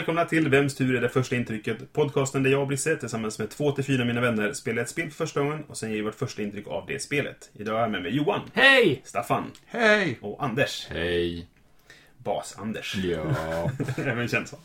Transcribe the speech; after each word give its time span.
Välkomna 0.00 0.24
till 0.24 0.48
Vems 0.48 0.74
tur 0.74 0.96
är 0.96 1.00
det 1.00 1.08
första 1.08 1.36
intrycket? 1.36 1.92
Podcasten 1.92 2.42
där 2.42 2.50
jag 2.50 2.60
och 2.60 2.66
Brisse 2.66 2.96
tillsammans 2.96 3.38
med 3.38 3.50
två 3.50 3.72
till 3.72 3.84
fyra 3.84 4.02
av 4.02 4.06
mina 4.06 4.20
vänner 4.20 4.52
spelar 4.52 4.82
ett 4.82 4.88
spel 4.88 5.10
för 5.10 5.16
första 5.16 5.40
gången 5.40 5.64
och 5.64 5.76
sen 5.76 5.92
ger 5.92 6.02
vårt 6.02 6.14
första 6.14 6.42
intryck 6.42 6.68
av 6.68 6.86
det 6.86 7.02
spelet. 7.02 7.50
Idag 7.52 7.76
är 7.76 7.80
jag 7.80 7.90
med 7.90 8.02
mig 8.02 8.16
Johan, 8.16 8.40
Hej! 8.52 9.00
Staffan 9.04 9.50
Hej! 9.66 10.18
och 10.20 10.44
Anders. 10.44 10.86
Hej. 10.90 11.46
Bas-Anders. 12.18 12.96
Ja. 12.96 13.70
Även 14.04 14.28
känd 14.28 14.48
som. 14.48 14.58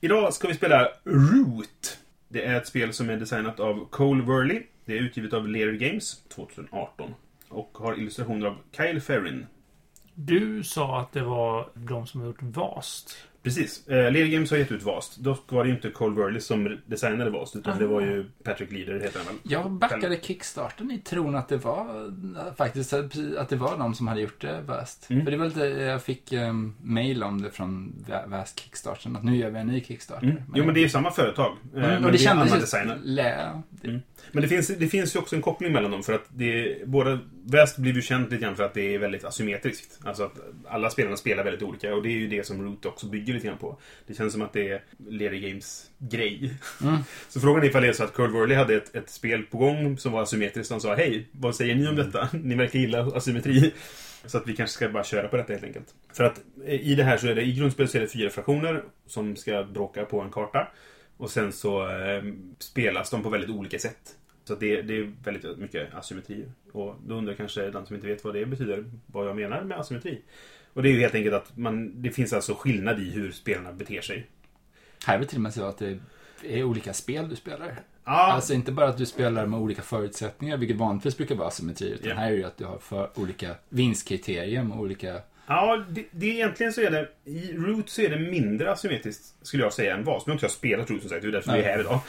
Idag 0.00 0.34
ska 0.34 0.48
vi 0.48 0.54
spela 0.54 0.88
Root. 1.04 1.98
Det 2.28 2.44
är 2.44 2.56
ett 2.56 2.66
spel 2.66 2.92
som 2.92 3.10
är 3.10 3.16
designat 3.16 3.60
av 3.60 3.88
Cole 3.90 4.22
Worley. 4.22 4.62
Det 4.84 4.98
är 4.98 5.00
utgivet 5.00 5.32
av 5.32 5.48
Lear 5.48 5.72
Games 5.72 6.22
2018. 6.28 7.14
Och 7.48 7.78
har 7.80 7.98
illustrationer 7.98 8.46
av 8.46 8.56
Kyle 8.76 9.00
Ferrin. 9.00 9.46
Du 10.14 10.62
sa 10.62 11.00
att 11.00 11.12
det 11.12 11.22
var 11.22 11.68
de 11.74 12.06
som 12.06 12.20
har 12.20 12.26
gjort 12.26 12.42
Vast. 12.42 13.16
Precis. 13.44 13.88
Eh, 13.88 14.12
Lear 14.12 14.26
Games 14.26 14.50
har 14.50 14.58
gett 14.58 14.72
ut 14.72 14.82
Vast. 14.82 15.16
Dock 15.16 15.52
var 15.52 15.64
det 15.64 15.68
ju 15.68 15.74
inte 15.76 15.90
Cole 15.90 16.14
Worley 16.16 16.40
som 16.40 16.78
designade 16.86 17.30
Vast, 17.30 17.56
utan 17.56 17.78
det 17.78 17.86
var 17.86 18.00
ju 18.00 18.24
Patrick 18.44 18.72
Leader, 18.72 19.00
heter 19.00 19.18
han 19.18 19.26
väl? 19.26 19.36
Jag 19.42 19.70
backade 19.70 20.18
kickstarten 20.22 20.90
i 20.90 20.98
tron 20.98 21.34
att 21.36 21.48
det 21.48 21.56
var 21.56 21.86
faktiskt 22.56 22.92
att 23.38 23.48
det 23.48 23.56
var 23.56 23.78
de 23.78 23.94
som 23.94 24.08
hade 24.08 24.20
gjort 24.20 24.40
det 24.40 24.60
Vast. 24.66 25.10
Mm. 25.10 25.24
För 25.24 25.30
det 25.30 25.36
var 25.36 25.46
lite, 25.46 25.60
jag 25.60 26.02
fick 26.02 26.32
um, 26.32 26.74
mail 26.82 27.22
om 27.22 27.42
det 27.42 27.50
från 27.50 28.04
Va- 28.08 28.24
Vast 28.26 28.60
kickstarten, 28.60 29.16
att 29.16 29.24
nu 29.24 29.36
gör 29.36 29.50
vi 29.50 29.58
en 29.58 29.66
ny 29.66 29.80
kickstarter. 29.84 30.26
Mm. 30.26 30.42
Jo, 30.54 30.64
men 30.64 30.74
det 30.74 30.80
är 30.80 30.82
ju 30.82 30.88
samma 30.88 31.10
företag. 31.10 31.56
Eh, 31.76 31.84
Mm, 31.84 31.90
men 31.90 32.04
och 32.04 32.12
det 32.12 32.18
det 32.18 32.18
kändes 32.18 32.74
ju... 32.74 32.94
Lä, 33.04 33.50
det, 33.70 33.88
Mm. 33.88 34.00
Men 34.32 34.42
det 34.42 34.48
finns, 34.48 34.68
det 34.68 34.86
finns 34.88 35.14
ju 35.16 35.18
också 35.18 35.36
en 35.36 35.42
koppling 35.42 35.72
mellan 35.72 35.90
dem 35.90 36.02
för 36.02 36.12
att 36.12 36.24
det 36.28 36.44
är, 36.80 36.86
båda, 36.86 37.18
Väst 37.46 37.78
blir 37.78 37.92
ju 37.92 38.02
känt 38.02 38.30
lite 38.30 38.42
grann 38.42 38.56
för 38.56 38.64
att 38.64 38.74
det 38.74 38.94
är 38.94 38.98
väldigt 38.98 39.24
asymmetriskt. 39.24 39.98
Alltså 40.04 40.24
att 40.24 40.32
alla 40.68 40.90
spelarna 40.90 41.16
spelar 41.16 41.44
väldigt 41.44 41.62
olika 41.62 41.94
och 41.94 42.02
det 42.02 42.08
är 42.08 42.18
ju 42.18 42.28
det 42.28 42.46
som 42.46 42.62
Root 42.62 42.86
också 42.86 43.06
bygger 43.06 43.34
lite 43.34 43.46
grann 43.46 43.58
på. 43.58 43.78
Det 44.06 44.14
känns 44.14 44.32
som 44.32 44.42
att 44.42 44.52
det 44.52 44.68
är 44.68 44.82
Leary 45.08 45.40
Games 45.40 45.90
grej. 45.98 46.54
Mm. 46.82 46.96
Så 47.28 47.40
frågan 47.40 47.62
är 47.62 47.66
ifall 47.66 47.82
det 47.82 47.88
är 47.88 47.92
så 47.92 48.04
att 48.04 48.14
Curl 48.14 48.30
Worley 48.30 48.56
hade 48.56 48.74
ett, 48.74 48.96
ett 48.96 49.10
spel 49.10 49.42
på 49.42 49.58
gång 49.58 49.98
som 49.98 50.12
var 50.12 50.22
asymmetriskt. 50.22 50.70
Han 50.70 50.80
sa 50.80 50.94
hej, 50.94 51.28
vad 51.32 51.56
säger 51.56 51.74
ni 51.74 51.88
om 51.88 51.96
detta? 51.96 52.28
Ni 52.42 52.54
verkar 52.54 52.78
gilla 52.78 53.16
asymmetri. 53.16 53.72
Så 54.26 54.38
att 54.38 54.46
vi 54.46 54.56
kanske 54.56 54.74
ska 54.74 54.88
bara 54.88 55.04
köra 55.04 55.28
på 55.28 55.36
detta 55.36 55.52
helt 55.52 55.64
enkelt. 55.64 55.94
För 56.12 56.24
att 56.24 56.40
eh, 56.66 56.74
i 56.74 56.94
det 56.94 57.04
här 57.04 57.16
så 57.16 57.26
är 57.26 57.34
det, 57.34 57.42
i 57.42 57.52
grundspelet 57.52 57.90
så 57.90 57.98
är 57.98 58.02
det 58.02 58.08
fyra 58.08 58.30
fraktioner 58.30 58.82
som 59.06 59.36
ska 59.36 59.64
bråka 59.64 60.04
på 60.04 60.20
en 60.20 60.30
karta. 60.30 60.68
Och 61.16 61.30
sen 61.30 61.52
så 61.52 61.90
eh, 61.90 62.22
spelas 62.58 63.10
de 63.10 63.22
på 63.22 63.28
väldigt 63.28 63.50
olika 63.50 63.78
sätt. 63.78 64.16
Så 64.44 64.54
det, 64.54 64.82
det 64.82 64.96
är 64.96 65.12
väldigt 65.24 65.58
mycket 65.58 65.94
asymmetri. 65.94 66.44
Och 66.72 66.94
då 67.06 67.14
undrar 67.14 67.34
kanske 67.34 67.70
den 67.70 67.86
som 67.86 67.94
inte 67.96 68.06
vet 68.08 68.24
vad 68.24 68.34
det 68.34 68.46
betyder, 68.46 68.84
vad 69.06 69.28
jag 69.28 69.36
menar 69.36 69.64
med 69.64 69.78
asymmetri. 69.78 70.22
Och 70.72 70.82
det 70.82 70.88
är 70.88 70.92
ju 70.92 71.00
helt 71.00 71.14
enkelt 71.14 71.34
att 71.34 71.56
man, 71.56 72.02
det 72.02 72.10
finns 72.10 72.32
alltså 72.32 72.54
skillnad 72.54 73.00
i 73.00 73.10
hur 73.10 73.32
spelarna 73.32 73.72
beter 73.72 74.00
sig. 74.00 74.26
här 75.06 75.14
är 75.16 75.18
det 75.20 75.26
till 75.26 75.38
och 75.38 75.42
med 75.42 75.54
så 75.54 75.64
att 75.64 75.78
det 75.78 75.98
är 76.42 76.62
olika 76.64 76.92
spel 76.92 77.28
du 77.28 77.36
spelar. 77.36 77.80
Ja, 78.04 78.32
Alltså 78.32 78.54
inte 78.54 78.72
bara 78.72 78.88
att 78.88 78.98
du 78.98 79.06
spelar 79.06 79.46
med 79.46 79.60
olika 79.60 79.82
förutsättningar, 79.82 80.56
vilket 80.56 80.76
vanligtvis 80.76 81.16
brukar 81.16 81.34
vara 81.34 81.48
asymmetri, 81.48 81.90
utan 81.90 82.08
Ja. 82.08 82.14
här 82.14 82.26
är 82.26 82.30
det 82.30 82.36
ju 82.36 82.44
att 82.44 82.56
du 82.56 82.64
har 82.64 82.78
för 82.78 83.10
olika 83.14 83.54
vinstkriterier 83.68 84.62
med 84.62 84.78
olika... 84.78 85.20
ja 85.46 85.84
det, 85.90 86.04
det 86.10 86.26
egentligen 86.26 86.72
så 86.72 86.80
är 86.80 86.90
det, 86.90 87.08
i 87.24 87.52
Root 87.52 87.88
så 87.90 88.02
är 88.02 88.08
det 88.10 88.18
mindre 88.18 88.72
asymmetriskt 88.72 89.34
skulle 89.46 89.62
jag 89.62 89.72
säga 89.72 89.94
än 89.94 90.04
VAS. 90.04 90.26
Nu 90.26 90.30
har 90.30 90.34
inte 90.34 90.44
jag 90.44 90.50
spelat 90.50 90.90
Root 90.90 91.00
som 91.00 91.10
sagt, 91.10 91.22
det 91.22 91.28
är 91.28 91.32
därför 91.32 91.52
vi 91.52 91.58
är 91.58 91.62
Nej. 91.62 91.72
här 91.72 91.80
idag. 91.80 92.00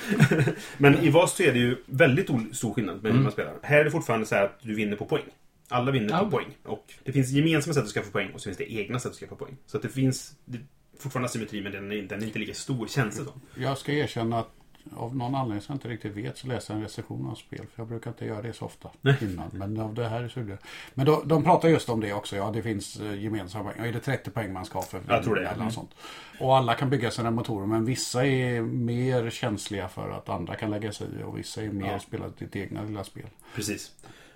Men 0.78 0.96
i 1.00 1.09
VAS 1.09 1.35
så 1.38 1.44
är 1.44 1.53
det 1.53 1.59
ju 1.59 1.75
väldigt 1.85 2.29
stor 2.56 2.73
skillnad 2.73 2.96
med 2.96 3.03
hur 3.03 3.09
Mm. 3.12 3.23
man 3.23 3.31
spelar. 3.31 3.53
Här 3.62 3.79
är 3.79 3.84
det 3.84 3.91
fortfarande 3.91 4.25
så 4.25 4.35
här 4.35 4.46
att 4.46 4.59
du 4.62 4.75
vinner 4.75 4.96
på 4.96 5.06
poäng. 5.06 5.23
Alla 5.69 5.91
vinner 5.91 6.09
Ja. 6.09 6.19
på 6.19 6.29
poäng. 6.31 6.47
Och 6.63 6.85
det 7.03 7.12
finns 7.12 7.29
gemensamma 7.29 7.73
sätt 7.73 7.84
att 7.84 7.90
skaffa 7.90 8.12
poäng 8.12 8.31
och 8.34 8.41
så 8.41 8.46
finns 8.46 8.57
det 8.57 8.73
egna 8.73 9.00
sätt 9.00 9.12
att 9.12 9.18
skaffa 9.18 9.35
poäng. 9.35 9.57
Så 9.66 9.78
att 9.78 9.84
det 9.84 9.90
finns 9.90 10.35
det, 10.46 10.57
fortfarande 11.00 11.25
asymmetri 11.25 11.62
men 11.62 11.72
den 11.72 11.91
är, 11.91 12.02
den 12.02 12.22
är 12.22 12.25
inte 12.25 12.40
lika 12.40 12.53
stor 12.53 12.88
känns 12.88 13.17
det 13.17 13.23
som. 13.23 13.41
Jag 13.56 13.78
ska 13.78 13.91
erkänna 13.91 14.40
att 14.40 14.50
av 14.96 15.16
någon 15.16 15.35
anledning 15.35 15.62
som 15.62 15.73
jag 15.73 15.75
inte 15.75 15.88
riktigt 15.88 16.25
vet 16.25 16.38
så 16.38 16.47
läser 16.47 16.73
jag 16.73 16.78
en 16.78 16.84
recension 16.84 17.29
av 17.29 17.35
spel. 17.35 17.66
För 17.73 17.81
jag 17.81 17.88
brukar 17.88 18.12
inte 18.12 18.25
göra 18.25 18.41
det 18.41 18.53
så 18.53 18.66
ofta 18.66 18.90
innan. 19.22 19.50
Men 19.53 19.79
av 19.79 19.94
det 19.94 20.07
här 20.07 20.34
det. 20.35 20.57
Men 20.94 21.06
då, 21.06 21.23
de 21.25 21.44
pratar 21.44 21.69
just 21.69 21.90
om 21.90 22.00
det 22.00 22.13
också. 22.13 22.35
Ja, 22.35 22.51
det 22.53 22.62
finns 22.62 23.00
eh, 23.00 23.23
gemensamma 23.23 23.72
poäng. 23.72 23.88
Är 23.88 23.94
det 23.94 24.00
30 24.00 24.31
poäng 24.31 24.53
man 24.53 24.66
ska 24.66 24.78
ha 24.78 24.84
för 24.84 25.01
Jag 25.07 25.23
tror 25.23 25.35
det, 25.35 25.41
Eller 25.41 25.53
mm. 25.53 25.66
något 25.66 25.73
sånt. 25.73 25.91
Och 26.40 26.57
alla 26.57 26.73
kan 26.73 26.90
bygga 26.90 27.12
sina 27.12 27.31
motorer. 27.31 27.66
Men 27.68 27.85
vissa 27.85 28.25
är 28.25 28.62
mer 28.62 29.29
känsliga 29.29 29.88
för 29.88 30.09
att 30.09 30.29
andra 30.29 30.56
kan 30.56 30.72
lägga 30.72 30.91
sig 30.91 31.07
i. 31.19 31.23
Och 31.23 31.38
vissa 31.38 31.63
är 31.63 31.69
mer 31.69 31.91
Ja. 31.91 32.00
spela 32.00 32.25
ditt 32.38 32.56
egna 32.56 32.84
lilla 32.84 33.03
spel. 33.03 33.29
Precis. 33.56 33.91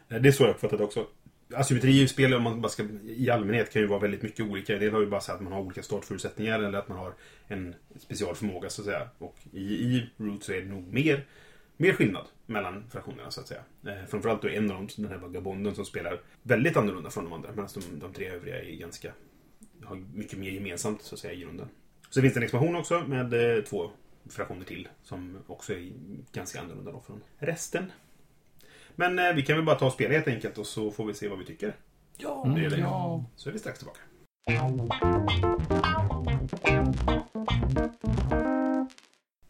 Det 0.08 0.28
är 0.28 0.32
så 0.32 0.44
jag 0.44 0.50
uppfattat 0.50 0.78
det 0.78 0.84
också. 0.84 1.06
Asymmetri 1.56 2.02
i 2.02 2.08
spel 2.08 2.34
om 2.34 2.44
man 2.44 2.62
bara 2.62 2.70
ska, 2.70 2.84
i 3.06 3.30
allmänhet 3.30 3.74
kan 3.74 3.82
ju 3.82 3.88
vara 3.88 4.00
väldigt 4.00 4.22
mycket 4.22 4.46
olika. 4.46 4.78
Det 4.78 4.90
har 4.90 5.00
ju 5.00 5.08
bara 5.08 5.22
så 5.22 5.32
att 5.32 5.42
man 5.42 5.54
har 5.54 5.60
olika 5.60 5.84
startförutsättningar 5.84 6.60
eller 6.60 6.80
att 6.80 6.88
man 6.88 6.98
har 6.98 7.14
en 7.48 7.76
specialförmåga 8.00 8.70
så 8.70 8.82
att 8.82 8.86
säga. 8.86 9.10
Och 9.18 9.36
i, 9.52 9.64
i 9.64 10.10
Root 10.18 10.44
så 10.44 10.54
är 10.54 10.62
det 10.62 10.68
nog 10.68 10.94
mer, 10.94 11.26
mer 11.78 11.94
skillnad 11.94 12.26
mellan 12.46 12.90
fraktionerna 12.90 13.32
så 13.32 13.42
att 13.42 13.48
säga. 13.48 13.62
Eh, 13.88 14.06
framförallt 14.08 14.42
då 14.42 14.50
en 14.50 14.72
av 14.72 14.78
dem, 14.78 14.88
den 14.98 15.08
här 15.08 15.18
vagabonden 15.18 15.76
som 15.76 15.86
spelar 15.86 16.22
väldigt 16.42 16.78
annorlunda 16.78 17.10
från 17.10 17.24
de 17.24 17.34
andra. 17.34 17.50
Medan 17.50 17.70
de, 17.74 18.00
de 18.00 18.14
tre 18.14 18.30
övriga 18.30 18.62
är 18.62 18.76
ganska, 18.76 19.14
har 19.84 19.96
mycket 19.96 20.40
mer 20.40 20.52
gemensamt 20.52 21.02
så 21.02 21.16
att 21.16 21.20
säga 21.20 21.34
i 21.34 21.42
grunden. 21.42 21.68
Så 22.10 22.22
finns 22.22 22.34
det 22.34 22.40
en 22.40 22.44
expansion 22.44 22.76
också 22.76 23.00
med 23.08 23.58
eh, 23.58 23.64
två 23.64 23.92
fraktioner 24.30 24.66
till 24.66 24.88
som 25.04 25.38
också 25.48 25.74
är 25.74 25.92
ganska 26.34 26.62
annorlunda 26.62 26.92
då 26.92 27.02
från 27.02 27.22
resten. 27.38 27.92
Men 29.00 29.20
eh, 29.20 29.34
vi 29.34 29.42
kan 29.42 29.56
väl 29.56 29.66
bara 29.66 29.76
ta 29.76 29.86
och 29.86 29.94
spela 29.94 30.14
helt 30.14 30.28
enkelt 30.28 30.58
och 30.58 30.68
så 30.68 30.92
får 30.92 31.06
vi 31.06 31.14
se 31.14 31.28
vad 31.28 31.40
vi 31.40 31.46
tycker. 31.46 31.76
Ja. 32.18 32.54
Det 32.56 32.66
är 32.66 32.70
det. 32.70 32.78
Ja. 32.78 33.26
Så 33.36 33.50
är 33.50 33.54
vi 33.54 33.60
strax 33.60 33.80
tillbaka. 33.80 34.00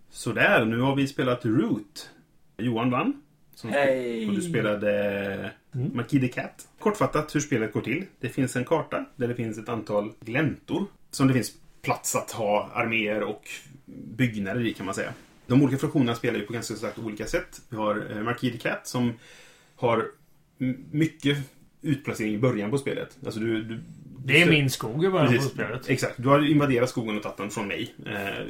Sådär, 0.09 0.65
nu 0.65 0.79
har 0.79 0.95
vi 0.95 1.07
spelat 1.07 1.45
Root. 1.45 2.09
Johan 2.57 2.91
vann. 2.91 3.21
Som 3.55 3.69
Hej! 3.69 4.27
Och 4.27 4.35
du 4.35 4.41
spelade 4.41 5.51
Mm. 5.75 5.91
Marquis 5.95 6.21
de 6.21 6.27
Cat. 6.27 6.67
Kortfattat 6.79 7.35
hur 7.35 7.39
spelet 7.39 7.73
går 7.73 7.81
till. 7.81 8.05
Det 8.19 8.29
finns 8.29 8.55
en 8.55 8.65
karta 8.65 9.05
där 9.15 9.27
det 9.27 9.35
finns 9.35 9.57
ett 9.57 9.69
antal 9.69 10.11
gläntor. 10.19 10.85
Som 11.11 11.27
det 11.27 11.33
finns 11.33 11.51
plats 11.81 12.15
att 12.15 12.31
ha 12.31 12.69
arméer 12.73 13.23
och 13.23 13.41
byggnader 13.85 14.65
i 14.65 14.73
kan 14.73 14.85
man 14.85 14.95
säga. 14.95 15.13
De 15.49 15.63
olika 15.63 15.77
fraktionerna 15.77 16.15
spelar 16.15 16.39
ju 16.39 16.45
på 16.45 16.53
ganska 16.53 16.75
sagt 16.75 16.99
olika 16.99 17.25
sätt. 17.25 17.61
Vi 17.69 17.77
har 17.77 18.07
eh, 18.11 18.23
Marquis 18.23 18.51
de 18.53 18.57
Cat 18.57 18.87
som 18.87 19.13
har 19.75 20.05
mycket 20.91 21.37
utplacering 21.81 22.33
i 22.33 22.37
början 22.37 22.71
på 22.71 22.77
spelet. 22.77 23.17
Alltså 23.25 23.39
du, 23.39 23.63
du, 23.63 23.79
Det 24.25 24.41
är 24.41 24.49
min 24.49 24.69
skog 24.69 25.05
i 25.05 25.09
början 25.09 25.27
på 25.27 25.33
Precis. 25.33 25.51
spelet. 25.51 25.89
Exakt. 25.89 26.13
Du 26.17 26.27
har 26.27 26.51
invaderat 26.51 26.89
skogen 26.89 27.17
och 27.17 27.23
tagit 27.23 27.37
den 27.37 27.49
från 27.49 27.67
mig. 27.67 27.95
Eh, 28.05 28.45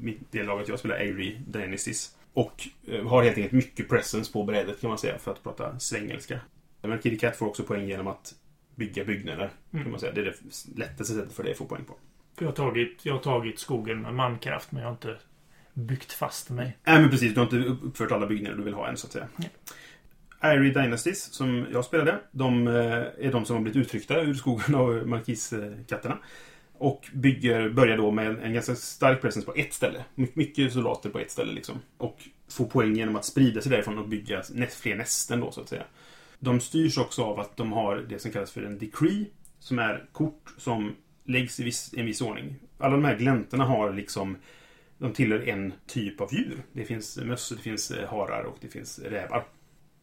mitt, 0.00 0.18
det 0.30 0.42
laget 0.42 0.68
jag 0.68 0.78
spelar, 0.78 0.96
Avery 0.96 1.36
Dynasties. 1.46 2.16
Och 2.32 2.68
eh, 2.88 3.06
har 3.06 3.22
helt 3.22 3.36
enkelt 3.36 3.52
mycket 3.52 3.88
presence 3.88 4.32
på 4.32 4.44
brädet 4.44 4.80
kan 4.80 4.88
man 4.88 4.98
säga 4.98 5.18
för 5.18 5.30
att 5.30 5.42
prata 5.42 5.78
svengelska. 5.78 6.40
Men 6.82 7.02
Kitty 7.02 7.18
Cat 7.18 7.36
får 7.36 7.46
också 7.46 7.62
poäng 7.62 7.88
genom 7.88 8.06
att 8.06 8.34
bygga 8.74 9.04
byggnader. 9.04 9.50
Mm. 9.72 9.84
Kan 9.84 9.90
man 9.90 10.00
säga. 10.00 10.12
Det 10.12 10.20
är 10.20 10.24
det 10.24 10.78
lättaste 10.80 11.14
sättet 11.14 11.32
för 11.32 11.42
dig 11.42 11.52
att 11.52 11.58
få 11.58 11.64
poäng 11.64 11.84
på. 11.84 11.94
Jag, 12.38 12.46
har 12.46 12.52
tagit, 12.52 13.00
jag 13.02 13.12
har 13.12 13.20
tagit 13.20 13.58
skogen 13.58 14.02
med 14.02 14.14
mankraft 14.14 14.72
men 14.72 14.82
jag 14.82 14.88
har 14.88 14.92
inte 14.92 15.16
byggt 15.74 16.12
fast 16.12 16.50
mig. 16.50 16.78
Nej 16.84 17.00
men 17.00 17.10
precis, 17.10 17.34
du 17.34 17.40
har 17.40 17.44
inte 17.44 17.68
uppfört 17.84 18.12
alla 18.12 18.26
byggnader 18.26 18.56
du 18.56 18.62
vill 18.62 18.74
ha 18.74 18.88
än 18.88 18.96
så 18.96 19.06
att 19.06 19.12
säga. 19.12 19.28
Nej. 19.36 19.50
Irie 20.42 20.72
Dynasties, 20.72 21.22
som 21.32 21.66
jag 21.72 21.84
spelade, 21.84 22.20
de 22.30 22.68
eh, 22.68 22.74
är 23.18 23.32
de 23.32 23.44
som 23.44 23.56
har 23.56 23.62
blivit 23.62 23.86
uttryckta 23.86 24.20
ur 24.20 24.34
skogen 24.34 24.74
av 24.74 25.06
markiskatterna. 25.06 26.18
Och 26.72 27.08
bygger, 27.12 27.70
börjar 27.70 27.96
då 27.96 28.10
med 28.10 28.26
en, 28.26 28.40
en 28.40 28.54
ganska 28.54 28.74
stark 28.74 29.20
presence 29.20 29.46
på 29.46 29.54
ett 29.54 29.72
ställe. 29.72 30.04
My, 30.14 30.28
mycket 30.34 30.72
soldater 30.72 31.10
på 31.10 31.18
ett 31.18 31.30
ställe 31.30 31.52
liksom. 31.52 31.80
Och 31.96 32.18
får 32.48 32.64
poäng 32.64 32.96
genom 32.96 33.16
att 33.16 33.24
sprida 33.24 33.60
sig 33.60 33.72
därifrån 33.72 33.98
och 33.98 34.08
bygga 34.08 34.42
fler 34.70 34.96
nästen 34.96 35.40
då 35.40 35.50
så 35.50 35.60
att 35.60 35.68
säga. 35.68 35.84
De 36.38 36.60
styrs 36.60 36.98
också 36.98 37.24
av 37.24 37.40
att 37.40 37.56
de 37.56 37.72
har 37.72 37.96
det 37.96 38.18
som 38.18 38.30
kallas 38.30 38.50
för 38.50 38.62
en 38.62 38.78
decree. 38.78 39.24
Som 39.58 39.78
är 39.78 40.04
kort 40.12 40.54
som 40.58 40.96
läggs 41.24 41.60
i 41.60 41.64
viss, 41.64 41.94
en 41.96 42.06
viss 42.06 42.20
ordning. 42.20 42.54
Alla 42.78 42.92
de 42.92 43.04
här 43.04 43.16
gläntorna 43.16 43.64
har 43.64 43.92
liksom 43.92 44.36
de 45.00 45.12
tillhör 45.12 45.48
en 45.48 45.72
typ 45.86 46.20
av 46.20 46.34
djur. 46.34 46.62
Det 46.72 46.84
finns 46.84 47.16
möss, 47.16 47.48
det 47.48 47.62
finns 47.62 47.90
eh, 47.90 48.08
harar 48.08 48.44
och 48.44 48.56
det 48.60 48.68
finns 48.68 48.98
rävar. 48.98 49.46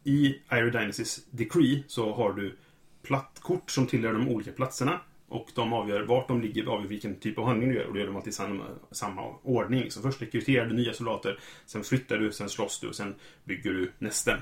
I 0.04 0.36
Iron 0.52 0.92
Decree 1.32 1.84
så 1.88 2.14
har 2.14 2.34
du 2.34 2.56
plattkort 3.04 3.72
som 3.72 3.88
tillhör 3.88 4.14
de 4.14 4.30
olika 4.30 4.52
platserna. 4.52 5.00
Och 5.28 5.48
de 5.56 5.74
avgör 5.74 6.04
vart 6.04 6.28
de 6.28 6.42
ligger, 6.42 6.66
avgör 6.66 6.88
vilken 6.88 7.16
typ 7.16 7.38
av 7.38 7.46
handling 7.46 7.70
du 7.70 7.76
gör. 7.76 7.86
Och 7.86 7.94
då 7.94 8.00
gör 8.00 8.08
de 8.08 8.16
alltid 8.16 8.34
samma, 8.34 8.64
samma 8.92 9.22
ordning. 9.44 9.92
Så 9.92 10.02
först 10.02 10.22
rekryterar 10.22 10.66
du 10.66 10.74
nya 10.76 10.94
soldater, 10.94 11.40
sen 11.66 11.84
flyttar 11.84 12.18
du, 12.18 12.32
sen 12.32 12.50
slåss 12.50 12.80
du 12.80 12.88
och 12.88 12.96
sen 12.96 13.16
bygger 13.44 13.74
du 13.74 13.92
nästen. 14.00 14.40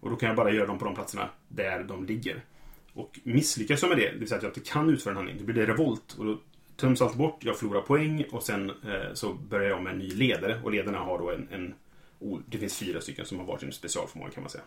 Och 0.00 0.10
då 0.10 0.16
kan 0.16 0.26
jag 0.26 0.36
bara 0.36 0.52
göra 0.52 0.66
dem 0.66 0.78
på 0.78 0.84
de 0.84 0.94
platserna 0.94 1.28
där 1.48 1.84
de 1.84 2.06
ligger. 2.06 2.44
Och 2.92 3.20
misslyckas 3.22 3.82
jag 3.82 3.88
med 3.88 3.98
det, 3.98 4.12
det 4.12 4.18
vill 4.18 4.28
säga 4.28 4.36
att 4.36 4.42
jag 4.42 4.50
inte 4.50 4.70
kan 4.70 4.90
utföra 4.90 5.10
en 5.10 5.16
handling, 5.16 5.38
då 5.38 5.44
blir 5.44 5.54
det 5.54 5.66
revolt. 5.66 6.16
Och 6.18 6.24
då 6.24 6.38
töms 6.80 7.02
allt 7.02 7.16
bort, 7.16 7.44
jag 7.44 7.58
förlorar 7.58 7.80
poäng 7.80 8.24
och 8.30 8.42
sen 8.42 8.70
eh, 8.70 9.14
så 9.14 9.32
börjar 9.32 9.68
jag 9.70 9.82
med 9.82 9.92
en 9.92 9.98
ny 9.98 10.08
ledare. 10.08 10.60
Och 10.64 10.72
ledarna 10.72 10.98
har 10.98 11.18
då 11.18 11.30
en, 11.30 11.48
en 11.50 11.74
oh, 12.18 12.40
Det 12.46 12.58
finns 12.58 12.76
fyra 12.76 13.00
stycken 13.00 13.26
som 13.26 13.38
har 13.38 13.46
varsin 13.46 13.72
specialförmåga 13.72 14.30
kan 14.30 14.42
man 14.42 14.50
säga. 14.50 14.64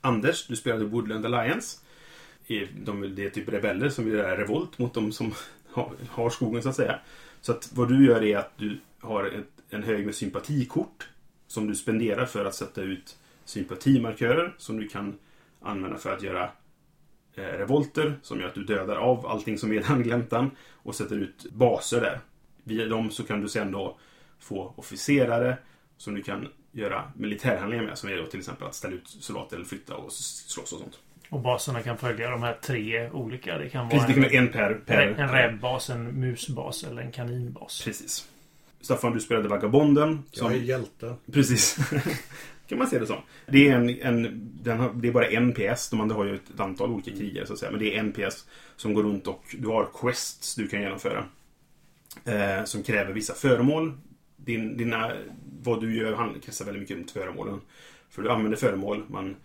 Anders, 0.00 0.46
du 0.46 0.56
spelade 0.56 0.84
Woodland 0.84 1.26
Alliance. 1.26 1.78
De, 2.84 3.14
det 3.14 3.24
är 3.24 3.30
typ 3.30 3.48
rebeller 3.48 3.88
som 3.88 4.04
vill 4.04 4.14
göra 4.14 4.36
revolt 4.36 4.78
mot 4.78 4.94
de 4.94 5.12
som 5.12 5.34
har, 5.72 5.92
har 6.08 6.30
skogen 6.30 6.62
så 6.62 6.68
att 6.68 6.76
säga. 6.76 6.98
Så 7.40 7.52
att 7.52 7.70
vad 7.74 7.88
du 7.88 8.06
gör 8.06 8.22
är 8.22 8.36
att 8.36 8.58
du 8.58 8.80
har 9.00 9.24
ett, 9.24 9.46
en 9.70 9.82
hög 9.82 10.06
med 10.06 10.14
sympatikort 10.14 11.08
som 11.46 11.66
du 11.66 11.74
spenderar 11.74 12.26
för 12.26 12.44
att 12.44 12.54
sätta 12.54 12.82
ut 12.82 13.16
sympatimarkörer 13.44 14.54
som 14.58 14.76
du 14.76 14.88
kan 14.88 15.18
använda 15.60 15.98
för 15.98 16.12
att 16.12 16.22
göra 16.22 16.50
revolter 17.42 18.18
som 18.22 18.40
gör 18.40 18.46
att 18.46 18.54
du 18.54 18.64
dödar 18.64 18.96
av 18.96 19.26
allting 19.26 19.58
som 19.58 19.72
är 19.72 19.76
i 19.76 19.78
den 19.88 20.02
gläntan 20.02 20.50
och 20.72 20.94
sätter 20.94 21.16
ut 21.16 21.46
baser 21.52 22.00
där. 22.00 22.20
Via 22.64 22.86
dem 22.86 23.10
så 23.10 23.24
kan 23.24 23.40
du 23.40 23.48
sen 23.48 23.72
då 23.72 23.98
få 24.38 24.74
officerare 24.76 25.58
som 25.96 26.14
du 26.14 26.22
kan 26.22 26.48
göra 26.72 27.12
militärhandlingar 27.16 27.84
med 27.84 27.98
som 27.98 28.10
är 28.10 28.16
då 28.16 28.26
till 28.26 28.38
exempel 28.38 28.66
att 28.66 28.74
ställa 28.74 28.94
ut 28.94 29.08
soldater 29.08 29.56
eller 29.56 29.66
flytta 29.66 29.96
och 29.96 30.12
slåss 30.12 30.72
och 30.72 30.78
sånt. 30.78 30.98
Och 31.28 31.40
baserna 31.40 31.82
kan 31.82 31.98
följa 31.98 32.30
de 32.30 32.42
här 32.42 32.58
tre 32.62 33.10
olika. 33.10 33.58
Det 33.58 33.68
kan 33.68 33.88
Precis, 33.88 34.16
vara 34.16 34.28
det 34.28 34.30
kan 34.30 34.38
en, 34.38 34.46
en 34.46 34.52
per... 34.52 34.74
per 34.74 35.02
en 35.02 35.28
rävbas, 35.28 35.90
en 35.90 36.20
musbas 36.20 36.84
eller 36.84 37.02
en 37.02 37.12
kaninbas. 37.12 37.82
Precis. 37.84 38.28
Staffan, 38.80 39.12
du 39.12 39.20
spelade 39.20 39.48
Vagabonden. 39.48 40.22
Som... 40.30 40.52
Jag 40.52 40.60
är 40.60 40.64
hjälte. 40.64 41.16
Precis. 41.32 41.78
kan 42.68 42.78
man 42.78 42.86
se 42.86 42.98
det 42.98 43.06
som. 43.06 43.16
Det 43.46 43.68
är, 43.68 43.76
en, 43.76 43.88
en, 43.88 44.78
har, 44.78 44.92
det 44.94 45.08
är 45.08 45.12
bara 45.12 45.26
en 45.26 45.52
PS. 45.52 45.90
De 45.90 46.00
andra 46.00 46.16
har 46.16 46.24
ju 46.24 46.34
ett 46.34 46.60
antal 46.60 46.90
olika 46.90 47.10
krigare 47.10 47.46
så 47.46 47.52
att 47.52 47.58
säga. 47.58 47.70
Men 47.70 47.80
det 47.80 47.94
är 47.94 48.00
en 48.00 48.12
PS 48.12 48.46
som 48.76 48.94
går 48.94 49.02
runt 49.02 49.26
och 49.26 49.44
du 49.58 49.68
har 49.68 49.88
quests 50.00 50.54
du 50.54 50.68
kan 50.68 50.82
genomföra. 50.82 51.24
Eh, 52.24 52.64
som 52.64 52.82
kräver 52.82 53.12
vissa 53.12 53.34
föremål. 53.34 53.92
Din, 54.36 54.76
dina, 54.76 55.12
vad 55.62 55.80
du 55.80 55.96
gör 55.96 56.40
kretsar 56.42 56.64
väldigt 56.64 56.80
mycket 56.80 56.96
runt 56.96 57.10
föremålen. 57.10 57.60
För 58.10 58.22
du 58.22 58.30
använder 58.30 58.56
föremål. 58.56 59.04
Man 59.08 59.36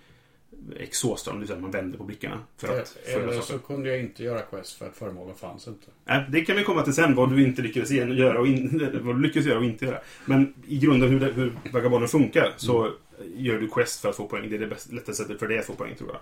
exhaustar 0.75 1.31
dem, 1.31 1.45
det 1.45 1.60
man 1.60 1.71
vänder 1.71 1.98
på 1.98 2.04
blickarna. 2.04 2.39
För 2.57 2.68
att 2.68 2.98
göra 3.07 3.24
Eller 3.24 3.42
så 3.42 3.60
kunde 3.60 3.89
jag 3.89 4.00
inte 4.00 4.24
göra 4.24 4.42
quest 4.42 4.77
för 4.77 4.88
att 4.88 4.98
föremålen 4.98 5.36
fanns 5.36 5.68
inte. 5.68 5.88
Nej, 6.06 6.25
det 6.30 6.42
kan 6.42 6.56
vi 6.56 6.63
komma 6.63 6.81
till 6.81 6.94
sen, 6.94 7.16
vad 7.16 7.30
du 7.30 7.44
inte 7.44 7.62
lyckades 7.62 7.92
göra 7.92 8.39
och 8.39 8.48
in, 8.48 8.89
vad 9.01 9.16
du 9.16 9.21
lyckas 9.21 9.45
göra 9.45 9.57
och 9.57 9.66
inte 9.66 9.86
göra. 9.86 10.00
Men 10.25 10.54
i 10.68 10.77
grunden 10.77 11.10
hur, 11.10 11.19
det, 11.19 11.31
hur 11.31 11.54
Vagabonden 11.71 12.10
funkar 12.10 12.54
så 12.57 12.92
gör 13.36 13.60
du 13.60 13.68
quest 13.68 14.01
för 14.01 14.10
att 14.10 14.16
få 14.16 14.27
poäng. 14.27 14.50
Det 14.50 14.56
är 14.56 14.60
det 14.60 14.68
bästa, 14.68 14.95
lättaste 14.95 15.24
sättet 15.24 15.39
för 15.39 15.48
dig 15.48 15.60
att 15.60 15.66
få 15.66 15.74
poäng, 15.74 15.95
tror 15.95 16.10
jag. 16.10 16.21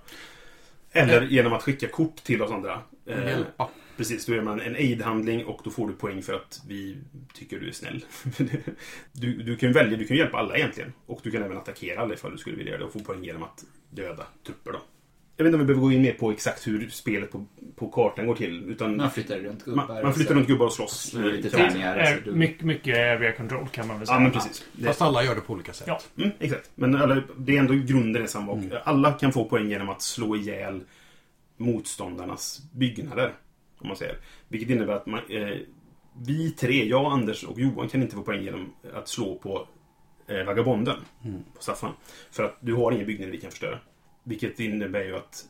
Eller 0.91 1.21
genom 1.21 1.53
att 1.53 1.63
skicka 1.63 1.87
kort 1.87 2.15
till 2.15 2.41
oss 2.41 2.51
andra. 2.51 2.81
Eh, 3.05 3.25
Hjälpa. 3.25 3.69
Precis, 3.97 4.25
då 4.25 4.35
gör 4.35 4.41
man 4.41 4.59
en 4.59 4.75
aid-handling 4.75 5.45
och 5.45 5.61
då 5.63 5.69
får 5.69 5.87
du 5.87 5.93
poäng 5.93 6.21
för 6.21 6.33
att 6.33 6.61
vi 6.67 6.97
tycker 7.33 7.59
du 7.59 7.67
är 7.67 7.71
snäll. 7.71 8.05
du, 9.11 9.43
du 9.43 9.55
kan 9.55 9.73
välja, 9.73 9.97
du 9.97 10.07
kan 10.07 10.17
hjälpa 10.17 10.37
alla 10.37 10.57
egentligen. 10.57 10.93
Och 11.05 11.19
du 11.23 11.31
kan 11.31 11.43
även 11.43 11.57
attackera 11.57 12.01
alla 12.01 12.13
ifall 12.13 12.31
du 12.31 12.37
skulle 12.37 12.55
vilja 12.55 12.71
göra 12.71 12.79
det 12.79 12.85
och 12.85 12.93
få 12.93 12.99
poäng 12.99 13.23
genom 13.23 13.43
att 13.43 13.63
döda 13.89 14.27
trupper 14.45 14.71
då. 14.71 14.81
Jag 15.37 15.43
vet 15.43 15.49
inte 15.49 15.55
om 15.55 15.67
vi 15.67 15.73
behöver 15.73 15.81
gå 15.87 15.91
in 15.91 16.01
mer 16.01 16.13
på 16.13 16.31
exakt 16.31 16.67
hur 16.67 16.89
spelet 16.89 17.31
på, 17.31 17.45
på 17.75 17.87
kartan 17.89 18.27
går 18.27 18.35
till. 18.35 18.63
Utan 18.69 18.97
Man 18.97 19.11
flyttar 19.11 19.37
runt 19.37 19.65
gubbar. 19.65 19.87
man, 19.87 20.03
man 20.03 20.13
flyttar 20.13 20.35
runt 20.35 20.47
gubbar 20.47 20.65
och 20.65 20.73
slåss. 20.73 21.13
lite 21.13 21.57
man- 21.57 21.67
tärningar. 21.69 21.97
Är, 21.97 22.11
alltså, 22.13 22.29
du- 22.31 22.35
mycket, 22.37 22.61
mycket 22.63 22.97
area 22.97 23.31
control 23.31 23.67
kan 23.67 23.87
man 23.87 23.97
väl 23.97 24.07
säga. 24.07 24.15
Ja, 24.17 24.19
men 24.23 24.31
precis. 24.31 24.65
Det, 24.73 24.85
Fast 24.85 25.01
alla 25.01 25.23
gör 25.23 25.35
det 25.35 25.41
på 25.41 25.53
olika 25.53 25.73
sätt. 25.73 25.87
Ja. 25.87 25.99
mm, 26.17 26.29
exakt. 26.39 26.71
Men 26.75 26.95
alla, 26.95 27.23
det 27.37 27.55
är 27.55 27.59
ändå 27.59 27.73
grunden 27.73 28.23
är 28.23 28.27
samma. 28.27 28.53
Mm. 28.53 28.77
alla 28.83 29.11
kan 29.13 29.31
få 29.31 29.45
poäng 29.45 29.69
genom 29.69 29.89
att 29.89 30.01
slå 30.01 30.35
ihjäl 30.35 30.81
motståndarnas 31.57 32.61
byggnader. 32.73 33.33
Om 33.79 33.87
man 33.87 33.97
säger. 33.97 34.17
Vilket 34.47 34.69
innebär 34.69 34.93
att 34.93 35.05
man, 35.05 35.19
eh, 35.29 35.57
vi 36.25 36.51
tre, 36.51 36.85
jag, 36.85 37.05
Anders 37.05 37.43
och 37.43 37.59
Johan 37.59 37.89
kan 37.89 38.01
inte 38.01 38.15
få 38.15 38.21
poäng 38.21 38.43
genom 38.43 38.73
att 38.93 39.07
slå 39.07 39.35
på 39.35 39.67
eh, 40.27 40.43
Vagabonden. 40.45 40.97
Mm. 41.25 41.43
På 41.55 41.61
Staffan. 41.63 41.91
För 42.31 42.43
att 42.43 42.57
du 42.59 42.73
har 42.73 42.91
ingen 42.91 43.05
byggnad 43.07 43.29
vi 43.29 43.37
kan 43.37 43.51
förstöra. 43.51 43.79
Vilket 44.27 44.59
innebär 44.59 45.03
ju 45.03 45.15
att 45.15 45.45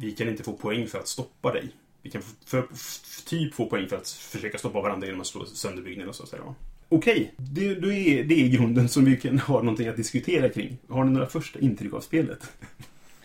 vi 0.00 0.12
kan 0.12 0.28
inte 0.28 0.42
få 0.42 0.52
poäng 0.52 0.86
för 0.86 0.98
att 0.98 1.08
stoppa 1.08 1.52
dig. 1.52 1.68
Vi 2.02 2.10
kan 2.10 2.22
för, 2.46 2.66
f- 2.72 3.22
typ 3.26 3.54
få 3.54 3.66
poäng 3.66 3.88
för 3.88 3.96
att 3.96 4.08
försöka 4.08 4.58
stoppa 4.58 4.80
varandra 4.80 5.06
genom 5.06 5.20
att 5.20 5.26
slå 5.26 5.44
sönder 5.44 5.82
byggnader 5.82 6.08
och 6.08 6.14
så. 6.14 6.26
här, 6.36 6.38
va. 6.44 6.54
Okej, 6.88 7.34
det, 7.36 7.74
då 7.74 7.92
är, 7.92 8.24
det 8.24 8.34
är 8.34 8.48
grunden 8.48 8.88
som 8.88 9.04
vi 9.04 9.16
kan 9.16 9.38
ha 9.38 9.62
någonting 9.62 9.88
att 9.88 9.96
diskutera 9.96 10.48
kring. 10.48 10.78
Har 10.88 11.04
ni 11.04 11.10
några 11.10 11.26
första 11.26 11.58
intryck 11.58 11.92
av 11.92 12.00
spelet? 12.00 12.52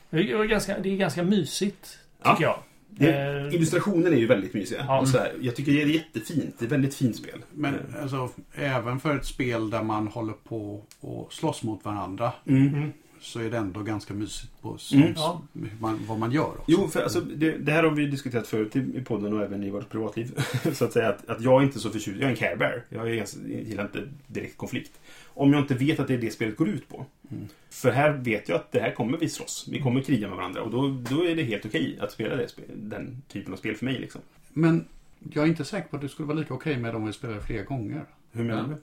Det 0.09 0.31
är 0.31 0.43
ganska, 0.43 0.79
det 0.79 0.89
är 0.89 0.95
ganska 0.97 1.23
mysigt, 1.23 1.99
Ja. 2.23 2.31
tycker 2.31 2.43
jag. 2.43 2.59
Det, 2.89 3.13
Eh, 3.47 3.55
illustrationen 3.55 4.13
är 4.13 4.17
ju 4.17 4.25
väldigt 4.27 4.53
mysiga. 4.53 4.85
Ja. 4.87 5.05
Här, 5.13 5.33
jag 5.41 5.55
tycker 5.55 5.71
det 5.71 5.81
är 5.81 5.85
jättefint. 5.87 6.55
Det 6.59 6.63
är 6.63 6.67
ett 6.67 6.71
väldigt 6.71 6.95
fint 6.95 7.15
spel. 7.15 7.39
Men 7.53 7.73
Eh, 7.75 8.01
alltså, 8.01 8.29
även 8.53 8.99
för 8.99 9.15
ett 9.15 9.25
spel 9.25 9.69
där 9.69 9.83
man 9.83 10.07
håller 10.07 10.33
på 10.33 10.83
och 10.99 11.33
slåss 11.33 11.63
mot 11.63 11.85
varandra 11.85 12.31
mm. 12.47 12.91
Så 13.25 13.39
är 13.39 13.49
det 13.49 13.57
ändå 13.57 13.81
ganska 13.83 14.13
mysigt 14.13 14.61
på 14.61 14.77
Mm. 14.93 15.13
Ja. 15.15 15.41
man, 15.79 16.05
vad 16.07 16.19
man 16.19 16.31
gör 16.31 16.49
också. 16.49 16.63
Jo, 16.67 16.87
för 16.87 17.01
alltså, 17.01 17.21
det, 17.21 17.57
det 17.57 17.71
här 17.71 17.83
har 17.83 17.91
vi 17.91 18.05
diskuterat 18.05 18.47
förut 18.47 18.75
i, 18.75 19.01
podden 19.05 19.33
och 19.33 19.43
även 19.43 19.63
i 19.63 19.69
vårt 19.69 19.89
privatliv. 19.89 20.39
så 20.73 20.85
att 20.85 20.93
säga 20.93 21.09
att, 21.09 21.29
att 21.29 21.41
jag 21.41 21.61
är 21.61 21.65
inte 21.65 21.79
så 21.79 21.89
förtjust. 21.89 22.19
Jag 22.19 22.27
är 22.27 22.29
en 22.29 22.35
care 22.35 22.55
bear. 22.55 22.83
Jag, 22.89 23.09
är 23.09 23.13
jag 23.13 23.27
gillar 23.67 23.83
inte 23.83 24.03
direkt 24.27 24.57
konflikt. 24.57 24.91
Om 25.25 25.53
jag 25.53 25.61
inte 25.61 25.73
vet 25.73 25.99
att 25.99 26.07
det 26.07 26.13
är 26.13 26.17
det 26.17 26.31
spelet 26.31 26.57
går 26.57 26.69
ut 26.69 26.89
på. 26.89 27.05
Mm. 27.31 27.47
För 27.69 27.91
här 27.91 28.11
vet 28.11 28.49
jag 28.49 28.55
att 28.55 28.71
det 28.71 28.79
här 28.79 28.91
kommer 28.91 29.17
vi 29.17 29.29
slåss. 29.29 29.67
Vi 29.71 29.81
kommer 29.81 30.01
kriga 30.01 30.27
med 30.27 30.37
varandra 30.37 30.61
och 30.61 30.71
då, 30.71 30.97
då 31.09 31.25
är 31.25 31.35
det 31.35 31.43
helt 31.43 31.65
okej 31.65 31.97
att 32.01 32.11
spela 32.11 32.35
det, 32.35 32.47
den 32.75 33.21
typen 33.27 33.53
av 33.53 33.57
spel 33.57 33.75
för 33.75 33.85
mig. 33.85 33.99
Liksom. 33.99 34.21
Men 34.53 34.85
jag 35.33 35.43
är 35.43 35.47
inte 35.47 35.65
säker 35.65 35.89
på 35.89 35.95
att 35.95 36.01
det 36.01 36.09
skulle 36.09 36.27
vara 36.27 36.37
lika 36.37 36.53
okej 36.53 36.77
med 36.77 36.95
om 36.95 37.05
vi 37.05 37.13
spelar 37.13 37.39
fler 37.39 37.63
gånger. 37.63 38.05
Hur 38.31 38.43
menar 38.43 38.67
du? 38.67 38.75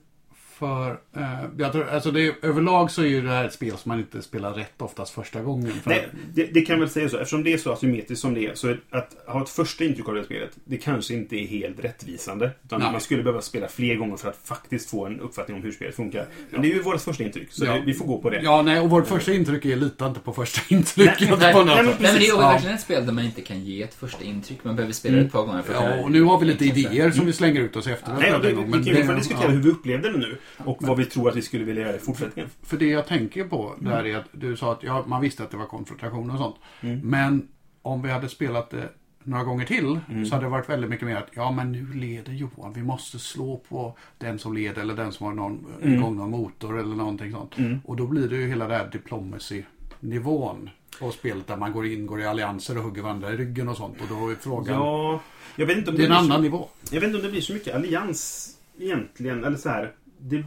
För 0.59 0.91
eh, 1.17 1.23
jag 1.59 1.73
tror, 1.73 1.89
alltså 1.89 2.11
det, 2.11 2.35
överlag 2.43 2.91
så 2.91 3.03
är 3.03 3.07
ju 3.07 3.23
det 3.23 3.29
här 3.29 3.45
ett 3.45 3.53
spel 3.53 3.71
som 3.77 3.89
man 3.89 3.99
inte 3.99 4.23
spelar 4.23 4.53
rätt 4.53 4.83
oftast 4.83 5.15
första 5.15 5.41
gången. 5.43 5.73
För, 5.73 5.91
Nej, 5.91 6.09
det, 6.35 6.45
det 6.55 6.61
kan 6.61 6.81
väl 6.81 6.89
säga 6.91 7.09
så. 7.09 7.17
Eftersom 7.19 7.45
det 7.45 7.53
är 7.53 7.59
så 7.59 7.73
asymmetriskt 7.73 8.23
som 8.23 8.35
det 8.35 8.47
är. 8.47 8.55
Så 8.55 8.77
att 8.91 9.17
ha 9.27 9.43
ett 9.43 9.49
första 9.49 9.85
intryck 9.85 10.09
av 10.09 10.15
det 10.15 10.21
här 10.21 10.25
spelet. 10.25 10.51
Det 10.65 10.77
kanske 10.77 11.15
inte 11.15 11.37
är 11.37 11.47
helt 11.47 11.85
rättvisande. 11.85 12.51
Utan 12.65 12.81
Nej. 12.81 12.93
man 12.93 13.01
skulle 13.01 13.23
behöva 13.23 13.41
spela 13.43 13.69
fler 13.69 13.95
gånger 13.95 14.17
för 14.17 14.29
att 14.29 14.41
faktiskt 14.45 14.91
få 14.91 15.07
en 15.07 15.21
uppfattning 15.21 15.57
om 15.57 15.63
hur 15.63 15.73
spelet 15.73 15.95
funkar. 15.95 16.27
Men 16.51 16.63
det 16.63 16.69
är 16.71 16.75
ju 16.75 16.83
vårt 16.83 17.01
första 17.01 17.25
intryck. 17.25 17.49
Så 17.53 17.65
Ja. 17.65 17.73
det, 17.75 17.81
vi 17.87 17.95
får 17.95 18.05
gå 18.07 18.19
på 18.19 18.31
det. 18.31 18.41
Ja, 18.43 18.63
nej, 18.63 18.81
och 18.81 18.91
vårt 18.91 19.07
första 19.07 19.33
intryck 19.33 19.65
är 19.65 19.77
lita 19.77 20.07
inte 20.07 20.21
på 20.21 20.33
första 20.33 20.61
intrycket. 20.75 21.21
Nej, 21.21 21.39
Nej, 21.41 21.55
nej, 21.55 21.65
men 21.67 21.67
Nej, 21.67 21.85
men 22.01 22.03
det 22.03 22.09
är 22.09 22.21
ju 22.21 22.27
Ja. 22.27 22.39
verkligen 22.39 22.75
ett 22.75 22.81
spel 22.81 23.07
där 23.07 23.13
man 23.13 23.25
inte 23.25 23.41
kan 23.41 23.65
ge 23.65 23.83
ett 23.83 23.95
första 23.95 24.25
intryck. 24.25 24.59
Man 24.65 24.77
behöver 24.77 24.93
spela 24.95 25.15
Mm. 25.15 25.27
ett 25.27 25.33
par 25.33 25.43
gånger 25.47 25.63
för 25.63 25.75
att 25.75 25.97
Ja, 25.99 26.03
och 26.05 26.11
nu 26.11 26.23
har 26.23 26.41
vi 26.41 26.47
lite 26.47 26.65
idéer 26.65 27.11
som 27.11 27.27
vi 27.27 27.33
slänger 27.33 27.61
ut 27.61 27.77
oss 27.77 27.87
efter. 27.87 28.13
Nej, 28.21 28.35
och 28.35 28.43
det, 28.43 28.49
vi 28.49 28.55
Men 28.55 28.73
kan 28.73 28.83
det- 28.83 28.91
fortfarande 28.95 29.15
diskutera 29.15 29.45
ja. 29.45 29.51
hur 29.51 29.63
vi 29.63 29.71
upplevde 29.71 30.13
det 30.13 30.19
nu. 30.19 30.39
Och 30.59 30.77
vad 30.81 30.97
vi 30.97 31.05
tror 31.05 31.29
att 31.29 31.37
vi 31.37 31.43
skulle 31.43 31.65
vilja 31.65 31.83
göra 31.83 31.97
i 31.97 31.99
fortsättningen. 31.99 32.51
För 32.63 32.77
det 32.77 32.87
jag 32.87 33.07
tänker 33.07 33.45
på 33.45 33.75
där 33.81 34.07
är 34.07 34.17
att 34.17 34.29
du 34.33 34.57
sa 34.57 34.73
att 34.73 34.83
ja, 34.83 35.05
man 35.07 35.21
visste 35.21 35.43
att 35.43 35.51
det 35.51 35.57
var 35.57 35.67
konfrontation 35.67 36.31
och 36.31 36.39
sånt. 36.39 36.57
Mm. 36.81 37.01
Men 37.01 37.49
om 37.83 38.03
vi 38.03 38.11
hade 38.11 38.29
spelat 38.29 38.71
det 38.71 38.89
några 39.25 39.45
gånger 39.45 39.65
till 39.67 40.01
Mm. 40.09 40.27
så 40.27 40.35
hade 40.35 40.47
det 40.47 40.51
varit 40.51 40.69
väldigt 40.69 40.91
mycket 40.91 41.07
mer 41.07 41.17
att 41.17 41.29
ja 41.33 41.51
men 41.51 41.73
nu 41.73 41.93
leder 41.95 42.33
Johan. 42.33 42.73
Vi 42.73 42.83
måste 42.83 43.19
slå 43.19 43.61
på 43.69 43.97
den 44.19 44.39
som 44.39 44.55
leder 44.55 44.83
eller 44.83 44.95
den 44.95 45.13
som 45.13 45.27
har 45.27 45.35
någon 45.35 45.67
Mm. 45.83 45.95
igång 45.95 46.17
någon 46.17 46.31
motor 46.31 46.79
eller 46.81 46.97
någonting 46.97 47.33
sånt. 47.33 47.55
Och 47.85 47.97
då 47.97 48.07
blir 48.07 48.29
det 48.29 48.37
ju 48.37 48.49
hela 48.49 48.69
det 48.69 48.75
här 48.77 48.89
diplomacy-nivån 48.93 50.71
på 51.01 51.11
spelet 51.11 51.47
där 51.47 51.57
man 51.57 51.73
går 51.73 51.87
in, 51.87 52.07
går 52.07 52.21
i 52.21 52.27
allianser 52.27 52.79
och 52.79 52.85
hugger 52.85 53.03
varandra 53.03 53.33
i 53.33 53.37
ryggen 53.37 53.69
och 53.69 53.77
sånt. 53.77 54.01
Och 54.01 54.07
då 54.09 54.29
är 54.29 54.35
frågan... 54.35 54.75
Ja, 54.75 55.21
jag 55.57 55.67
vet 55.67 55.79
inte 55.79 55.91
om 55.91 55.97
det 55.97 56.03
är 56.03 56.07
en 56.07 56.13
annan 56.13 56.37
så, 56.37 56.43
nivå. 56.43 56.69
Jag 56.91 57.01
vet 57.01 57.05
inte 57.05 57.17
om 57.17 57.23
det 57.23 57.31
blir 57.31 57.41
så 57.41 57.53
mycket 57.53 57.75
allians 57.75 58.51
egentligen. 58.79 59.45
Eller 59.45 59.57
så 59.57 59.69
här. 59.69 59.93
Det, 60.23 60.45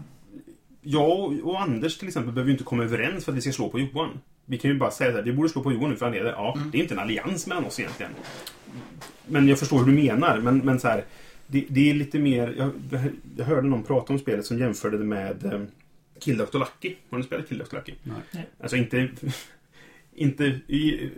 jag 0.82 1.39
och- 1.48 1.62
Anders 1.62 1.98
till 1.98 2.08
exempel 2.08 2.34
behöver 2.34 2.50
ju 2.50 2.53
inte 2.53 2.63
komma 2.63 2.84
överens 2.84 3.25
för 3.25 3.32
att 3.32 3.38
vi 3.38 3.41
ska 3.41 3.51
slå 3.51 3.70
på 3.70 3.79
Johan. 3.79 4.20
Vi 4.46 4.58
kan 4.58 4.72
ju 4.72 4.77
bara 4.77 4.91
säga 4.91 5.20
att 5.20 5.25
vi 5.25 5.34
borde 5.34 5.50
slå 5.50 5.63
på 5.63 5.72
Johan 5.74 5.89
nu 5.89 5.96
för 5.96 6.05
han 6.05 6.15
leder. 6.15 6.32
Ja, 6.32 6.58
det 6.72 6.77
är 6.77 6.82
inte 6.82 6.94
en 6.94 7.00
allians 7.00 7.48
mellan 7.48 7.65
oss 7.65 7.79
egentligen. 7.79 8.12
Men 9.27 9.48
jag 9.48 9.60
förstår 9.60 9.79
hur 9.79 9.86
du 9.86 9.91
menar. 10.03 10.38
Men, 10.39 10.58
men 10.58 10.79
så 10.79 10.88
här, 10.88 11.03
det, 11.48 11.65
det 11.70 11.89
är 11.89 11.94
lite 11.94 12.20
mer... 12.20 12.55
Jag, 12.58 12.70
jag 13.38 13.46
hörde 13.46 13.67
någon 13.67 13.84
prata 13.84 14.13
om 14.13 14.20
spelet 14.20 14.46
som 14.46 14.60
jämförde 14.60 14.98
det 14.98 15.03
med 15.03 15.46
eh, 15.46 15.62
Kill 16.20 16.38
Dr. 16.38 16.58
Lucky. 16.60 16.96
Har 17.10 17.17
ni 17.17 17.24
spelat 17.24 17.50
Kill 17.50 17.58
Dr. 17.58 17.75
Lucky? 17.75 17.94
Nej. 18.03 18.46
Alltså 18.60 18.75
inte... 18.77 19.10
Inte 20.17 20.44
i, 20.67 21.10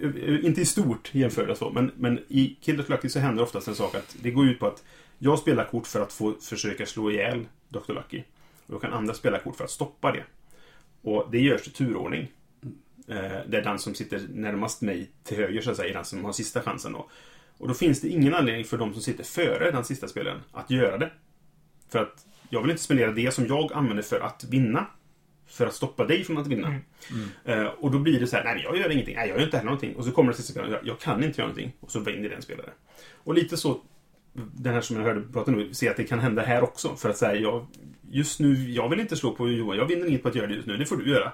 inte 0.44 0.62
i 0.62 0.66
stort 0.66 1.10
jämförda 1.16 1.56
så, 1.56 1.70
men, 1.70 1.92
men 1.98 2.20
i 2.28 2.58
Kill 2.62 2.78
Dr. 2.78 2.92
Lucky 2.92 3.10
så 3.10 3.20
händer 3.20 3.44
oftast 3.44 3.68
en 3.68 3.76
sak 3.76 3.96
att 3.96 4.16
det 4.22 4.32
går 4.32 4.48
ut 4.48 4.60
på 4.60 4.68
att 4.68 4.84
jag 5.20 5.40
spelar 5.40 5.64
kort 5.66 5.88
för 5.88 6.02
att 6.02 6.14
få 6.14 6.34
försöka 6.42 6.86
slå 6.86 7.12
ihjäl 7.12 7.46
Dr. 7.70 7.94
Lucky. 7.94 8.24
Och 8.68 8.74
då 8.74 8.80
kan 8.80 8.94
andra 8.94 9.14
spela 9.14 9.40
kort 9.40 9.56
för 9.56 9.64
att 9.64 9.72
stoppa 9.72 10.12
det. 10.12 10.24
Och 11.02 11.28
det 11.32 11.40
görs 11.40 11.68
i 11.68 11.72
turordning. 11.72 12.32
Eh, 13.08 13.16
där 13.48 13.62
den 13.62 13.80
som 13.80 13.96
sitter 13.96 14.22
närmast 14.30 14.82
mig 14.82 15.12
till 15.24 15.38
höger 15.38 15.62
så 15.62 15.72
att 15.72 15.78
säga 15.78 15.90
är 15.90 15.94
den 15.94 16.06
som 16.06 16.26
har 16.26 16.34
sista 16.34 16.62
chansen 16.62 16.94
då. 16.94 17.10
Och 17.58 17.68
då 17.68 17.74
finns 17.74 18.02
det 18.02 18.08
ingen 18.08 18.34
anledning 18.34 18.66
för 18.66 18.78
de 18.78 18.94
som 18.94 19.02
sitter 19.02 19.24
före 19.24 19.72
den 19.72 19.84
sista 19.84 20.08
spelaren 20.08 20.42
att 20.52 20.72
göra 20.72 20.98
det. 20.98 21.12
För 21.90 22.00
att 22.00 22.26
jag 22.50 22.62
vill 22.62 22.72
inte 22.72 22.84
spendera 22.84 23.12
det 23.12 23.34
som 23.34 23.48
jag 23.48 23.74
använder 23.74 24.04
för 24.04 24.20
att 24.20 24.44
vinna. 24.44 24.88
För 25.48 25.66
att 25.68 25.74
stoppa 25.74 26.06
dig 26.06 26.24
från 26.24 26.38
att 26.38 26.48
vinna. 26.48 26.76
Eh, 27.46 27.66
och 27.66 27.92
då 27.92 28.00
blir 28.00 28.20
det 28.20 28.28
så 28.28 28.36
här, 28.36 28.44
nej 28.44 28.62
jag 28.64 28.78
gör 28.78 28.92
ingenting, 28.92 29.16
nej 29.16 29.30
jag 29.30 29.38
gör 29.38 29.46
inte 29.46 29.58
heller 29.58 29.70
någonting. 29.70 29.96
Och 29.96 30.06
så 30.06 30.12
kommer 30.12 30.32
det 30.32 30.38
sista 30.38 30.52
spelaren, 30.52 30.74
jag, 30.74 30.88
jag 30.88 31.00
kan 31.00 31.24
inte 31.24 31.42
göra 31.42 31.48
någonting. 31.48 31.74
Och 31.80 31.92
så 31.92 32.00
vinner 32.00 32.30
den 32.30 32.42
spelare. 32.42 32.70
Och 33.14 33.34
lite 33.34 33.58
så, 33.58 33.82
den 34.54 34.74
här 34.74 34.82
som 34.82 34.96
jag 34.98 35.04
hörde 35.04 35.22
prata 35.22 35.52
nu, 35.52 35.74
se 35.74 35.90
att 35.90 35.98
det 35.98 36.04
kan 36.04 36.20
hända 36.20 36.42
här 36.42 36.64
också. 36.64 36.96
För 36.96 37.10
att 37.10 37.18
säga, 37.18 37.42
jag, 37.42 37.66
just 38.12 38.40
nu, 38.40 38.72
jag 38.72 38.90
vill 38.90 39.00
inte 39.00 39.16
slå 39.16 39.32
på 39.32 39.50
Johan, 39.50 39.78
jag 39.78 39.86
vinner 39.86 40.08
inget 40.08 40.24
på 40.24 40.30
att 40.30 40.36
göra 40.36 40.48
det 40.48 40.54
just 40.56 40.68
nu, 40.68 40.78
det 40.78 40.86
får 40.86 40.98
du 40.98 41.10
göra. 41.12 41.32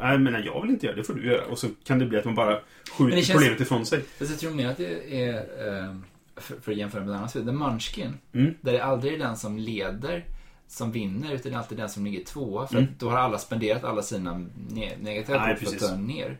Nej 0.00 0.18
men 0.18 0.42
jag 0.44 0.62
vill 0.62 0.70
inte 0.70 0.86
göra 0.86 0.96
det, 0.96 1.02
det 1.02 1.06
får 1.06 1.14
du 1.14 1.26
göra. 1.26 1.44
Och 1.44 1.58
så 1.58 1.66
kan 1.84 1.98
det 1.98 2.06
bli 2.06 2.18
att 2.18 2.24
man 2.24 2.34
bara 2.34 2.60
skjuter 2.98 3.16
känns- 3.16 3.30
problemet 3.32 3.60
ifrån 3.60 3.86
sig. 3.86 4.00
Fast 4.18 4.30
jag 4.30 4.40
tror 4.40 4.50
mer 4.54 4.68
att 4.68 4.76
det 4.76 5.20
är, 5.22 5.34
eh, 5.36 5.94
för, 6.36 6.72
att 6.72 6.78
jämföra 6.78 7.00
med 7.04 7.10
ett 7.10 7.16
annat 7.18 7.30
spel, 7.30 7.44
The 7.46 7.52
Munchkin. 7.52 8.14
Mm. 8.32 8.54
Där 8.60 8.72
det 8.72 8.84
aldrig 8.84 9.12
är 9.14 9.18
den 9.18 9.36
som 9.36 9.58
leder 9.58 10.24
som 10.66 10.92
vinner, 10.92 11.32
utan 11.34 11.52
det 11.52 11.56
är 11.56 11.58
alltid 11.58 11.78
den 11.78 11.88
som 11.88 12.04
ligger 12.04 12.24
tvåa. 12.24 12.66
För 12.66 12.78
Mm. 12.78 12.88
då 12.98 13.08
har 13.10 13.18
alla 13.18 13.38
spenderat 13.38 13.84
alla 13.84 14.02
sina 14.02 14.32
ne- 14.34 15.02
negativa 15.02 15.48
kort 15.48 15.58
för 15.58 15.74
att 15.76 15.80
ta 15.90 15.96
ner. 15.96 16.38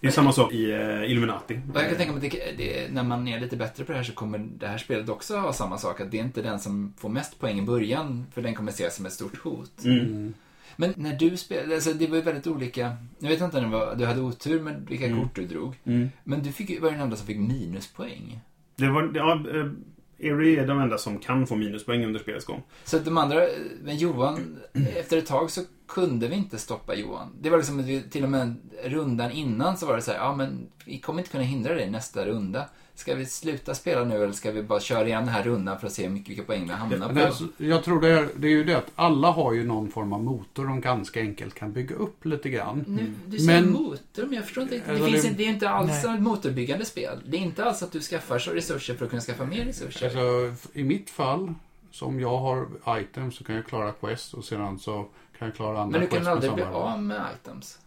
Det 0.00 0.06
är 0.06 0.10
samma 0.12 0.32
sak 0.32 0.52
i 0.52 0.70
eh, 0.72 1.10
Illuminati. 1.10 1.60
Och 1.74 1.80
jag 1.80 1.88
kan 1.88 1.96
tänka 1.96 2.12
mig 2.12 2.26
att 2.26 2.32
det, 2.32 2.64
det, 2.64 2.92
när 2.92 3.02
man 3.02 3.28
är 3.28 3.40
lite 3.40 3.56
bättre 3.56 3.84
på 3.84 3.92
det 3.92 3.98
här 3.98 4.04
så 4.04 4.12
kommer 4.12 4.38
det 4.38 4.66
här 4.66 4.78
spelet 4.78 5.08
också 5.08 5.36
ha 5.36 5.52
samma 5.52 5.78
sak. 5.78 6.00
Att 6.00 6.10
det 6.10 6.18
är 6.18 6.24
inte 6.24 6.42
den 6.42 6.60
som 6.60 6.94
får 6.96 7.08
mest 7.08 7.40
poäng 7.40 7.58
i 7.58 7.62
början, 7.62 8.26
för 8.34 8.42
den 8.42 8.54
kommer 8.54 8.72
ses 8.72 8.96
som 8.96 9.06
ett 9.06 9.12
stort 9.12 9.36
hot. 9.38 9.84
Mm. 9.84 10.34
Men 10.76 10.94
när 10.96 11.14
du 11.16 11.36
spelade, 11.36 11.74
alltså 11.74 11.92
det 11.92 12.06
var 12.06 12.16
ju 12.16 12.22
väldigt 12.22 12.46
olika. 12.46 12.96
Jag 13.18 13.28
vet 13.28 13.40
inte 13.40 13.60
var, 13.60 13.94
du 13.96 14.04
hade 14.06 14.20
otur 14.20 14.60
med 14.60 14.86
vilka 14.88 15.06
Mm. 15.06 15.22
kort 15.22 15.34
du 15.36 15.46
drog. 15.46 15.74
Mm. 15.84 16.10
Men 16.24 16.42
du 16.42 16.52
fick, 16.52 16.82
var 16.82 16.90
den 16.90 17.00
enda 17.00 17.16
som 17.16 17.26
fick 17.26 17.38
minuspoäng. 17.38 18.40
Det 18.76 18.88
var, 18.88 19.12
ja, 19.14 19.32
eh, 19.32 19.70
Erie 20.18 20.62
är 20.62 20.66
de 20.66 20.80
enda 20.80 20.98
som 20.98 21.18
kan 21.18 21.46
få 21.46 21.56
minuspoäng 21.56 22.04
under 22.04 22.20
spelets 22.20 22.44
gång. 22.44 22.62
Så 22.84 22.96
att 22.96 23.04
de 23.04 23.18
andra, 23.18 23.40
men 23.82 23.96
Johan, 23.96 24.58
efter 24.96 25.18
ett 25.18 25.26
tag 25.26 25.50
så 25.50 25.60
kunde 25.88 26.28
vi 26.28 26.34
inte 26.34 26.58
stoppa 26.58 26.94
Johan. 26.94 27.36
Det 27.40 27.50
var 27.50 27.58
liksom 27.58 27.80
att 27.80 27.86
vi, 27.86 28.02
till 28.02 28.24
och 28.24 28.30
med 28.30 28.56
rundan 28.84 29.30
innan 29.30 29.76
så 29.76 29.86
var 29.86 29.96
det 29.96 30.02
så 30.02 30.10
här, 30.10 30.18
ja 30.18 30.36
men 30.36 30.66
vi 30.86 30.98
kommer 30.98 31.18
inte 31.18 31.30
kunna 31.30 31.44
hindra 31.44 31.74
dig 31.74 31.90
nästa 31.90 32.26
runda. 32.26 32.64
Ska 32.96 33.14
vi 33.14 33.26
sluta 33.26 33.74
spela 33.74 34.04
nu 34.04 34.22
eller 34.22 34.32
ska 34.32 34.50
vi 34.52 34.62
bara 34.62 34.80
köra 34.80 35.06
igen 35.06 35.24
den 35.24 35.34
här 35.34 35.42
rundan 35.42 35.78
för 35.80 35.86
att 35.86 35.92
se 35.92 36.02
hur 36.02 36.10
mycket, 36.10 36.28
vilka 36.28 36.42
poäng 36.42 36.66
vi 36.66 36.72
hamnar 36.72 37.08
på? 37.14 37.20
alltså, 37.20 37.44
jag 37.56 37.84
tror 37.84 38.00
det 38.00 38.08
är, 38.08 38.28
det 38.36 38.46
är 38.46 38.50
ju 38.50 38.64
det 38.64 38.74
att 38.74 38.90
alla 38.94 39.30
har 39.30 39.52
ju 39.52 39.64
någon 39.64 39.90
form 39.90 40.12
av 40.12 40.24
motor 40.24 40.66
de 40.66 40.80
ganska 40.80 41.20
enkelt 41.20 41.54
kan 41.54 41.72
bygga 41.72 41.96
upp 41.96 42.24
lite 42.24 42.48
grann. 42.48 42.84
Nu, 42.88 43.12
du 43.26 43.38
säger 43.38 43.60
Men- 43.62 43.72
motor, 43.72 44.22
men 44.26 44.32
jag 44.32 44.44
förstår 44.44 44.62
inte. 44.62 44.74
Det, 44.86 44.90
Alltså, 44.90 45.04
finns 45.06 45.22
det- 45.22 45.28
inte, 45.28 45.38
det 45.38 45.42
är 45.42 45.46
ju 45.46 45.52
inte 45.54 45.68
alls 45.68 46.04
Nej. 46.04 46.14
ett 46.14 46.22
motorbyggande 46.22 46.84
spel. 46.84 47.18
Det 47.26 47.36
är 47.36 47.40
inte 47.40 47.64
alls 47.64 47.82
att 47.82 47.92
du 47.92 48.00
skaffar 48.00 48.38
så 48.38 48.50
resurser 48.50 48.94
för 48.94 49.04
att 49.04 49.10
kunna 49.10 49.22
skaffa 49.22 49.44
mer 49.44 49.64
resurser. 49.64 50.06
Alltså, 50.06 50.68
I 50.78 50.84
mitt 50.84 51.10
fall, 51.10 51.54
som 51.90 52.20
jag 52.20 52.36
har 52.38 52.66
items 53.00 53.36
så 53.36 53.44
kan 53.44 53.54
jag 53.54 53.66
klara 53.66 53.92
quest 53.92 54.34
och 54.34 54.44
sedan 54.44 54.78
så 54.78 55.06
kan 55.38 55.48
jag 55.48 55.54
klara 55.56 55.80
andra 55.80 55.98
men 55.98 56.00
du 56.00 56.06
kan 56.06 56.16
quest 56.18 56.28
aldrig 56.30 56.54
bli 56.54 56.62
av 56.62 57.02
med 57.02 57.22
items. 57.42 57.78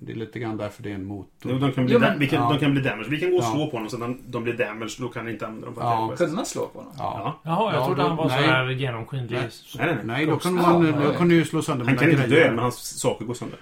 Det 0.00 0.12
är 0.12 0.16
lite 0.16 0.38
grann 0.38 0.56
därför 0.56 0.82
det 0.82 0.90
är 0.90 0.94
en 0.94 1.04
motor. 1.04 1.28
De, 1.50 1.60
de, 1.60 1.72
kan 1.72 1.84
bli 1.84 1.94
Jo, 1.94 2.00
men- 2.00 2.18
vi 2.18 2.28
kan, 2.28 2.42
ja. 2.42 2.48
de 2.52 2.58
kan 2.58 2.72
bli 2.72 2.82
damage. 2.82 3.06
Vi 3.10 3.20
kan 3.20 3.30
gå 3.30 3.36
och 3.36 3.44
Ja. 3.44 3.50
slå 3.54 3.66
på 3.70 3.78
dem 3.78 3.88
så 3.88 3.96
att 3.96 4.00
de, 4.02 4.18
de 4.26 4.44
blir 4.44 4.54
damage. 4.54 4.96
Då 4.98 5.08
kan 5.08 5.24
ni 5.24 5.30
inte 5.32 5.46
använda 5.46 5.66
dem 5.66 5.74
på 5.74 5.80
Ja. 5.80 6.14
Kunde 6.16 6.34
man 6.36 6.46
slå 6.46 6.66
på 6.66 6.78
dem? 6.78 6.92
Ja. 6.98 7.40
Jaha, 7.44 7.72
jag 7.72 7.80
Ja, 7.82 7.86
trodde 7.86 8.02
då- 8.02 8.08
han 8.08 8.16
var 8.16 8.28
nej. 8.28 8.44
så 8.44 8.50
här 8.50 8.70
genomskinlig. 8.70 9.30
Nej. 9.38 9.48
Nej, 9.78 9.86
nej, 9.86 9.94
nej. 9.96 10.04
Nej, 10.04 10.26
då 10.26 10.36
kunde 10.38 10.62
Ja, 10.62 10.72
man 10.72 10.86
ja, 10.86 10.92
då 10.92 11.04
ja. 11.04 11.12
kunde 11.18 11.34
ju 11.34 11.44
slå 11.44 11.62
sönder 11.62 11.84
Han 11.86 11.96
kan 11.96 12.10
inte 12.10 12.26
grejer. 12.28 12.44
dö, 12.44 12.50
men 12.50 12.58
hans 12.58 13.00
saker 13.00 13.24
går 13.24 13.34
sönder. 13.34 13.58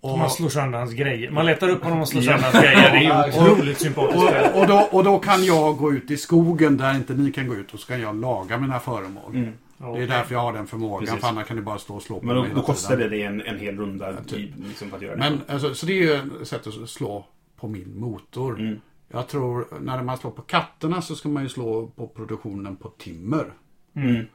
Och, 0.00 0.18
Man 0.18 0.30
slår 0.30 0.48
sönder 0.48 0.78
hans 0.78 0.92
grejer. 0.92 1.30
Man 1.30 1.46
letar 1.46 1.68
upp 1.68 1.84
honom 1.84 2.00
och 2.00 2.08
slår 2.08 2.22
Ja. 2.22 2.32
sönder 2.32 2.44
hans 2.52 2.64
grejer. 2.64 2.90
Det 2.92 3.06
är 3.38 3.52
otroligt 3.52 3.78
sympatiskt. 3.78 4.24
och, 4.54 4.60
och, 4.60 4.66
då, 4.66 4.88
och 4.92 5.04
då 5.04 5.18
kan 5.18 5.44
jag 5.44 5.76
gå 5.76 5.92
ut 5.92 6.10
i 6.10 6.16
skogen 6.16 6.76
där 6.76 6.94
inte 6.94 7.14
ni 7.14 7.32
kan 7.32 7.48
gå 7.48 7.54
ut 7.54 7.74
och 7.74 7.80
så 7.80 7.86
kan 7.86 8.00
jag 8.00 8.20
laga 8.20 8.58
mina 8.58 8.80
föremål. 8.80 9.34
Mm. 9.34 9.52
Det 9.82 10.02
är 10.02 10.06
därför 10.06 10.34
jag 10.34 10.40
har 10.40 10.52
den 10.52 10.66
förmågan. 10.66 11.06
Precis. 11.06 11.20
För 11.20 11.28
annars 11.28 11.46
kan 11.46 11.56
du 11.56 11.62
bara 11.62 11.78
stå 11.78 11.94
och 11.94 12.02
slå 12.02 12.20
på 12.20 12.26
Men 12.26 12.36
då, 12.36 12.46
då 12.54 12.62
kostar 12.62 12.96
det 12.96 13.08
dig 13.08 13.22
en, 13.22 13.40
en 13.40 13.58
hel 13.58 13.76
runda 13.78 14.12
i, 14.36 14.52
liksom, 14.68 14.88
för 14.90 14.96
att 14.96 15.02
göra 15.02 15.14
det. 15.16 15.18
Men 15.20 15.40
alltså, 15.48 15.74
så 15.74 15.86
det 15.86 15.92
är 15.92 15.96
ju 16.02 16.40
ett 16.42 16.48
sätt 16.48 16.66
att 16.66 16.90
slå 16.90 17.26
på 17.56 17.68
min 17.68 18.00
motor. 18.00 18.60
Mm. 18.60 18.80
Jag 19.08 19.28
tror 19.28 19.66
när 19.80 20.02
man 20.02 20.16
slår 20.18 20.30
på 20.30 20.42
katterna 20.42 21.02
så 21.02 21.14
ska 21.14 21.28
man 21.28 21.42
ju 21.42 21.48
slå 21.48 21.86
på 21.86 22.06
produktionen 22.08 22.76
på 22.76 22.88
timmer. 22.88 23.52
Mm. 23.96 24.26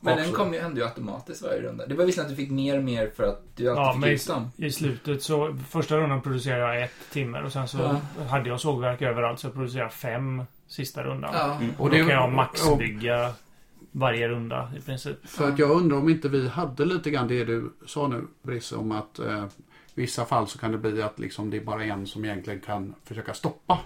Men 0.00 0.12
Också. 0.12 0.24
den 0.24 0.32
kom 0.34 0.52
ju 0.54 0.58
ändå 0.58 0.84
automatiskt 0.84 1.42
varje 1.42 1.60
runda. 1.60 1.86
Det 1.86 1.94
var 1.94 2.04
visserligen 2.04 2.30
att 2.32 2.36
du 2.36 2.42
fick 2.44 2.50
mer 2.52 2.78
och 2.78 2.84
mer 2.84 3.10
för 3.16 3.22
att 3.24 3.42
du 3.56 3.70
alltid 3.70 3.82
Ja, 3.84 3.92
fick 3.92 4.00
men 4.00 4.10
ut 4.10 4.26
dem. 4.26 4.50
i, 4.56 4.70
slutet 4.72 5.22
så... 5.22 5.56
Första 5.68 5.96
rundan 5.98 6.20
producerade 6.22 6.74
jag 6.74 6.82
ett 6.84 6.90
timmer 7.12 7.42
och 7.44 7.52
sen 7.52 7.68
så 7.68 7.78
Ja. 7.78 8.24
hade 8.26 8.48
jag 8.48 8.60
sågverk 8.60 9.02
överallt 9.02 9.40
så 9.40 9.46
jag 9.46 9.54
producerade 9.54 9.90
fem 9.90 10.42
sista 10.66 11.02
rundan. 11.02 11.30
Ja. 11.34 11.54
Mm. 11.54 11.70
Och 11.78 11.90
då 11.90 11.96
det- 11.96 12.00
kan 12.00 12.08
jag 12.08 12.24
och- 12.24 12.32
maxbygga 12.32 13.32
varje 13.96 14.28
runda 14.28 14.70
i 14.78 14.80
princip. 14.80 15.26
För 15.28 15.48
att 15.48 15.58
jag 15.58 15.70
undrar 15.70 15.96
om 15.98 16.08
inte 16.08 16.28
vi 16.28 16.48
hade 16.48 16.84
lite 16.84 17.10
grann 17.10 17.28
det 17.28 17.44
du 17.44 17.72
sa 17.86 18.08
nu, 18.08 18.24
Brisse, 18.42 18.76
om 18.76 18.92
att 18.92 19.18
eh, 19.18 19.44
vissa 19.94 20.24
fall 20.24 20.46
så 20.48 20.58
kan 20.58 20.72
det 20.72 20.78
bli 20.78 21.02
att 21.02 21.18
liksom, 21.18 21.50
det 21.50 21.56
är 21.56 21.64
bara 21.64 21.84
en 21.84 22.06
som 22.06 22.24
egentligen 22.24 22.60
kan 22.60 22.94
försöka 23.04 23.34
stoppa 23.34 23.78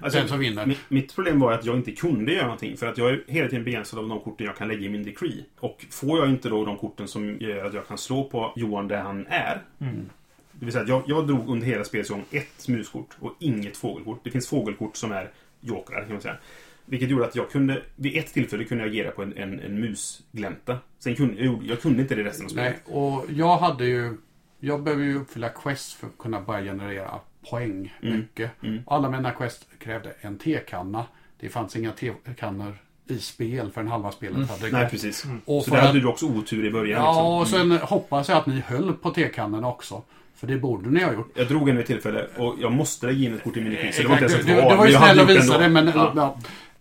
Alltså, 0.00 0.18
den 0.18 0.28
som 0.28 0.38
vinner. 0.38 0.66
mi- 0.66 0.76
Mitt 0.88 1.14
problem 1.14 1.40
var 1.40 1.52
att 1.52 1.64
jag 1.64 1.76
inte 1.76 1.92
kunde 1.92 2.32
göra 2.32 2.44
någonting. 2.44 2.76
För 2.76 2.86
att 2.86 2.98
jag 2.98 3.10
är 3.10 3.24
hela 3.26 3.48
tiden 3.48 3.64
begränsad 3.64 3.98
av 3.98 4.08
de 4.08 4.20
korten 4.20 4.46
jag 4.46 4.56
kan 4.56 4.68
lägga 4.68 4.80
i 4.80 4.88
min 4.88 5.02
decree. 5.04 5.44
Och 5.60 5.86
får 5.90 6.18
jag 6.18 6.28
inte 6.30 6.48
då 6.48 6.64
de 6.64 6.76
korten 6.76 7.08
som 7.08 7.36
gör 7.40 7.64
att 7.64 7.74
jag 7.74 7.86
kan 7.88 7.98
slå 7.98 8.24
på 8.24 8.52
Johan 8.56 8.88
där 8.88 9.00
han 9.00 9.26
är. 9.26 9.62
Mm. 9.78 10.10
Det 10.52 10.64
vill 10.64 10.72
säga 10.72 10.82
att 10.82 10.88
jag, 10.88 11.02
jag 11.06 11.26
drog 11.26 11.48
under 11.48 11.66
hela 11.66 11.84
spelets 11.84 12.10
gång 12.10 12.24
ett 12.30 12.68
muskort 12.68 13.16
och 13.20 13.32
inget 13.38 13.76
fågelkort. 13.76 14.20
Det 14.24 14.30
finns 14.30 14.48
fågelkort 14.48 14.96
som 14.96 15.12
är 15.12 15.30
jokrar 15.60 16.00
kan 16.02 16.12
man 16.12 16.20
säga. 16.20 16.36
Vilket 16.86 17.10
gjorde 17.10 17.24
att 17.26 17.36
jag 17.36 17.50
kunde, 17.50 17.82
vid 17.96 18.16
ett 18.16 18.32
tillfälle 18.32 18.64
kunde 18.64 18.84
jag 18.84 18.90
agera 18.90 19.10
på 19.10 19.22
en, 19.22 19.36
en, 19.36 19.60
en 19.60 19.80
musglänta. 19.80 20.78
Sen 20.98 21.14
kunde 21.14 21.44
jag, 21.44 21.62
jag 21.66 21.80
kunde 21.82 22.02
inte 22.02 22.14
det 22.14 22.24
resten 22.24 22.44
av 22.44 22.48
spelet. 22.50 22.74
Nej, 22.86 22.96
och 22.96 23.24
jag 23.28 23.56
hade 23.56 23.84
ju... 23.86 24.16
Jag 24.60 24.82
behöver 24.82 25.04
ju 25.04 25.16
uppfylla 25.20 25.48
quest 25.48 25.92
för 25.92 26.06
att 26.06 26.18
kunna 26.18 26.40
börja 26.40 26.62
generera 26.64 27.10
poäng 27.50 27.94
Mm. 28.02 28.16
mycket. 28.16 28.50
Mm. 28.62 28.82
Alla 28.86 29.10
mina 29.10 29.30
quest 29.30 29.66
krävde 29.78 30.12
en 30.20 30.38
tekanna. 30.38 31.04
Det 31.40 31.48
fanns 31.48 31.76
inga 31.76 31.92
tekannor 31.92 32.74
i 33.08 33.18
spel 33.18 33.70
för 33.70 33.80
en 33.80 33.88
halva 33.88 34.12
spelet 34.12 34.36
Mm. 34.36 34.48
hade 34.48 34.70
Nej, 34.70 34.82
gått. 34.82 34.90
precis. 34.90 35.26
Och 35.44 35.64
Så 35.64 35.70
där 35.70 35.78
att- 35.78 35.86
hade 35.86 36.00
du 36.00 36.06
också 36.06 36.26
otur 36.26 36.64
i 36.64 36.70
början. 36.70 37.02
Ja, 37.02 37.36
och 37.36 37.40
liksom. 37.42 37.60
Mm. 37.60 37.78
sen 37.78 37.88
hoppas 37.88 38.28
jag 38.28 38.38
att 38.38 38.46
ni 38.46 38.60
höll 38.60 38.92
på 38.92 39.10
tekannorna 39.10 39.68
också. 39.68 40.02
För 40.34 40.46
det 40.46 40.56
borde 40.56 40.90
ni 40.90 41.02
ha 41.02 41.12
gjort. 41.12 41.30
Jag 41.34 41.48
drog 41.48 41.68
en 41.68 41.76
vid 41.76 41.86
tillfälle 41.86 42.26
och 42.36 42.54
jag 42.60 42.72
måste 42.72 43.06
lägga 43.06 43.18
in 43.26 43.34
ett 43.34 43.44
kort 43.44 43.56
i 43.56 43.60
min 43.60 43.70
decree. 43.72 43.92
Så 43.92 44.02
det 44.02 44.08
var 44.08 44.14
inte 44.14 44.24
ens 44.32 44.46
du, 44.46 44.52
ett 44.52 44.58
du 44.58 44.62
val. 44.68 44.76
var 44.76 44.86
ju 44.86 44.92
men 44.92 44.92
jag 44.92 45.00
hade 45.00 45.14
snäll 45.14 45.24
och 45.24 45.42
visade 45.42 45.62
det, 45.64 45.68
men... 45.68 45.86
Ja. 45.94 46.12
Ja. 46.16 46.38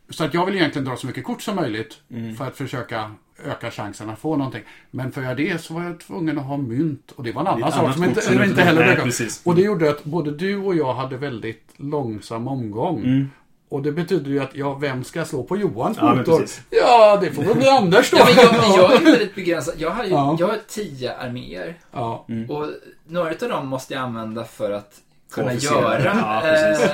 Så 0.10 0.24
att 0.24 0.34
jag 0.34 0.46
vill 0.46 0.56
egentligen 0.56 0.86
dra 0.88 0.96
så 0.96 1.08
mycket 1.08 1.24
kort 1.24 1.42
som 1.42 1.56
möjligt 1.56 1.98
Mm. 2.12 2.36
för 2.36 2.48
att 2.48 2.58
försöka 2.58 3.12
öka 3.46 3.72
chansen 3.72 4.10
att 4.10 4.20
få 4.20 4.36
någonting. 4.38 4.64
Men 4.92 5.12
för 5.12 5.22
att 5.22 5.26
göra 5.26 5.36
det 5.36 5.62
så 5.62 5.74
var 5.74 5.84
jag 5.84 6.00
tvungen 6.00 6.40
att 6.40 6.46
ha 6.46 6.58
mynt. 6.58 7.12
Och 7.12 7.24
det 7.24 7.32
var 7.32 7.42
en 7.42 7.48
annan 7.48 7.72
sak 7.72 7.94
som 7.94 8.04
inte, 8.04 8.22
som 8.22 8.44
inte- 8.44 8.62
heller 8.62 8.86
dök 8.86 9.06
upp. 9.06 9.14
Och 9.44 9.56
det 9.56 9.62
gjorde 9.62 9.90
att 9.90 10.04
både 10.04 10.32
du 10.32 10.58
och 10.58 10.76
jag 10.76 10.94
hade 10.94 11.18
väldigt 11.18 11.70
långsam 11.78 12.48
omgång. 12.48 13.00
Mm. 13.00 13.30
Och 13.70 13.82
det 13.82 13.92
betyder 13.92 14.32
ju 14.32 14.40
att, 14.40 14.56
ja, 14.56 14.74
vem 14.74 15.04
ska 15.04 15.26
slå 15.26 15.44
på 15.44 15.58
Johans 15.58 15.98
Ja, 16.02 16.16
motor? 16.16 16.46
Ja, 16.70 17.18
det 17.22 17.32
får 17.32 17.44
väl 17.44 17.56
bli 17.58 17.68
Anders 17.70 18.12
då. 18.12 18.18
Ja, 18.18 18.26
men 18.36 18.36
jag, 18.44 18.52
men 18.54 18.72
jag 18.72 18.94
är 18.96 19.06
väldigt 19.12 19.36
begränsad. 19.36 19.76
Jag 19.78 19.90
har 19.92 20.04
ju 20.04 20.10
Ja. 20.10 20.38
jag 20.40 20.48
har 20.48 20.58
tio 20.68 21.16
arméer. 21.18 21.78
Ja. 21.92 22.26
Mm. 22.30 22.50
Och 22.50 22.70
några 23.08 23.30
av 23.30 23.50
dem 23.50 23.68
måste 23.68 23.94
jag 23.94 24.04
använda 24.04 24.44
för 24.44 24.72
att 24.72 24.94
kunna 25.36 25.48
Officerare. 25.48 26.04
göra 26.04 26.42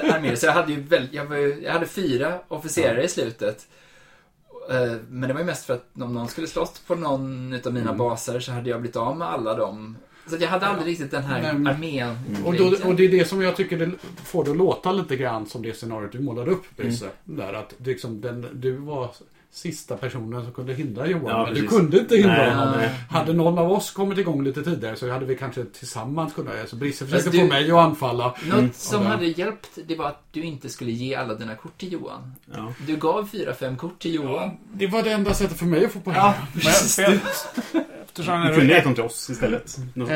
Ja, 0.08 0.28
eh. 0.28 0.36
Så 0.36 0.46
jag 0.46 0.54
hade 0.54 0.72
ju 0.74 0.82
väl, 0.82 1.08
jag, 1.12 1.26
var 1.26 1.38
jag 1.64 1.72
hade 1.74 1.86
fyra 1.86 2.34
officerare 2.48 3.04
i 3.04 3.08
slutet. 3.08 3.68
Eh, 4.70 4.92
men 5.10 5.28
det 5.28 5.34
var 5.34 5.42
ju 5.42 5.46
mest 5.46 5.66
för 5.66 5.74
att 5.74 5.86
om 6.02 6.14
någon 6.14 6.28
skulle 6.28 6.48
slåss 6.48 6.80
på 6.88 6.96
någon 6.96 7.54
utav 7.54 7.74
mina 7.74 7.86
Mm. 7.86 7.98
baser 7.98 8.40
så 8.40 8.52
hade 8.52 8.70
jag 8.70 8.82
blivit 8.82 8.96
av 8.96 9.18
med 9.18 9.28
alla 9.28 9.54
dem. 9.54 9.98
Så 10.28 10.36
jag 10.40 10.48
hade 10.50 10.66
aldrig 10.68 10.88
riktigt 10.92 11.12
den 11.12 11.24
här 11.24 11.54
men- 11.54 11.68
armén 11.68 12.18
Och, 12.46 12.54
då, 12.56 12.66
och 12.90 12.96
det 12.96 13.04
är 13.06 13.10
det 13.12 13.26
som 13.28 13.42
jag 13.42 13.56
tycker 13.56 13.78
det 13.78 13.92
får 14.24 14.44
det 14.46 14.52
att 14.52 14.58
låta 14.58 14.92
lite 14.92 15.16
grann 15.16 15.46
som 15.46 15.62
det 15.62 15.74
scenariot 15.74 16.12
du 16.12 16.20
målade 16.20 16.52
upp, 16.52 16.64
Brisse. 16.78 17.06
Mm. 17.28 17.38
Där 17.40 17.54
att 17.54 17.74
liksom 17.78 18.22
den, 18.22 18.48
du 18.54 18.72
var 18.72 19.12
sista 19.54 19.98
personen 19.98 20.44
som 20.44 20.54
kunde 20.54 20.74
hindra 20.74 21.08
Johan. 21.08 21.26
Ja, 21.28 21.46
men 21.46 21.54
du 21.54 21.68
kunde 21.68 22.00
inte 22.00 22.16
hindra 22.16 22.38
Nej, 22.38 22.50
honom. 22.56 22.74
nej. 22.78 22.90
Hade 23.10 23.34
någon 23.34 23.58
av 23.58 23.72
oss 23.72 23.92
kommit 23.92 24.18
igång 24.18 24.44
lite 24.44 24.64
tidigare 24.64 24.96
så 24.96 25.10
hade 25.12 25.26
vi 25.26 25.38
kanske 25.38 25.66
tillsammans 25.66 26.34
kunnat... 26.34 26.60
Alltså 26.62 26.76
Brisse 26.76 27.06
försöker 27.06 27.24
Fast 27.24 27.32
du- 27.34 27.40
få 27.40 27.46
mig 27.48 27.72
att 27.72 27.78
anfalla. 27.78 28.36
Något 28.50 28.76
som 28.76 28.98
Och 29.00 29.04
där- 29.06 29.12
hade 29.12 29.26
hjälpt, 29.26 29.78
det 29.88 29.96
var 29.96 30.06
att 30.08 30.24
du 30.32 30.42
inte 30.44 30.70
skulle 30.70 30.92
ge 30.92 31.16
alla 31.16 31.34
dina 31.36 31.56
kort 31.56 31.78
till 31.78 31.92
Johan. 31.94 32.34
Ja. 32.54 32.74
Du 32.88 32.96
gav 32.98 33.26
fyra, 33.32 33.54
fem 33.54 33.78
kort 33.78 34.00
till 34.00 34.14
Johan. 34.16 34.58
Det 34.74 34.88
var 34.88 35.04
det 35.04 35.12
enda 35.12 35.34
sättet 35.34 35.58
för 35.60 35.66
mig 35.66 35.86
att 35.86 35.92
få 35.92 36.00
poäng. 36.00 36.16
Ja, 36.18 36.34
eftersom 38.12 38.42
Du 38.48 38.54
kunde 38.56 38.74
gett 38.74 38.84
dem 38.84 38.94
till 38.94 39.04
oss 39.04 39.30
istället. 39.30 39.78
Eh, 39.96 40.16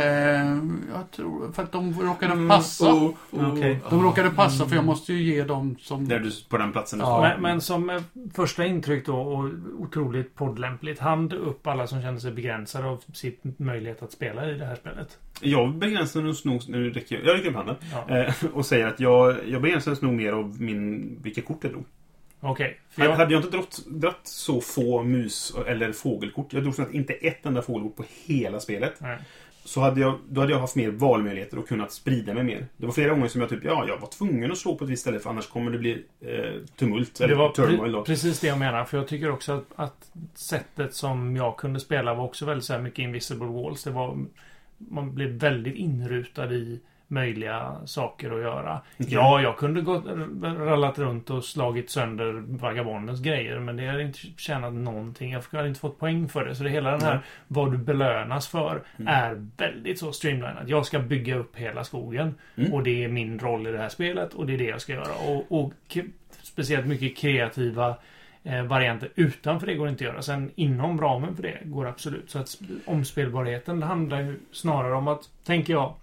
jag 0.93 1.11
tror... 1.15 1.51
För 1.51 1.63
att 1.63 1.71
de 1.71 2.01
råkade 2.01 2.33
Mm, 2.33 2.49
passa. 2.49 2.93
oh, 2.93 3.13
oh. 3.31 3.53
Okej. 3.53 3.79
De 3.89 4.03
råkade 4.03 4.29
passa 4.29 4.65
för 4.65 4.75
jag 4.75 4.85
måste 4.85 5.13
ju 5.13 5.23
ge 5.33 5.43
dem 5.43 5.75
som... 5.79 6.07
Där 6.07 6.19
du, 6.19 6.31
på 6.49 6.57
den 6.57 6.71
platsen 6.71 6.99
Ja. 6.99 7.21
Men, 7.21 7.41
men 7.41 7.61
som 7.61 7.89
eh, 7.89 8.01
första 8.33 8.65
intryck 8.65 9.05
då 9.05 9.15
och 9.17 9.49
otroligt 9.79 10.35
poddlämpligt. 10.35 10.99
Hand 10.99 11.33
upp 11.33 11.67
alla 11.67 11.87
som 11.87 12.01
känner 12.01 12.19
sig 12.19 12.31
begränsade 12.31 12.87
av 12.87 13.03
sin 13.13 13.33
möjlighet 13.57 14.03
att 14.03 14.11
spela 14.11 14.49
i 14.49 14.53
det 14.53 14.65
här 14.65 14.75
spelet. 14.75 15.17
Jag 15.41 15.75
begränsar 15.75 16.21
nog 16.21 16.35
nog... 16.45 16.61
Nu 16.67 16.89
räcker 16.89 17.15
jag, 17.15 17.25
jag 17.25 17.37
räcker 17.37 17.49
upp 17.49 17.55
handen. 17.55 17.75
Ja. 18.07 18.17
Eh, 18.17 18.33
och 18.53 18.65
säger 18.65 18.87
att 18.87 18.99
jag, 18.99 19.35
jag 19.47 19.61
begränsades 19.61 20.01
nog 20.01 20.13
mer 20.13 20.31
av 20.31 20.61
min, 20.61 21.17
vilka 21.21 21.41
kort 21.41 21.59
jag 21.61 21.71
drog. 21.71 21.85
Okej. 22.45 22.79
Hade 22.95 23.09
jag- 23.09 23.15
hade 23.17 23.33
jag 23.33 23.43
inte 23.43 23.57
dratt 23.87 24.19
så 24.23 24.61
få 24.61 25.03
mus 25.03 25.53
eller 25.67 25.91
fågelkort, 25.91 26.53
jag 26.53 26.63
drog 26.63 26.75
snart 26.75 26.93
inte 26.93 27.13
ett 27.13 27.45
enda 27.45 27.61
fågelkort 27.61 27.95
på 27.95 28.03
hela 28.25 28.59
spelet. 28.59 28.93
Nej. 28.99 29.17
Så 29.63 29.81
hade 29.81 30.01
jag, 30.01 30.19
då 30.29 30.41
hade 30.41 30.53
jag 30.53 30.59
haft 30.59 30.75
mer 30.75 30.89
valmöjligheter 30.91 31.59
och 31.59 31.67
kunnat 31.67 31.91
sprida 31.91 32.33
mig 32.33 32.43
mer. 32.43 32.67
Det 32.77 32.85
var 32.85 32.93
flera 32.93 33.09
gånger 33.09 33.27
som 33.27 33.41
jag 33.41 33.49
typ, 33.49 33.63
ja, 33.63 33.85
jag 33.87 33.97
var 33.97 34.07
tvungen 34.07 34.51
att 34.51 34.57
slå 34.57 34.75
på 34.75 34.83
ett 34.83 34.89
visst 34.89 35.01
ställe 35.01 35.19
för 35.19 35.29
annars 35.29 35.47
kommer 35.47 35.71
det 35.71 35.77
bli 35.77 36.03
eh, 36.21 36.51
tumult. 36.75 37.19
Eller 37.21 37.27
Det 37.27 37.35
var 37.35 37.49
turmoil 37.49 37.91
då. 37.91 38.03
precis 38.03 38.39
det 38.39 38.47
jag 38.47 38.59
menar. 38.59 38.85
För 38.85 38.97
jag 38.97 39.07
tycker 39.07 39.31
också 39.31 39.53
att, 39.53 39.65
att 39.75 40.11
sättet 40.33 40.93
som 40.93 41.35
jag 41.35 41.57
kunde 41.57 41.79
spela 41.79 42.13
var 42.13 42.23
också 42.25 42.45
väldigt 42.45 42.65
så 42.65 42.77
mycket 42.79 42.99
invisible 42.99 43.45
walls. 43.47 43.83
Det 43.83 43.91
var... 43.91 44.25
Man 44.77 45.15
blev 45.15 45.29
väldigt 45.29 45.75
inrutad 45.75 46.53
i 46.53 46.79
möjliga 47.07 47.75
saker 47.85 48.31
att 48.31 48.41
göra. 48.41 48.81
Ja, 48.97 49.41
jag 49.41 49.57
kunde 49.57 49.81
gått, 49.81 50.03
rallat 50.43 50.99
runt 50.99 51.29
och 51.29 51.43
slagit 51.43 51.89
sönder 51.89 52.43
vagabondens 52.47 53.21
grejer. 53.21 53.59
Men 53.59 53.77
det 53.77 53.87
hade 53.87 54.01
inte 54.03 54.19
tjänat 54.37 54.73
någonting. 54.73 55.31
Jag 55.31 55.43
hade 55.51 55.67
inte 55.67 55.79
fått 55.79 55.99
poäng 55.99 56.27
för 56.29 56.45
det. 56.45 56.55
Så 56.55 56.63
det 56.63 56.69
hela 56.69 56.91
den 56.91 57.01
här, 57.01 57.13
Nej. 57.13 57.23
vad 57.47 57.71
du 57.71 57.77
belönas 57.77 58.47
för, 58.47 58.81
Mm. 58.99 59.07
är 59.13 59.47
väldigt 59.57 59.99
så 59.99 60.11
streamlinat. 60.11 60.67
Jag 60.67 60.85
ska 60.85 60.99
bygga 60.99 61.35
upp 61.35 61.55
hela 61.55 61.83
skogen. 61.83 62.35
Mm. 62.55 62.73
Och 62.73 62.83
det 62.83 63.03
är 63.03 63.07
min 63.07 63.39
roll 63.39 63.67
i 63.67 63.71
det 63.71 63.77
här 63.77 63.89
spelet. 63.89 64.33
Och 64.33 64.45
det 64.47 64.53
är 64.53 64.57
det 64.57 64.63
jag 64.65 64.81
ska 64.81 64.93
göra. 64.93 65.13
Och, 65.27 65.45
och 65.61 65.73
speciellt 66.43 66.85
mycket 66.87 67.17
kreativa 67.17 67.95
eh, 68.43 68.63
varianter 68.63 69.09
utanför 69.15 69.67
det 69.67 69.75
går 69.75 69.89
inte 69.89 70.03
att 70.07 70.11
göra. 70.13 70.21
Sen 70.21 70.51
inom 70.55 71.01
ramen 71.01 71.35
för 71.35 71.43
det 71.43 71.57
går 71.63 71.87
absolut. 71.87 72.29
Så 72.31 72.39
att 72.39 72.45
sp- 72.45 72.79
omspelbarheten 72.85 73.83
handlar 73.83 74.21
ju 74.21 74.39
snarare 74.51 74.93
om 74.93 75.07
att, 75.07 75.29
tänker 75.45 75.73
jag, 75.73 75.93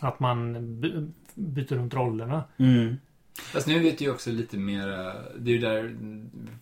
att 0.00 0.20
man 0.20 0.52
by- 0.80 1.10
byter 1.34 1.74
runt 1.74 1.94
rollerna. 1.94 2.44
Mm. 2.56 2.96
Fast 3.52 3.66
nu 3.66 3.78
vet 3.78 4.00
vi 4.00 4.04
ju 4.04 4.10
också 4.10 4.30
lite 4.30 4.56
mer, 4.56 4.86
det 5.38 5.50
är 5.50 5.54
ju 5.54 5.58
där, 5.58 5.96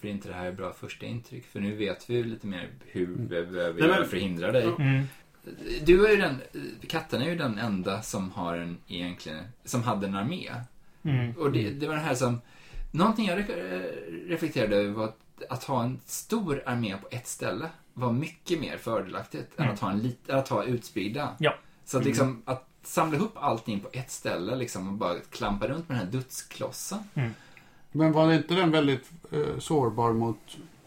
för 0.00 0.08
inte 0.08 0.28
det 0.28 0.34
här 0.34 0.46
är 0.46 0.52
bra 0.52 0.72
första 0.72 1.06
intryck. 1.06 1.46
För 1.46 1.60
nu 1.60 1.76
vet 1.76 2.10
vi 2.10 2.14
ju 2.14 2.24
lite 2.24 2.46
mer 2.46 2.68
hur 2.86 3.06
vi 3.06 3.26
behöver 3.26 3.80
Nej, 3.80 3.88
men- 3.88 4.08
för 4.08 4.16
att 4.16 4.22
hindra 4.22 4.52
dig. 4.52 4.64
Mm. 4.78 5.04
Du 5.84 6.06
är 6.06 6.10
ju 6.10 6.16
den, 6.16 6.40
katten 6.88 7.22
är 7.22 7.26
ju 7.30 7.36
den 7.36 7.58
enda 7.58 8.02
som 8.02 8.30
har 8.30 8.56
en, 8.56 8.76
egentligen, 8.88 9.44
som 9.64 9.82
hade 9.82 10.06
en 10.06 10.14
armé. 10.14 10.50
Mm. 11.02 11.32
Och 11.32 11.52
det, 11.52 11.70
det 11.70 11.86
var 11.86 11.94
det 11.94 12.00
här 12.00 12.14
som, 12.14 12.40
någonting 12.90 13.26
jag 13.26 13.38
re- 13.38 14.28
reflekterade 14.28 14.76
över 14.76 14.92
var 14.92 15.04
att, 15.04 15.18
att 15.48 15.64
ha 15.64 15.82
en 15.84 16.00
stor 16.06 16.62
armé 16.66 16.96
på 17.02 17.08
ett 17.10 17.26
ställe 17.26 17.66
var 17.94 18.12
mycket 18.12 18.60
mer 18.60 18.76
fördelaktigt 18.76 19.48
än 19.58 19.62
Mm. 19.64 19.74
att 19.74 19.80
ha 19.80 19.90
en 19.90 19.98
lit, 19.98 20.30
att 20.30 20.48
ha 20.48 20.64
utspridda. 20.64 21.28
Ja. 21.38 21.54
Så 21.84 21.98
att 21.98 22.04
liksom, 22.04 22.42
att 22.44 22.68
samla 22.82 23.16
ihop 23.16 23.32
allting 23.34 23.80
på 23.80 23.88
ett 23.92 24.10
ställe 24.10 24.56
liksom 24.56 24.88
och 24.88 24.94
bara 24.94 25.14
klampa 25.30 25.66
runt 25.68 25.88
med 25.88 25.98
den 25.98 26.06
här 26.06 26.12
dödsklossen. 26.12 26.98
Men 27.92 28.12
var 28.12 28.32
inte 28.32 28.54
den 28.54 28.70
väldigt 28.70 29.10
eh, 29.30 29.58
sårbar 29.58 30.12
mot 30.12 30.38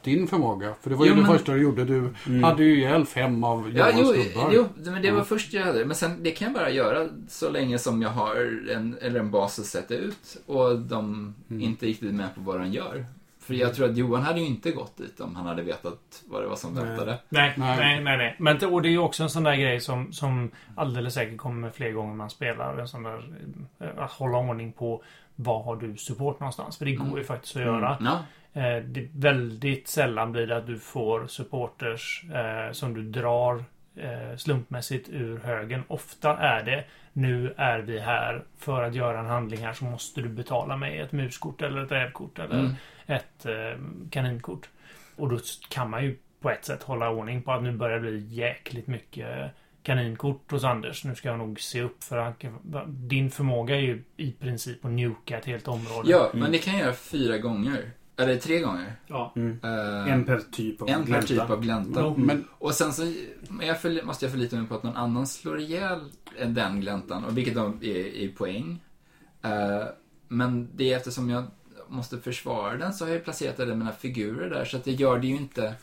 din 0.03 0.27
förmåga? 0.27 0.73
För 0.81 0.89
det 0.89 0.95
var 0.95 1.05
ju 1.05 1.11
Jo, 1.11 1.15
det 1.17 1.21
men- 1.21 1.31
första 1.37 1.51
du 1.53 1.61
gjorde. 1.61 1.85
Du 1.85 2.13
Mm. 2.27 2.43
hade 2.43 2.63
ju 2.63 2.77
ihjäl 2.77 3.05
fem 3.05 3.43
av 3.43 3.71
Ja, 3.75 3.89
Johans 3.91 4.11
jo, 4.17 4.23
gubbar. 4.23 4.49
jo, 4.53 4.65
men 4.91 5.01
det 5.01 5.11
var 5.11 5.17
Ja. 5.17 5.23
först 5.25 5.53
jag 5.53 5.63
hade 5.65 5.79
det. 5.79 5.85
Men 5.85 5.95
sen, 5.95 6.23
det 6.23 6.31
kan 6.31 6.45
jag 6.45 6.53
bara 6.53 6.69
göra 6.69 7.09
så 7.29 7.49
länge 7.49 7.79
som 7.79 8.01
jag 8.01 8.09
har 8.09 8.35
en, 8.75 8.97
eller 9.01 9.19
en 9.19 9.31
bas 9.31 9.59
att 9.59 9.65
sätta 9.65 9.93
ut 9.95 10.37
och 10.45 10.79
de 10.79 11.33
Mm. 11.49 11.61
inte 11.61 11.85
riktigt 11.85 12.09
är 12.09 12.13
med 12.13 12.35
på 12.35 12.41
vad 12.41 12.59
de 12.59 12.71
gör. 12.71 13.05
För 13.45 13.53
jag 13.53 13.75
tror 13.75 13.89
att 13.89 13.97
Johan 13.97 14.21
hade 14.23 14.39
ju 14.39 14.45
inte 14.45 14.71
gått 14.71 14.97
dit 14.97 15.19
om 15.19 15.35
han 15.35 15.45
hade 15.45 15.61
vetat 15.63 16.23
vad 16.27 16.41
det 16.43 16.47
var 16.47 16.55
som 16.55 16.75
väntade. 16.75 17.19
Nej, 17.29 17.53
Nej. 17.57 17.77
nej, 17.77 18.03
nej, 18.03 18.17
nej. 18.17 18.35
Men 18.39 18.57
det- 18.59 18.65
och 18.67 18.81
det 18.81 18.87
är 18.87 18.91
ju 18.91 18.97
också 18.99 19.23
en 19.23 19.29
sån 19.29 19.43
där 19.43 19.55
grej 19.55 19.79
som, 19.79 20.13
som 20.13 20.51
alldeles 20.75 21.13
säkert 21.13 21.37
kommer 21.37 21.69
fler 21.69 21.91
gånger 21.91 22.15
man 22.15 22.29
spelar. 22.29 22.77
En 22.77 22.87
sån 22.87 23.03
där, 23.03 23.23
eh, 23.79 23.87
att 23.97 24.11
hålla 24.11 24.37
ordning 24.37 24.71
på 24.71 25.03
var 25.35 25.63
har 25.63 25.75
du 25.75 25.97
support 25.97 26.39
någonstans? 26.39 26.77
För 26.77 26.85
det 26.85 26.91
går 26.95 27.05
Mm. 27.05 27.17
ju 27.17 27.23
faktiskt 27.23 27.55
att 27.55 27.61
göra. 27.61 27.97
Ja, 28.01 28.19
Eh, 28.61 28.83
det 28.83 29.07
väldigt 29.13 29.87
sällan 29.87 30.31
blir 30.31 30.47
det 30.47 30.57
att 30.57 30.67
du 30.67 30.79
får 30.79 31.27
supporters 31.27 32.23
eh, 32.33 32.71
som 32.71 32.93
du 32.93 33.03
drar 33.03 33.55
eh, 33.55 33.63
slumpmässigt 34.37 35.09
ur 35.09 35.39
högen. 35.39 35.83
Ofta 35.87 36.37
är 36.37 36.63
det 36.63 36.83
nu 37.13 37.53
är 37.57 37.79
vi 37.79 37.99
här 37.99 38.43
för 38.57 38.83
att 38.83 38.95
göra 38.95 39.19
en 39.19 39.25
handling 39.25 39.59
här 39.65 39.73
så 39.73 39.85
måste 39.85 40.21
du 40.21 40.29
betala 40.29 40.77
mig 40.77 40.99
ett 40.99 41.11
muskort 41.11 41.61
eller 41.61 41.83
ett 41.83 41.91
rävkort 41.91 42.39
eller 42.39 42.59
Mm. 42.59 42.71
ett 43.05 43.45
eh, 43.45 43.79
kaninkort. 44.11 44.69
Och 45.15 45.29
då 45.29 45.39
kan 45.69 45.89
man 45.89 46.03
ju 46.03 46.17
på 46.41 46.49
ett 46.49 46.65
sätt 46.65 46.83
hålla 46.83 47.09
ordning 47.09 47.41
på 47.41 47.51
att 47.51 47.63
nu 47.63 47.71
börjar 47.71 47.99
det 47.99 48.11
bli 48.11 48.19
jäkligt 48.19 48.87
mycket 48.87 49.51
kaninkort 49.83 50.51
hos 50.51 50.63
Anders. 50.63 51.03
Nu 51.03 51.15
ska 51.15 51.29
jag 51.29 51.37
nog 51.37 51.59
se 51.59 51.81
upp 51.81 52.03
för 52.03 52.17
att 52.17 52.43
din 52.87 53.31
förmåga 53.31 53.75
är 53.75 53.79
ju 53.81 54.03
i 54.17 54.31
princip 54.31 54.85
att 54.85 54.91
nuka 54.91 55.37
ett 55.37 55.45
helt 55.45 55.67
område. 55.67 56.09
ja 56.11 56.31
men 56.33 56.51
det 56.51 56.57
kan 56.57 56.73
jag 56.73 56.83
göra 56.83 56.93
fyra 56.93 57.37
gånger. 57.37 57.91
Eller 58.17 58.37
tre 58.37 58.59
gånger. 58.59 58.95
Ja. 59.07 59.33
Mm. 59.35 59.59
Eh, 59.63 60.13
En 60.13 60.25
per 60.25 60.39
typ 60.51 60.81
av 60.81 60.89
en 60.89 60.99
per 61.01 61.05
glänta. 61.07 61.27
typ 61.27 61.49
av 61.49 61.61
glänta. 61.61 61.99
Ja, 61.99 62.15
men 62.17 62.47
Och 62.51 62.73
sen 62.73 62.93
så 62.93 63.13
jag 63.61 63.77
förli- 63.81 64.03
måste 64.05 64.25
jag 64.25 64.31
förlita 64.31 64.55
mig 64.55 64.67
på 64.67 64.75
att 64.75 64.83
någon 64.83 64.95
annan 64.95 65.27
slår 65.27 65.59
ihjäl 65.59 65.99
den 66.47 66.81
gläntan, 66.81 67.23
och 67.25 67.37
vilket 67.37 67.55
då 67.55 67.73
är 67.81 68.05
i 68.05 68.33
poäng. 68.37 68.79
Eh, 69.41 69.83
men 70.27 70.69
det 70.75 70.93
är 70.93 70.97
eftersom 70.97 71.29
jag 71.29 71.43
måste 71.87 72.17
försvara 72.17 72.77
den 72.77 72.93
så 72.93 73.05
har 73.05 73.11
jag 73.11 73.23
placerat 73.23 73.59
alla 73.59 73.75
mina 73.75 73.91
figurer 73.91 74.49
där, 74.49 74.65
så 74.65 74.77
att 74.77 74.83
det 74.83 74.91
gör 74.91 75.19
det 75.19 75.27
ju 75.27 75.35
inte... 75.35 75.73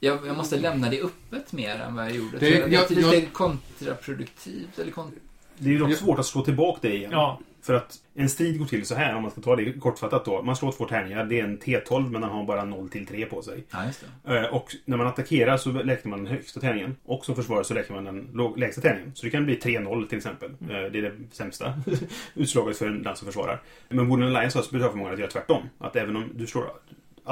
Jag, 0.00 0.26
jag 0.26 0.36
måste 0.36 0.60
lämna 0.60 0.90
det 0.90 1.02
öppet 1.02 1.52
mer 1.52 1.76
än 1.76 1.94
vad 1.94 2.04
jag 2.04 2.12
gjorde. 2.16 2.38
Det- 2.38 2.50
Det, 2.50 2.58
jag, 2.58 2.72
jag- 2.72 2.88
det 2.88 2.94
är 2.94 2.96
lite 2.96 3.16
jag- 3.16 3.32
kontraproduktivt, 3.32 4.78
eller 4.78 4.92
kon... 4.92 5.12
Det 5.58 5.68
är 5.68 5.72
ju 5.72 5.78
dock 5.78 5.92
svårt 5.94 6.18
att 6.18 6.26
slå 6.26 6.42
tillbaka 6.44 6.78
det 6.82 6.94
igen. 6.96 7.10
Ja. 7.12 7.40
För 7.66 7.74
att 7.74 7.94
en 8.14 8.28
strid 8.28 8.58
går 8.58 8.66
till 8.66 8.86
så 8.86 8.94
här, 8.94 9.14
om 9.16 9.22
man 9.22 9.30
ska 9.30 9.40
ta 9.40 9.56
det 9.56 9.72
kortfattat 9.72 10.24
då. 10.24 10.42
Man 10.42 10.56
slår 10.56 10.72
två 10.72 10.84
tärningar, 10.84 11.24
det 11.24 11.40
är 11.40 11.44
en 11.44 11.58
T12 11.58 12.10
men 12.10 12.20
den 12.20 12.30
har 12.30 12.44
bara 12.44 12.64
0 12.64 12.88
till 12.88 13.06
3 13.06 13.26
på 13.26 13.42
sig. 13.42 13.64
Ja, 13.70 13.86
just 13.86 14.04
det. 14.24 14.36
Eh, 14.38 14.44
Och 14.54 14.74
när 14.84 14.96
man 14.96 15.06
attackerar 15.06 15.56
så 15.56 15.70
räknar 15.72 16.10
man 16.10 16.24
den 16.24 16.32
högsta 16.32 16.60
tärningen. 16.60 16.96
Och 17.04 17.24
som 17.24 17.34
försvarare 17.36 17.64
så 17.64 17.74
räknar 17.74 18.02
man 18.02 18.04
den 18.04 18.52
lägsta 18.56 18.80
tärningen. 18.80 19.12
Så 19.14 19.24
det 19.26 19.30
kan 19.30 19.44
bli 19.44 19.54
3-0 19.56 20.06
till 20.08 20.18
exempel. 20.18 20.50
Eh, 20.50 20.66
Det 20.68 20.74
är 20.98 21.02
det 21.02 21.12
sämsta 21.32 21.74
utslaget 22.34 22.76
för 22.78 22.88
den 22.88 23.16
som 23.16 23.26
försvarar. 23.26 23.62
Men 23.88 24.06
Wooden 24.08 24.26
Alliance 24.26 24.58
har 24.58 24.62
specialförmågan 24.62 25.12
att 25.14 25.18
göra 25.20 25.30
tvärtom. 25.30 25.62
Att 25.78 25.96
även 25.96 26.16
om 26.16 26.24
du 26.34 26.46
slår... 26.46 26.64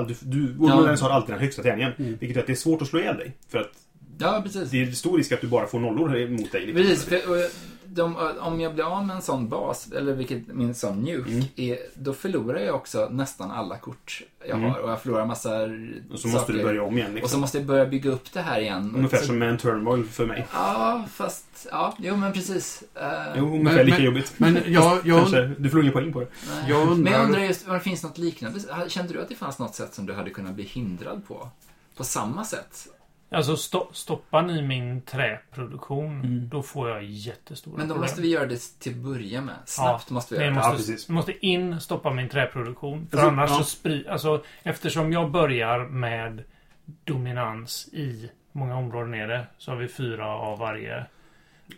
Du, 0.09 0.15
du, 0.23 0.53
Wooden 0.53 0.69
Ja. 0.69 0.75
Alliance 0.81 1.05
har 1.05 1.11
alltid 1.11 1.35
den 1.35 1.41
högsta 1.43 1.63
tärningen. 1.63 1.93
Vilket 1.97 2.31
gör 2.31 2.41
att 2.41 2.47
det 2.47 2.53
är 2.53 2.57
svårt 2.57 2.83
att 2.83 2.89
slå 2.89 3.01
ihjäl 3.01 3.17
dig. 3.17 3.33
För 3.49 3.59
att 3.59 3.71
Ja, 4.19 4.41
precis. 4.45 4.71
det 4.71 4.83
är 4.83 4.91
stor 4.91 5.17
risk 5.19 5.33
att 5.33 5.41
du 5.41 5.47
bara 5.47 5.67
får 5.67 5.81
nollor 5.81 6.17
emot 6.17 6.53
dig. 6.53 6.67
liksom. 6.67 6.83
Precis, 6.83 7.05
för, 7.05 7.17
och 7.31 7.51
de, 7.95 8.17
om 8.41 8.61
jag 8.61 8.75
blir 8.75 8.85
av 8.85 9.07
med 9.07 9.17
en 9.17 9.23
sån 9.23 9.49
bas, 9.49 9.93
eller 9.93 10.13
vilket 10.13 10.47
min 10.49 10.75
sån 10.75 11.03
nuke, 11.03 11.31
Mm. 11.31 11.45
är, 11.57 11.79
då 11.95 12.13
förlorar 12.15 12.59
jag 12.61 12.75
också 12.75 13.09
nästan 13.11 13.51
alla 13.51 13.79
kort 13.79 14.23
jag 14.49 14.59
Mm. 14.59 14.71
har. 14.71 14.79
Och 14.79 14.91
jag 14.91 15.03
förlorar 15.03 15.27
massa 15.27 15.51
Och 16.13 16.19
så 16.19 16.29
måste 16.29 16.53
du 16.53 16.63
börja 16.63 16.83
om 16.83 16.97
igen. 16.99 17.09
Och 17.09 17.15
Liksom. 17.15 17.31
så 17.31 17.39
måste 17.39 17.59
jag 17.59 17.67
börja 17.67 17.87
bygga 17.87 18.11
upp 18.11 18.33
det 18.33 18.41
här 18.41 18.61
igen. 18.61 18.93
Ungefär 18.97 19.19
så, 19.19 19.25
som 19.27 19.39
med 19.39 19.49
en 19.49 19.59
turmoil 19.59 20.05
för 20.05 20.27
mig. 20.27 20.47
Ja, 20.53 21.05
fast... 21.13 21.67
Ja, 21.71 21.95
jo 21.99 22.17
men 22.17 22.33
precis. 22.33 22.83
Eh, 22.95 23.09
Jo, 23.37 23.45
ungefär 23.55 23.77
Men- 23.77 23.87
lika 23.87 23.97
men- 23.99 24.05
jobbigt. 24.07 24.33
Men 24.37 24.59
jag, 24.67 24.99
jag, 25.07 25.19
Kanske, 25.21 25.47
du 25.59 25.71
får 25.71 25.81
ingen 25.81 25.93
poäng 25.93 26.13
på 26.13 26.21
det. 26.21 26.27
nej. 26.49 26.65
jag 26.71 26.79
Men 26.79 26.87
jag 26.89 26.91
undrar... 26.97 27.25
undrar 27.25 27.41
just 27.41 27.69
om 27.69 27.75
det 27.75 27.81
finns 27.81 28.03
något 28.03 28.19
liknande. 28.19 28.61
Kände 28.89 29.13
du 29.13 29.23
att 29.23 29.29
det 29.29 29.35
fanns 29.35 29.59
något 29.59 29.75
sätt 29.75 29.95
som 29.95 30.07
du 30.07 30.13
hade 30.15 30.31
kunnat 30.31 30.55
bli 30.55 30.65
hindrad 30.65 31.23
på? 31.29 31.49
På 31.97 32.05
samma 32.05 32.45
sätt? 32.45 32.87
Alltså 33.31 33.57
sto 33.57 33.89
stoppar 33.93 34.43
ni 34.43 34.63
min 34.63 35.03
träproduktion, 35.03 36.21
Mm. 36.21 36.49
då 36.49 36.63
får 36.63 36.89
jag 36.91 37.05
jättestora 37.05 37.77
Men 37.77 37.89
då 37.89 37.95
problem. 37.95 38.01
måste 38.11 38.23
vi 38.23 38.29
göra 38.31 38.47
det 38.47 38.79
till 38.79 38.93
att 38.93 38.99
börja 38.99 39.41
med. 39.41 39.55
Snabbt 39.67 40.11
måste 40.11 40.35
vi 40.35 40.41
göra 40.41 40.51
det. 40.55 40.61
Ja, 40.61 40.69
måste, 40.73 40.77
precis. 40.93 41.09
måste 41.09 41.47
in, 41.47 41.81
stoppa 41.81 42.11
min 42.11 42.29
träproduktion. 42.29 43.07
För 43.11 43.17
Alltså, 43.19 43.29
annars 43.31 43.51
ja. 43.51 43.57
så 43.59 43.65
spri, 43.65 44.09
alltså, 44.09 44.45
Eftersom 44.63 45.13
jag 45.13 45.31
börjar 45.31 45.79
med 45.79 46.43
dominans 47.05 47.89
i 47.93 48.31
många 48.53 48.77
områden 48.77 49.15
är 49.15 49.29
det. 49.29 49.47
Så 49.59 49.71
har 49.71 49.79
vi 49.79 49.89
fyra 49.89 50.27
av 50.27 50.59
varje. 50.59 51.05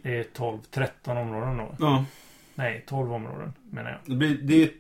Det 0.02 0.18
är 0.18 0.22
12, 0.24 0.59
13 0.70 1.16
områden 1.16 1.56
då. 1.56 1.74
Ja, 1.78 2.04
Nej, 2.54 2.85
12 2.88 3.12
områden 3.12 3.52
menar 3.70 3.90
jag. 3.90 3.98
det, 4.04 4.16
blir, 4.16 4.38
det, 4.42 4.70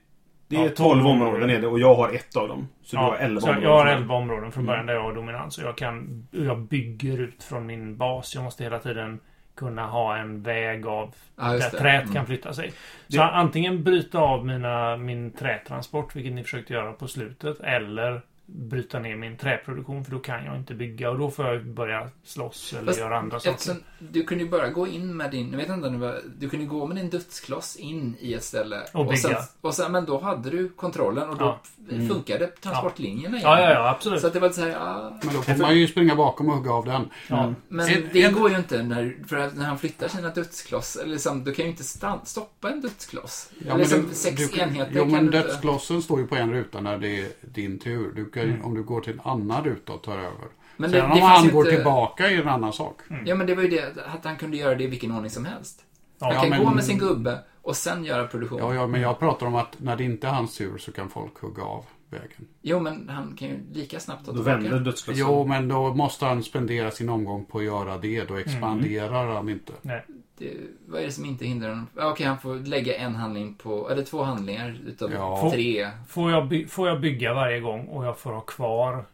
det 0.48 0.56
är 0.56 0.60
Ja, 0.62 0.68
12 0.68 0.74
12 0.76 1.06
områden 1.06 1.50
är 1.50 1.60
det 1.60 1.66
och 1.66 1.78
jag 1.80 1.94
har 1.94 2.12
ett 2.12 2.36
av 2.36 2.48
dem. 2.48 2.68
Så 2.82 2.96
du 2.96 3.02
har 3.02 3.16
11 3.16 3.40
så 3.40 3.46
områden. 3.46 3.62
jag 3.62 3.76
har 3.76 3.84
kvar. 3.84 3.92
11 3.92 4.14
områden 4.14 4.52
från 4.52 4.66
början 4.66 4.80
Mm. 4.82 4.86
där 4.86 4.94
jag 4.94 5.02
har 5.02 5.14
dominans. 5.14 5.58
Och 5.58 5.64
jag, 5.64 5.76
kan, 5.76 6.26
jag 6.30 6.58
bygger 6.58 7.18
ut 7.20 7.42
från 7.44 7.66
min 7.66 7.96
bas. 7.96 8.34
Jag 8.34 8.44
måste 8.44 8.64
hela 8.64 8.78
tiden 8.78 9.20
kunna 9.56 9.86
ha 9.86 10.16
en 10.16 10.42
väg 10.42 10.86
av 10.86 11.14
Ja, 11.36 11.44
där 11.44 11.58
det. 11.58 11.70
träet 11.78 12.02
Mm. 12.02 12.14
kan 12.14 12.26
flytta 12.26 12.52
sig. 12.52 12.72
Så 13.08 13.16
Det- 13.16 13.22
antingen 13.24 13.84
bryta 13.84 14.18
av 14.18 14.46
mina, 14.46 14.96
min 14.96 15.30
trätransport, 15.30 16.16
vilket 16.16 16.32
ni 16.32 16.42
försökte 16.42 16.72
göra 16.72 16.92
på 16.92 17.08
slutet, 17.08 17.60
eller 17.60 18.20
bryta 18.46 18.98
ner 18.98 19.16
min 19.16 19.36
träproduktion 19.36 20.04
för 20.04 20.10
då 20.12 20.18
kan 20.18 20.44
jag 20.44 20.56
inte 20.56 20.74
bygga 20.74 21.10
och 21.10 21.18
då 21.18 21.30
får 21.30 21.46
jag 21.46 21.66
börja 21.66 22.08
slåss 22.24 22.72
eller 22.72 22.86
Fast 22.86 22.98
göra 22.98 23.18
andra 23.18 23.40
saker. 23.40 23.50
Eftersom 23.54 23.82
du 23.98 24.22
kunde 24.22 24.44
ju 24.44 24.50
bara 24.50 24.68
gå 24.68 24.86
in 24.86 25.16
med 25.16 25.30
din, 25.30 25.50
jag 25.50 25.58
vet 25.58 25.68
inte 25.68 25.88
var, 25.88 26.20
du 26.38 26.48
kunde 26.48 26.66
gå 26.66 26.86
med 26.86 26.96
din 26.96 27.10
dödskloss 27.10 27.76
in 27.76 28.16
i 28.20 28.34
ett 28.34 28.44
ställe. 28.44 28.76
Och 28.92 29.04
bygga. 29.06 29.16
sen, 29.16 29.34
och 29.60 29.74
sen, 29.74 29.92
men 29.92 30.04
då 30.04 30.18
hade 30.20 30.50
du 30.50 30.68
kontrollen 30.68 31.28
och 31.28 31.36
då 31.38 31.44
Ja. 31.44 31.60
Mm. 31.94 32.08
funkade 32.08 32.46
transportlinjerna 32.46 33.36
igen. 33.36 33.50
Ja, 33.50 33.60
ja, 33.60 33.70
ja, 33.70 33.88
absolut. 33.90 34.20
Så 34.20 34.26
att 34.26 34.32
det 34.32 34.40
var 34.40 34.50
så 34.50 34.60
här, 34.60 34.68
ja. 34.68 35.18
Men 35.24 35.34
då 35.34 35.42
får 35.42 35.56
man 35.62 35.78
ju 35.78 35.86
springa 35.86 36.14
bakom 36.16 36.48
och 36.48 36.54
hugga 36.56 36.72
av 36.72 36.84
den. 36.84 37.10
Ja. 37.28 37.54
Men 37.68 37.88
En- 37.88 38.08
det 38.12 38.22
en- 38.22 38.32
går 38.34 38.50
ju 38.50 38.56
inte 38.56 38.82
när, 38.82 39.16
för 39.28 39.50
när 39.56 39.64
han 39.64 39.78
flyttar 39.78 40.08
sina 40.08 40.28
dödskloss, 40.30 40.96
eller 40.96 41.12
liksom, 41.12 41.44
du 41.44 41.52
kan 41.52 41.64
ju 41.64 41.70
inte 41.70 41.84
stan, 41.84 42.20
stoppa 42.24 42.70
en 42.70 42.80
dödskloss. 42.80 43.50
Ja, 43.52 43.60
eller 43.60 43.70
men 43.72 43.78
liksom 43.80 44.06
du- 44.08 44.14
sex 44.14 44.50
du, 44.50 44.60
enheter 44.60 44.92
Jo, 44.94 45.04
men 45.04 45.26
du 45.26 45.36
inte... 45.36 45.38
dödsklossen 45.48 46.02
står 46.02 46.20
ju 46.20 46.26
på 46.26 46.34
en 46.36 46.52
ruta 46.52 46.80
när 46.80 46.98
det 46.98 47.20
är 47.20 47.28
din 47.40 47.78
tur. 47.78 48.12
Du 48.14 48.24
kan, 48.40 48.48
Mm. 48.50 48.64
Om 48.64 48.74
du 48.74 48.82
går 48.82 49.00
till 49.00 49.12
en 49.12 49.20
annan 49.24 49.64
ruta 49.64 49.92
och 49.92 50.02
tar 50.02 50.18
över. 50.18 50.48
Men 50.76 50.90
det, 50.90 51.00
Sen 51.00 51.08
det 51.08 51.14
om 51.14 51.20
fanns 51.20 51.38
han 51.42 51.50
går 51.50 51.64
inte- 51.64 51.76
tillbaka 51.76 52.30
är 52.30 52.40
en 52.40 52.48
annan 52.48 52.72
sak. 52.72 53.00
Ja, 53.24 53.34
men 53.34 53.46
det 53.46 53.54
var 53.54 53.62
ju 53.62 53.68
det, 53.68 53.94
att 54.14 54.24
han 54.24 54.36
kunde 54.36 54.56
göra 54.56 54.74
det 54.74 54.84
i 54.84 54.86
vilken 54.86 55.12
ordning 55.12 55.30
som 55.30 55.44
helst. 55.44 55.84
Han 56.20 56.34
Ja, 56.34 56.40
kan 56.40 56.50
men- 56.50 56.64
gå 56.64 56.70
med 56.70 56.84
sin 56.84 56.98
gubbe 56.98 57.38
och 57.62 57.76
sen 57.76 58.04
göra 58.04 58.26
produktion. 58.26 58.58
Ja, 58.58 58.74
ja, 58.74 58.86
men 58.86 59.00
jag 59.00 59.18
pratar 59.18 59.46
om 59.46 59.54
att 59.54 59.76
när 59.80 59.96
det 59.96 60.04
inte 60.04 60.26
är 60.26 60.30
hans 60.30 60.56
tur 60.56 60.78
så 60.78 60.92
kan 60.92 61.08
folk 61.08 61.38
hugga 61.40 61.62
av 61.62 61.84
vägen. 62.10 62.46
Jo, 62.62 62.80
men 62.80 63.08
han 63.08 63.36
kan 63.38 63.48
ju 63.48 63.54
lika 63.72 64.00
snabbt 64.00 64.26
ta 64.26 64.32
Då 64.32 64.36
tillbaka. 64.38 64.58
vänder 64.58 64.80
dödsklossen. 64.80 65.24
Jo, 65.28 65.46
men 65.46 65.68
då 65.68 65.94
måste 65.94 66.24
han 66.26 66.42
spendera 66.42 66.90
sin 66.90 67.08
omgång 67.08 67.44
på 67.44 67.58
att 67.58 67.64
göra 67.64 67.98
det. 67.98 68.24
Då 68.28 68.36
expanderar 68.36 69.34
han 69.34 69.48
inte. 69.48 69.72
Nej. 69.82 70.04
Det, 70.38 70.54
vad 70.86 71.00
är 71.00 71.04
det 71.06 71.12
som 71.12 71.24
inte 71.24 71.46
hindrar 71.46 71.68
honom? 71.68 71.86
Ja, 71.96 72.10
Okej, 72.10 72.26
han 72.26 72.38
får 72.38 72.54
lägga 72.54 72.96
en 72.96 73.14
handling 73.14 73.54
på, 73.54 73.90
eller 73.90 74.02
två 74.04 74.22
handlingar 74.22 74.78
utav 74.86 75.12
Ja. 75.12 75.50
tre. 75.52 75.90
Får, 76.08 76.30
jag 76.30 76.48
by- 76.48 76.66
får 76.66 76.88
jag 76.88 77.00
bygga 77.00 77.34
varje 77.34 77.60
gång 77.60 77.86
och 77.86 78.04
jag 78.06 78.18
får 78.18 78.32
ha 78.32 78.40
kvar 78.40 79.04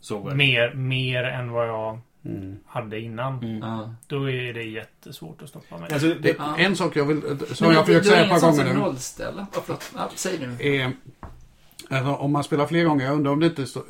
Sågverk. 0.00 0.36
mer, 0.36 0.74
mer 0.74 1.24
än 1.24 1.50
vad 1.50 1.68
jag 1.68 1.98
Mm. 2.24 2.56
hade 2.66 3.00
innan. 3.00 3.38
Mm. 3.44 3.94
Då 4.06 4.30
är 4.30 4.52
det 4.54 4.62
jättesvårt 4.62 5.42
att 5.42 5.48
stoppa 5.48 5.78
mig. 5.78 5.92
Alltså, 5.92 6.14
det, 6.14 6.34
Ja. 6.38 6.58
En 6.58 6.76
sak 6.76 6.96
jag 6.96 7.04
vill, 7.04 7.20
som 7.20 7.38
Men 7.66 7.74
jag 7.76 7.86
försökt 7.86 8.06
säga 8.06 8.24
ett 8.24 8.30
par 8.30 8.40
gånger 8.40 8.64
nu. 8.64 8.72
nollställa? 8.74 9.46
Ja, 9.54 9.60
förlåt. 9.64 9.92
Ja, 9.96 10.10
säg 10.14 10.38
nu. 10.38 10.56
är, 10.60 10.92
alltså, 11.90 12.14
om 12.14 12.32
man 12.32 12.44
spelar 12.44 12.66
fler 12.66 12.84
gånger, 12.84 13.04
jag 13.04 13.14
undrar 13.14 13.32
om 13.32 13.40
det 13.40 13.46
inte 13.46 13.66
stå- 13.66 13.84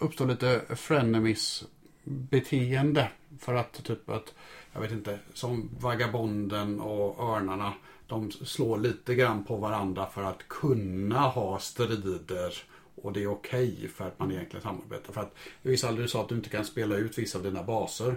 uppstår 0.00 0.26
lite 0.26 0.60
frenemies-beteende. 0.76 3.08
För 3.40 3.54
att 3.54 3.84
typ 3.84 4.10
att, 4.10 4.34
jag 4.72 4.80
vet 4.80 4.92
inte, 4.92 5.18
som 5.34 5.70
vagabonden 5.80 6.80
och 6.80 7.36
örnarna, 7.36 7.72
de 8.06 8.30
slår 8.30 8.78
lite 8.78 9.14
grann 9.14 9.44
på 9.44 9.56
varandra 9.56 10.06
för 10.06 10.22
att 10.22 10.48
kunna 10.48 11.20
ha 11.20 11.58
strider. 11.58 12.54
Och 12.94 13.12
det 13.12 13.22
är 13.22 13.30
okej 13.30 13.90
för 13.94 14.06
att 14.06 14.18
man 14.18 14.32
egentligen 14.32 14.62
samarbetar. 14.62 15.12
För 15.12 15.20
att 15.20 15.34
Vissa 15.62 15.92
du 15.92 16.08
sa 16.08 16.22
att 16.22 16.28
du 16.28 16.34
inte 16.34 16.48
kan 16.48 16.64
spela 16.64 16.96
ut 16.96 17.18
vissa 17.18 17.38
av 17.38 17.44
dina 17.44 17.62
baser. 17.62 18.16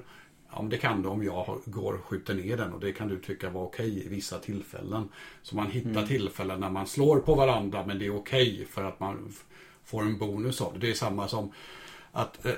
Ja, 0.52 0.62
men 0.62 0.70
det 0.70 0.78
kan 0.78 1.02
du 1.02 1.10
om 1.10 1.24
jag 1.24 1.60
går 1.66 1.94
och 1.94 2.06
skjuter 2.06 2.34
ner 2.34 2.58
den 2.58 2.74
och 2.74 2.80
det 2.80 2.92
kan 2.92 3.08
du 3.08 3.20
tycka 3.20 3.50
var 3.50 3.64
okej 3.64 4.06
i 4.06 4.10
vissa 4.10 4.40
tillfällen. 4.40 5.10
Så 5.42 5.56
man 5.56 5.72
hittar 5.72 6.06
tillfällen 6.08 6.60
när 6.60 6.70
man 6.70 6.88
slår 6.88 7.20
på 7.20 7.36
varandra 7.36 7.86
men 7.86 8.00
det 8.00 8.06
är 8.06 8.16
okej 8.16 8.68
för 8.70 8.84
att 8.84 9.00
man 9.00 9.34
får 9.84 10.02
en 10.02 10.18
bonus 10.18 10.62
av 10.62 10.74
det. 10.74 10.80
Det 10.80 10.90
är 10.90 10.94
samma 10.94 11.28
som 11.28 11.52
att 12.12 12.46
eh, 12.46 12.54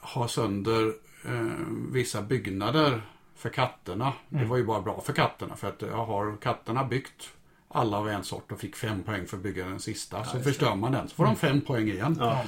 ha 0.00 0.28
sönder 0.28 0.92
eh, 1.26 1.66
vissa 1.92 2.22
byggnader 2.22 3.02
för 3.34 3.48
katterna. 3.48 4.12
Det 4.28 4.44
var 4.44 4.56
ju 4.56 4.64
bara 4.64 4.80
bra 4.80 5.00
för 5.00 5.12
katterna 5.12 5.56
för 5.56 5.68
att 5.68 5.82
jag 5.82 6.06
har 6.06 6.36
katterna 6.36 6.84
byggt 6.84 7.28
alla 7.68 7.96
av 7.96 8.08
en 8.08 8.24
sort 8.24 8.52
och 8.52 8.60
fick 8.60 8.76
fem 8.76 9.02
poäng 9.02 9.26
för 9.26 9.36
att 9.36 9.42
bygga 9.42 9.64
den 9.64 9.80
sista. 9.80 10.24
så 10.24 10.40
förstör 10.40 10.74
man 10.74 10.92
den 10.92 11.08
så 11.08 11.14
får 11.14 11.24
de 11.24 11.36
fem 11.36 11.60
poäng 11.60 11.88
igen. 11.88 12.16
ja. 12.20 12.44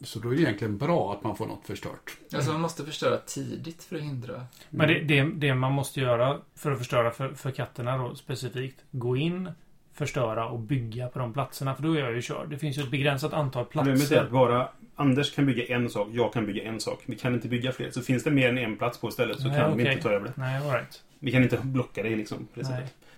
Så 0.00 0.18
då 0.18 0.32
är 0.32 0.36
det 0.36 0.42
egentligen 0.42 0.78
bra 0.78 1.12
att 1.12 1.24
man 1.24 1.36
får 1.36 1.46
något 1.46 1.66
förstört. 1.66 2.16
Alltså, 2.34 2.52
man 2.52 2.60
måste 2.60 2.84
förstöra 2.84 3.16
tidigt 3.16 3.82
för 3.82 3.96
att 3.96 4.02
hindra. 4.02 4.46
Men 4.70 4.88
det, 4.88 5.00
det, 5.00 5.22
det 5.22 5.54
man 5.54 5.72
måste 5.72 6.00
göra 6.00 6.40
för 6.54 6.72
att 6.72 6.78
förstöra 6.78 7.10
för, 7.10 7.34
för 7.34 7.50
katterna 7.50 7.98
då 7.98 8.14
specifikt. 8.14 8.80
Gå 8.90 9.16
in, 9.16 9.50
förstöra 9.98 10.46
och 10.48 10.58
bygga 10.60 11.08
på 11.08 11.18
de 11.18 11.32
platserna. 11.32 11.74
För 11.74 11.82
då 11.82 11.92
är 11.92 12.00
jag 12.00 12.12
ju 12.14 12.22
körd. 12.22 12.50
Det 12.50 12.58
finns 12.58 12.78
ju 12.78 12.82
ett 12.82 12.90
begränsat 12.90 13.32
antal 13.32 13.64
Problemet 13.64 14.00
är 14.00 14.04
att 14.04 14.08
platser. 14.08 14.30
bara 14.30 14.68
Anders 14.96 15.34
kan 15.34 15.46
bygga 15.46 15.64
en 15.76 15.90
sak, 15.90 16.08
jag 16.12 16.32
kan 16.32 16.46
bygga 16.46 16.62
en 16.62 16.80
sak. 16.80 17.02
Vi 17.06 17.16
kan 17.16 17.34
inte 17.34 17.48
bygga 17.48 17.72
fler. 17.72 17.90
Så 17.90 18.00
finns 18.00 18.24
det 18.24 18.30
mer 18.30 18.48
än 18.48 18.58
en 18.58 18.76
plats 18.76 19.00
på 19.00 19.10
stället 19.10 19.40
så 19.40 19.48
Nej, 19.48 19.60
kan 19.60 19.76
vi 19.76 19.82
okej. 19.82 19.92
inte 19.92 20.02
ta 20.02 20.10
över 20.10 20.26
det. 20.26 20.32
Nej, 20.36 20.56
all 20.56 20.70
right. 20.72 21.02
Vi 21.18 21.32
kan 21.32 21.42
inte 21.42 21.58
blocka 21.62 22.02
dig 22.02 22.16
liksom. 22.16 22.48
Det. 22.54 22.64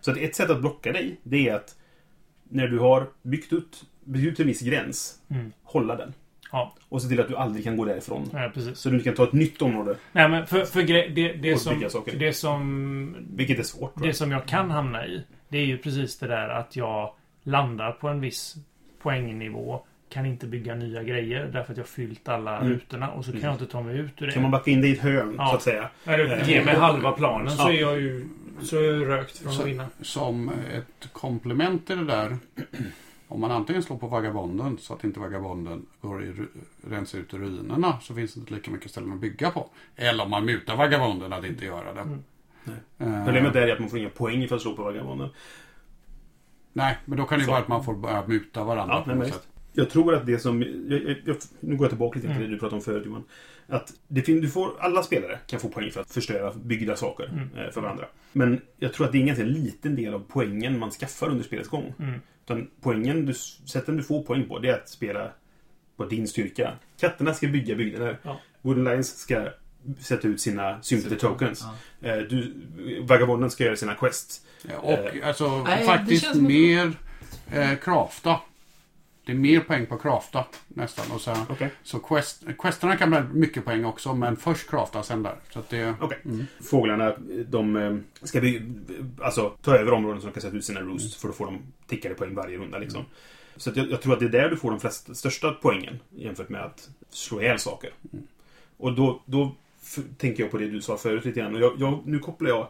Så 0.00 0.10
att 0.10 0.16
ett 0.16 0.34
sätt 0.34 0.50
att 0.50 0.60
blocka 0.60 0.92
dig, 0.92 1.16
det 1.22 1.48
är 1.48 1.54
att 1.54 1.74
när 2.48 2.68
du 2.68 2.78
har 2.78 3.06
byggt 3.22 3.52
ut, 3.52 3.84
byggt 4.04 4.26
ut 4.26 4.40
en 4.40 4.46
viss 4.46 4.60
gräns, 4.60 5.18
Mm. 5.30 5.52
hålla 5.62 5.96
den. 5.96 6.12
Ja, 6.52 6.74
Och 6.88 7.02
se 7.02 7.08
till 7.08 7.20
att 7.20 7.28
du 7.28 7.36
aldrig 7.36 7.64
kan 7.64 7.76
gå 7.76 7.84
därifrån. 7.84 8.30
precis. 8.54 8.78
Så 8.78 8.88
du 8.88 8.94
inte 8.94 9.04
kan 9.04 9.14
ta 9.14 9.24
ett 9.24 9.32
nytt 9.32 9.62
område, 9.62 9.96
Nej, 10.12 10.28
men 10.28 10.46
för, 10.46 10.64
för 10.64 10.82
det, 10.82 11.08
det, 11.42 11.56
som, 11.60 11.82
det 12.18 12.32
som... 12.32 13.16
vilket 13.36 13.58
är 13.58 13.62
svårt. 13.62 13.92
Det 13.96 14.06
jag. 14.06 14.16
som 14.16 14.30
jag 14.30 14.46
kan 14.46 14.70
hamna 14.70 15.06
i. 15.06 15.22
Det 15.50 15.58
är 15.58 15.64
ju 15.66 15.78
precis 15.78 16.18
det 16.18 16.26
där 16.26 16.48
att 16.48 16.76
jag 16.76 17.12
landar 17.42 17.92
på 17.92 18.08
en 18.08 18.20
viss 18.20 18.56
poängnivå. 19.02 19.80
Kan 20.08 20.26
inte 20.26 20.46
bygga 20.46 20.74
nya 20.74 21.02
grejer 21.02 21.50
därför 21.52 21.72
att 21.72 21.78
jag 21.78 21.86
fyllt 21.88 22.28
alla 22.28 22.56
Mm. 22.58 22.72
rutorna 22.72 23.10
och 23.10 23.24
så 23.24 23.32
kan 23.32 23.40
jag 23.40 23.52
inte 23.54 23.66
ta 23.66 23.82
mig 23.82 23.98
ut 23.98 24.22
ur 24.22 24.26
det. 24.26 24.32
Kan 24.32 24.42
man 24.42 24.50
backa 24.50 24.70
in 24.70 24.80
dig 24.80 24.90
i 24.90 24.92
ett 24.92 25.00
hörn, 25.00 25.34
Ja. 25.38 25.48
så 25.48 25.56
att 25.56 25.62
säga. 25.62 25.90
Eller 26.04 26.44
ge 26.48 26.64
mig 26.64 26.74
halva 26.76 27.12
planen 27.12 27.50
så 27.50 27.68
är 27.68 27.80
jag 27.80 28.00
ju 28.00 28.28
så 28.62 28.76
är 28.76 28.82
jag 28.82 29.08
rökt 29.08 29.38
från 29.38 29.52
Så- 29.52 29.62
att 29.62 29.68
vinna. 29.68 29.86
Som 30.02 30.48
ett 30.74 31.12
komplement 31.12 31.86
till 31.86 31.96
det 31.98 32.04
där. 32.04 32.36
Om 33.28 33.40
man 33.40 33.50
antingen 33.50 33.82
slår 33.82 33.96
på 33.98 34.06
vagabonden 34.06 34.78
så 34.78 34.94
att 34.94 35.04
inte 35.04 35.20
vagabonden 35.20 35.86
går 36.00 36.24
i 36.24 36.32
rensar 36.90 37.18
ut 37.18 37.34
ruinerna 37.34 38.00
så 38.00 38.14
finns 38.14 38.34
det 38.34 38.40
inte 38.40 38.54
lika 38.54 38.70
mycket 38.70 38.90
ställen 38.90 39.12
att 39.12 39.20
bygga 39.20 39.50
på. 39.50 39.68
Eller 39.96 40.24
om 40.24 40.30
man 40.30 40.44
mutar 40.44 40.76
vagabonden 40.76 41.32
att 41.32 41.44
inte 41.44 41.64
göra 41.64 41.92
det. 41.94 42.00
Mm. 42.00 42.24
Eh, 42.98 43.24
Problemet 43.24 43.56
är 43.56 43.72
att 43.72 43.78
man 43.80 43.88
får 43.90 43.98
inga 43.98 44.08
poäng 44.08 44.48
för 44.48 44.56
att 44.56 44.62
slå 44.62 44.76
på 44.76 44.82
vagabonden. 44.82 45.28
Nej, 46.72 46.98
men 47.04 47.18
då 47.18 47.24
kan 47.24 47.38
det 47.38 47.44
ju 47.44 47.50
vara 47.50 47.58
att 47.60 47.68
man 47.68 47.84
får 47.84 47.94
börja 47.94 48.26
muta 48.26 48.64
varandra 48.64 48.94
Ja, 48.94 49.02
på 49.02 49.08
nej, 49.08 49.18
något 49.18 49.28
sätt. 49.28 49.46
Jag 49.72 49.90
tror 49.90 50.14
att 50.14 50.26
det 50.26 50.38
som... 50.38 50.62
Jag, 50.62 51.02
jag, 51.02 51.16
jag, 51.24 51.36
nu 51.60 51.76
går 51.76 51.84
jag 51.84 51.90
tillbaka 51.90 52.14
lite 52.16 52.28
till 52.28 52.36
Mm. 52.36 52.42
det 52.50 52.54
du 52.54 52.58
pratade 52.58 52.76
om 52.76 52.82
förut 52.82 53.06
Johan. 53.06 53.24
Att 53.68 53.92
det 54.08 54.20
du 54.26 54.48
får, 54.48 54.70
alla 54.80 55.02
spelare 55.02 55.38
kan 55.46 55.60
få 55.60 55.68
poäng 55.68 55.90
för 55.90 56.00
att 56.00 56.10
förstöra 56.10 56.52
byggda 56.54 56.96
saker 56.96 57.24
Mm. 57.32 57.48
eh, 57.66 57.70
för 57.72 57.80
varandra. 57.80 58.04
Men 58.32 58.60
jag 58.78 58.92
tror 58.92 59.06
att 59.06 59.12
det 59.12 59.18
är 59.18 59.20
en 59.20 59.26
ganska 59.26 59.44
liten 59.44 59.96
del 59.96 60.14
av 60.14 60.24
poängen 60.28 60.78
man 60.78 60.90
skaffar 60.90 61.28
under 61.28 61.44
spelets 61.44 61.68
gång. 61.68 61.94
Mm. 61.98 62.20
Utan 62.44 62.70
poängen, 62.80 63.26
du, 63.26 63.34
sätten 63.34 63.96
du 63.96 64.02
får 64.02 64.22
poäng 64.22 64.48
på, 64.48 64.58
det 64.58 64.68
är 64.68 64.74
att 64.74 64.88
spela 64.88 65.30
på 65.96 66.04
din 66.04 66.28
styrka. 66.28 66.72
Katterna 67.00 67.34
ska 67.34 67.48
bygga 67.48 67.74
byggnader. 67.74 68.18
Ja. 68.22 68.40
Wooden 68.62 68.84
Lions 68.84 69.18
ska 69.18 69.48
sätta 70.00 70.28
ut 70.28 70.40
sina 70.40 70.82
sympathy 70.82 71.16
tokens. 71.16 71.64
Ja. 72.00 72.08
Eh, 72.08 72.18
du, 72.18 72.54
vagabonden 73.02 73.50
ska 73.50 73.64
göra 73.64 73.76
sina 73.76 73.94
quests. 73.94 74.40
Ja, 74.62 74.78
Och 74.78 75.24
alltså 75.24 75.62
Nej, 75.62 75.86
faktiskt 75.86 76.34
mer 76.34 76.92
eh, 77.52 77.76
crafta. 77.76 78.40
Det 79.24 79.32
är 79.32 79.36
mer 79.36 79.60
poäng 79.60 79.86
på 79.86 79.98
crafta 79.98 80.44
nästan. 80.68 81.10
Och 81.10 81.20
så, 81.20 81.36
Okej. 81.48 81.70
så 81.82 81.98
quest, 81.98 82.44
questerna 82.58 82.96
kan 82.96 83.10
bli 83.10 83.20
mycket 83.32 83.64
poäng 83.64 83.84
också 83.84 84.14
men 84.14 84.36
först 84.36 84.70
crafta 84.70 85.02
sen 85.02 85.22
där. 85.22 85.36
Så 85.52 85.58
att 85.58 85.68
det, 85.68 85.94
Okej. 86.00 86.18
Mm. 86.24 86.46
Fåglarna, 86.70 87.14
de 87.48 87.76
eh, 87.76 87.96
ska 88.22 88.40
bygga, 88.40 88.60
alltså, 89.22 89.50
ta 89.62 89.76
över 89.76 89.92
områden 89.92 90.20
som 90.20 90.32
kan 90.32 90.42
sätta 90.42 90.56
ut 90.56 90.64
sina 90.64 90.80
roosts 90.80 91.16
för 91.16 91.28
att 91.28 91.36
få 91.36 91.44
dem 91.44 91.62
tickade 91.86 92.14
poäng 92.14 92.34
varje 92.34 92.58
runda. 92.58 92.78
Liksom. 92.78 93.04
Så 93.56 93.70
att 93.70 93.76
jag, 93.76 93.90
jag 93.90 94.02
tror 94.02 94.12
att 94.12 94.20
det 94.20 94.26
är 94.26 94.28
där 94.28 94.48
du 94.48 94.56
får 94.56 94.70
de 94.70 94.80
flesta, 94.80 95.14
största 95.14 95.52
poängen 95.62 96.00
jämfört 96.10 96.48
med 96.48 96.64
att 96.64 96.88
slå 97.10 97.40
ihjäl 97.42 97.58
saker. 97.58 97.90
Och 98.76 98.92
då, 98.92 99.22
då 99.26 99.54
tänker 100.16 100.42
jag 100.42 100.50
på 100.50 100.58
det 100.58 100.68
du 100.68 100.80
sa 100.80 100.96
förut 100.96 101.24
lite 101.24 101.40
grann. 101.40 101.54
Och 101.54 101.60
jag, 101.60 101.72
jag, 101.78 102.02
nu 102.06 102.18
kopplar 102.18 102.48
jag 102.48 102.68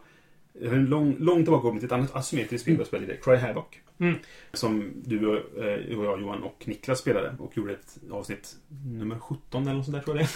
en 0.61 0.87
lång, 0.87 1.17
lång 1.19 1.45
tillbakakoppling 1.45 1.79
till 1.81 1.87
ett 1.87 1.93
annat 1.93 2.17
asymmetriskt 2.17 2.63
spel 2.63 2.77
jag 2.79 2.87
spelade, 2.87 3.17
Cry 3.17 3.37
Havoc. 3.37 3.65
Mm. 3.99 4.19
Som 4.53 4.93
du 5.05 5.27
och, 5.27 5.65
eh, 5.65 5.99
och 5.99 6.05
jag, 6.05 6.21
Johan 6.21 6.43
och 6.43 6.63
Niklas 6.65 6.99
spelade 6.99 7.35
och 7.39 7.57
gjorde 7.57 7.73
ett 7.73 7.99
avsnitt 8.11 8.57
nummer 8.85 9.19
17 9.19 9.63
eller 9.63 9.75
något 9.75 9.85
sånt 9.85 9.97
där 9.97 10.03
tror 10.03 10.17
jag 10.17 10.27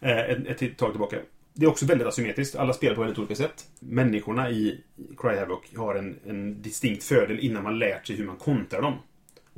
det 0.00 0.08
är. 0.08 0.36
Eh, 0.36 0.50
ett, 0.50 0.62
ett 0.62 0.78
tag 0.78 0.90
tillbaka. 0.90 1.16
Det 1.54 1.66
är 1.66 1.70
också 1.70 1.86
väldigt 1.86 2.06
asymmetriskt. 2.06 2.56
Alla 2.56 2.72
spelar 2.72 2.94
på 2.94 3.00
väldigt 3.00 3.18
olika 3.18 3.34
sätt. 3.34 3.66
Människorna 3.80 4.50
i 4.50 4.80
Cry 5.18 5.36
Havoc 5.36 5.60
har 5.76 5.94
en, 5.94 6.18
en 6.26 6.62
distinkt 6.62 7.04
fördel 7.04 7.38
innan 7.38 7.62
man 7.62 7.78
lärt 7.78 8.06
sig 8.06 8.16
hur 8.16 8.26
man 8.26 8.36
kontrar 8.36 8.82
dem. 8.82 8.94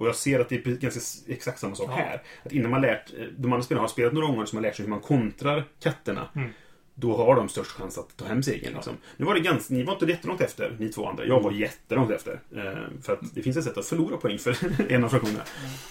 Och 0.01 0.07
jag 0.07 0.17
ser 0.17 0.41
att 0.41 0.49
det 0.49 0.67
är 0.67 0.71
ganska 0.77 1.01
exakt 1.33 1.59
samma 1.59 1.75
sak 1.75 1.91
Ja. 1.91 1.95
här. 1.95 2.23
Att 2.45 2.53
innan 2.53 2.71
man 2.71 2.81
lärt, 2.81 3.13
eh, 3.19 3.25
de 3.39 3.53
andra 3.53 3.63
spelarna 3.65 3.83
har 3.83 3.89
spelat 3.89 4.13
några 4.13 4.27
gånger 4.27 4.45
som 4.45 4.57
har 4.57 4.63
lärt 4.63 4.77
sig 4.77 4.85
hur 4.85 4.91
man 4.91 5.01
kontrar 5.01 5.65
katterna. 5.83 6.29
Mm. 6.35 6.51
Då 6.95 7.17
har 7.17 7.37
de 7.37 7.49
störst 7.49 7.71
chans 7.71 7.99
att 7.99 8.17
ta 8.17 8.25
hem 8.25 8.43
segern. 8.43 8.75
Liksom. 8.75 8.97
Nu 9.17 9.25
var 9.25 9.35
det 9.35 9.41
ganska, 9.41 9.75
ni 9.75 9.83
var 9.83 9.93
inte 9.93 10.07
jättelångt 10.07 10.41
efter, 10.41 10.77
ni 10.79 10.89
två 10.89 11.07
andra. 11.07 11.25
Jag 11.25 11.41
var 11.41 11.53
jättelångt 11.53 12.11
efter. 12.11 12.41
Eh, 12.57 13.03
för 13.03 13.13
att 13.13 13.35
det 13.35 13.43
finns 13.43 13.57
ett 13.57 13.65
sätt 13.65 13.79
att 13.79 13.87
förlora 13.87 14.17
poäng 14.17 14.39
för 14.39 14.57
en 14.93 15.05
av 15.05 15.09
fraktionerna. 15.09 15.45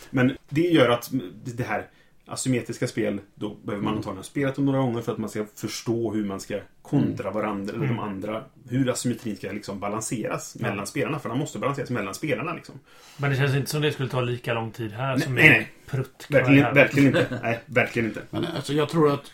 Men 0.10 0.38
det 0.50 0.62
gör 0.62 0.90
att 0.90 1.10
det 1.44 1.64
här 1.64 1.88
asymmetriska 2.30 2.88
spel, 2.88 3.20
då 3.36 3.56
behöver 3.64 3.84
man 3.84 3.96
antagligen 3.96 4.18
ha 4.18 4.24
spelat 4.24 4.56
dem 4.56 4.66
några 4.66 4.80
gånger 4.80 5.02
för 5.02 5.12
att 5.12 5.18
man 5.18 5.30
ska 5.30 5.46
förstå 5.56 6.14
hur 6.14 6.26
man 6.26 6.40
ska 6.40 6.60
kontra 6.82 7.32
varandra, 7.32 7.74
eller 7.74 7.88
de 7.88 8.00
andra. 8.00 8.44
Hur 8.70 8.90
asymmetrin 8.90 9.36
ska 9.36 9.52
liksom 9.52 9.80
balanseras 9.80 10.56
mellan 10.56 10.88
spelarna. 10.88 11.20
För 11.20 11.30
den 11.30 11.38
måste 11.38 11.60
balanseras 11.60 11.90
mellan 11.90 12.14
spelarna 12.14 12.54
liksom. 12.54 12.76
Men 13.18 13.30
det 13.30 13.36
känns 13.36 13.56
inte 13.56 13.72
som 13.72 13.82
det 13.82 13.92
skulle 13.92 14.10
ta 14.10 14.22
lika 14.22 14.54
lång 14.54 14.72
tid 14.72 14.92
här 14.92 15.16
Nej, 15.16 15.22
som 15.22 15.36
nej, 15.36 15.46
i 15.46 15.50
nej. 15.50 15.72
prutt. 15.86 16.28
Verkligen, 16.30 16.74
verkligen 16.74 17.08
inte. 17.08 17.40
Nej, 17.44 17.60
verkligen 17.66 18.08
inte. 18.10 18.22
Men 18.30 18.46
alltså 18.46 18.74
jag 18.74 18.90
tror 18.90 19.14
att, 19.14 19.32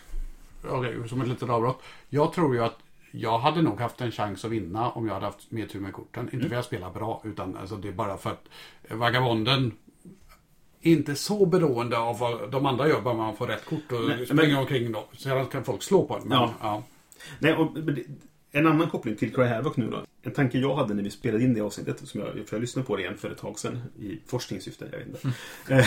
okej, 0.68 1.08
som 1.08 1.20
ett 1.20 1.28
litet 1.28 1.48
avbrott. 1.48 1.82
Jag 2.08 2.32
tror 2.32 2.54
ju 2.54 2.64
att 2.64 2.78
jag 3.10 3.38
hade 3.38 3.62
nog 3.62 3.80
haft 3.80 4.00
en 4.00 4.10
chans 4.12 4.44
att 4.44 4.50
vinna 4.50 4.90
om 4.90 5.06
jag 5.06 5.14
hade 5.14 5.26
haft 5.26 5.50
mer 5.50 5.66
tur 5.66 5.80
med 5.80 5.92
korten. 5.92 6.28
Inte 6.32 6.38
för 6.38 6.46
att 6.46 6.52
jag 6.52 6.64
spelar 6.64 6.90
bra, 6.90 7.22
utan 7.24 7.56
alltså 7.56 7.76
det 7.76 7.88
är 7.88 7.92
bara 7.92 8.16
för 8.16 8.30
att 8.30 8.44
Vagabonden 8.90 9.72
inte 10.92 11.14
så 11.14 11.46
beroende 11.46 11.98
av 11.98 12.18
vad 12.18 12.50
de 12.50 12.66
andra 12.66 12.88
gör, 12.88 13.00
bara 13.00 13.14
man 13.14 13.36
får 13.36 13.46
rätt 13.46 13.64
kort 13.64 13.92
och 13.92 14.08
Nej, 14.08 14.26
springer 14.26 14.46
men- 14.46 14.56
omkring 14.56 14.92
då. 14.92 15.04
Sedan 15.18 15.46
kan 15.46 15.64
folk 15.64 15.82
slå 15.82 16.06
på 16.06 16.14
en. 16.16 16.28
Men, 16.28 16.38
Ja. 16.38 16.54
ja. 16.60 16.82
Nej, 17.38 17.52
och, 17.54 17.70
en 18.52 18.66
annan 18.66 18.90
koppling 18.90 19.16
till 19.16 19.34
Cry 19.34 19.44
Havoc 19.46 19.76
nu 19.76 19.90
då. 19.90 20.04
En 20.22 20.32
tanke 20.32 20.58
jag 20.58 20.76
hade 20.76 20.94
när 20.94 21.02
vi 21.02 21.10
spelade 21.10 21.44
in 21.44 21.54
det 21.54 21.60
avsnittet, 21.60 22.08
som 22.08 22.20
jag, 22.20 22.28
för 22.28 22.56
jag 22.56 22.60
lyssnade 22.60 22.86
på 22.86 22.96
det 22.96 23.02
igen 23.02 23.16
för 23.16 23.30
ett 23.30 23.38
tag 23.38 23.58
sedan 23.58 23.82
i 24.00 24.18
forskningssyfte, 24.26 24.86
jag 24.92 24.98
vet 24.98 25.06
inte. 25.08 25.28
eh, 25.74 25.86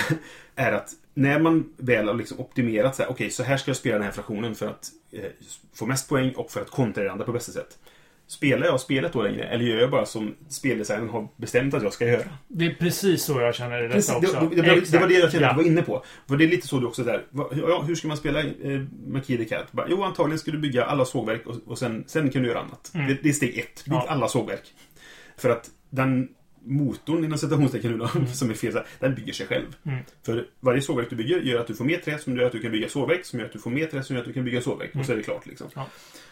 är 0.55 0.71
att 0.71 0.89
när 1.13 1.39
man 1.39 1.73
väl 1.77 2.07
har 2.07 2.13
liksom 2.15 2.39
optimerat 2.39 2.95
så 2.95 3.03
här, 3.03 3.09
okej, 3.12 3.29
så 3.31 3.43
här 3.43 3.57
ska 3.57 3.69
jag 3.69 3.77
spela 3.77 3.95
den 3.95 4.03
här 4.05 4.12
fraktionen 4.12 4.55
för 4.55 4.67
att 4.67 4.89
eh, 5.12 5.21
få 5.73 5.85
mest 5.85 6.09
poäng 6.09 6.31
och 6.35 6.51
för 6.51 6.62
att 6.62 6.69
kontra 6.69 7.03
det 7.03 7.12
andra 7.12 7.25
på 7.25 7.31
bästa 7.31 7.51
sätt. 7.51 7.77
Spelar 8.29 8.67
jag 8.67 8.79
spelet 8.79 9.13
då 9.13 9.21
längre? 9.21 9.43
Eller 9.43 9.65
gör 9.65 9.79
jag 9.79 9.91
bara 9.91 10.05
som 10.05 10.35
speldesignen 10.49 11.09
har 11.09 11.27
bestämt 11.37 11.73
att 11.73 11.83
jag 11.83 11.93
ska 11.93 12.07
göra? 12.07 12.23
Det 12.47 12.65
är 12.65 12.73
precis 12.73 13.23
så 13.23 13.41
jag 13.41 13.55
känner 13.55 13.79
i 13.79 13.81
detta 13.81 13.93
Precis, 13.95 14.15
också. 14.15 14.39
det, 14.39 14.55
det, 14.55 14.61
det, 14.61 14.91
det 14.91 14.97
var 14.97 15.07
det 15.07 15.13
jag 15.13 15.31
kände 15.31 15.49
att 15.49 15.57
du 15.57 15.63
var 15.63 15.69
inne 15.69 15.81
på. 15.81 16.03
Var 16.27 16.37
det 16.37 16.47
lite 16.47 16.67
så 16.67 16.79
du 16.79 16.87
också 16.87 17.03
där, 17.03 17.25
ja, 17.51 17.81
hur 17.87 17.95
ska 17.95 18.07
man 18.07 18.17
spela 18.17 18.39
eh, 18.39 18.81
de 19.27 19.45
Cat? 19.45 19.71
Bara, 19.71 19.87
Jo, 19.89 20.03
antagligen 20.03 20.39
ska 20.39 20.51
du 20.51 20.57
bygga 20.57 20.85
alla 20.85 21.05
sågverk 21.05 21.47
och, 21.47 21.55
och 21.65 21.77
sen, 21.77 22.03
sen 22.07 22.29
kan 22.29 22.41
du 22.41 22.47
göra 22.47 22.59
annat. 22.59 22.91
Mm. 22.93 23.07
Det, 23.07 23.17
det 23.23 23.29
är 23.29 23.33
steg 23.33 23.57
ett. 23.57 23.85
Bygg 23.85 23.93
Ja. 23.93 24.05
alla 24.09 24.27
sågverk. 24.27 24.73
För 25.37 25.49
att 25.49 25.69
den 25.89 26.29
motorn 26.69 27.23
inom 27.23 27.38
citationstecken 27.38 27.91
nu 27.91 27.97
då, 27.97 28.08
som 28.34 28.49
är 28.49 28.53
fel, 28.53 28.71
så 28.71 28.77
här, 28.77 28.88
den 28.99 29.15
bygger 29.15 29.34
sig 29.34 29.47
själv. 29.47 29.65
Mm. 29.86 29.99
För 30.25 30.45
varje 30.60 30.82
sågverk 30.82 31.10
du 31.10 31.15
bygger 31.15 31.39
gör 31.41 31.60
att 31.62 31.67
du 31.67 31.75
får 31.75 31.86
mer 31.86 31.97
trä 31.97 32.17
som 32.17 32.38
gör 32.38 32.45
att 32.45 32.51
du 32.51 32.60
kan 32.60 32.71
bygga 32.71 32.89
sågverk, 32.89 33.25
som 33.25 33.39
gör 33.39 33.45
att 33.45 33.53
du 33.53 33.60
får 33.60 33.69
mer 33.69 33.86
trä 33.86 34.03
som 34.03 34.15
gör 34.15 34.21
att 34.21 34.27
du 34.27 34.34
kan 34.34 34.43
bygga 34.45 34.62
sågverk. 34.62 34.91
Och 34.95 35.05
så 35.05 35.12
är 35.12 35.15
det 35.17 35.23
klart 35.23 35.45
liksom. 35.47 35.67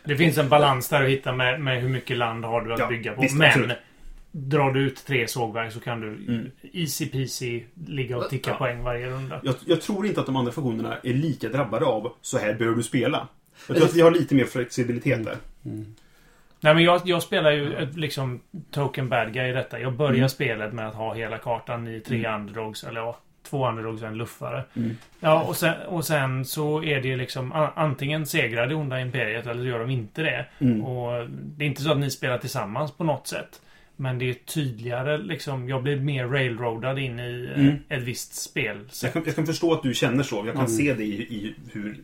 Det 0.05 0.15
finns 0.17 0.37
en 0.37 0.49
balans 0.49 0.89
där 0.89 1.03
att 1.03 1.09
hitta 1.09 1.33
med, 1.33 1.61
med 1.61 1.81
hur 1.81 1.89
mycket 1.89 2.17
land 2.17 2.45
har 2.45 2.61
du 2.61 2.73
att 2.73 2.79
Ja, 2.79 2.87
bygga 2.87 3.13
på. 3.13 3.21
visst, 3.21 3.35
Men 3.37 3.47
absolut. 3.47 3.77
drar 4.31 4.71
du 4.71 4.79
ut 4.79 5.05
tre 5.05 5.27
sågverk 5.27 5.73
så 5.73 5.79
kan 5.79 6.01
du 6.01 6.07
Mm. 6.07 6.51
easy 6.73 7.05
peasy 7.05 7.63
ligga 7.87 8.17
och 8.17 8.29
ticka 8.29 8.49
Ja. 8.49 8.57
poäng 8.57 8.83
varje 8.83 9.09
runda. 9.09 9.41
Jag, 9.43 9.55
jag 9.65 9.81
tror 9.81 10.05
inte 10.05 10.19
att 10.19 10.25
de 10.25 10.35
andra 10.35 10.51
funktionerna 10.51 10.97
är 11.03 11.13
lika 11.13 11.49
drabbade 11.49 11.85
av 11.85 12.13
så 12.21 12.37
här 12.37 12.53
bör 12.53 12.71
du 12.75 12.83
spela. 12.83 13.27
Jag 13.67 13.77
tror 13.77 13.87
att 13.87 13.95
vi 13.95 14.01
har 14.01 14.11
lite 14.11 14.35
mer 14.35 14.45
flexibilitet 14.45 15.23
där. 15.25 15.37
Nej 16.59 16.73
men 16.73 16.83
jag, 16.83 17.01
jag 17.05 17.23
spelar 17.23 17.51
ju 17.51 17.73
ett, 17.75 17.95
liksom 17.97 18.39
token 18.71 19.09
bad 19.09 19.33
guy 19.33 19.49
i 19.49 19.53
detta. 19.53 19.79
Jag 19.79 19.93
börjar 19.93 20.15
Mm. 20.17 20.29
spelet 20.29 20.73
med 20.73 20.87
att 20.87 20.95
ha 20.95 21.13
hela 21.13 21.37
kartan 21.37 21.87
i 21.87 21.99
tre 21.99 22.27
underdogs. 22.35 22.83
Eller 22.83 22.99
ja, 22.99 23.17
två 23.49 23.69
underdogs 23.69 24.01
och 24.01 24.07
en 24.07 24.17
luffare. 24.17 24.63
Mm. 24.75 24.97
Ja, 25.19 25.43
och 25.43 25.55
sen, 25.55 25.73
och 25.87 26.05
sen 26.05 26.45
så 26.45 26.83
är 26.83 27.01
det 27.01 27.07
ju 27.07 27.17
liksom 27.17 27.69
antingen 27.75 28.25
segrar 28.25 28.67
det 28.67 28.75
onda 28.75 28.99
imperiet 29.01 29.47
eller 29.47 29.61
så 29.61 29.67
gör 29.67 29.79
de 29.79 29.89
inte 29.89 30.21
det. 30.23 30.45
Mm. 30.59 30.83
Och 30.85 31.29
det 31.29 31.65
är 31.65 31.67
inte 31.67 31.81
så 31.81 31.91
att 31.91 31.97
ni 31.97 32.09
spelar 32.11 32.37
tillsammans 32.37 32.91
på 32.91 33.03
något 33.03 33.27
sätt. 33.27 33.61
Men 33.99 34.19
det 34.19 34.29
är 34.29 34.33
tydligare 34.33 35.17
liksom. 35.17 35.69
Jag 35.69 35.83
blir 35.83 35.99
mer 35.99 36.27
railroadad 36.27 36.99
in 36.99 37.19
i 37.19 37.49
eh, 37.55 37.61
Mm. 37.61 37.75
ett 37.89 38.03
visst 38.03 38.35
spel. 38.35 38.79
Jag 39.03 39.13
kan, 39.13 39.23
jag 39.25 39.35
kan 39.35 39.45
förstå 39.45 39.73
att 39.73 39.83
du 39.83 39.93
känner 39.93 40.23
så. 40.23 40.35
Jag 40.35 40.45
kan 40.45 40.55
Mm. 40.55 40.67
se 40.67 40.93
det 40.93 41.03
i, 41.03 41.21
i 41.21 41.55
hur 41.73 41.97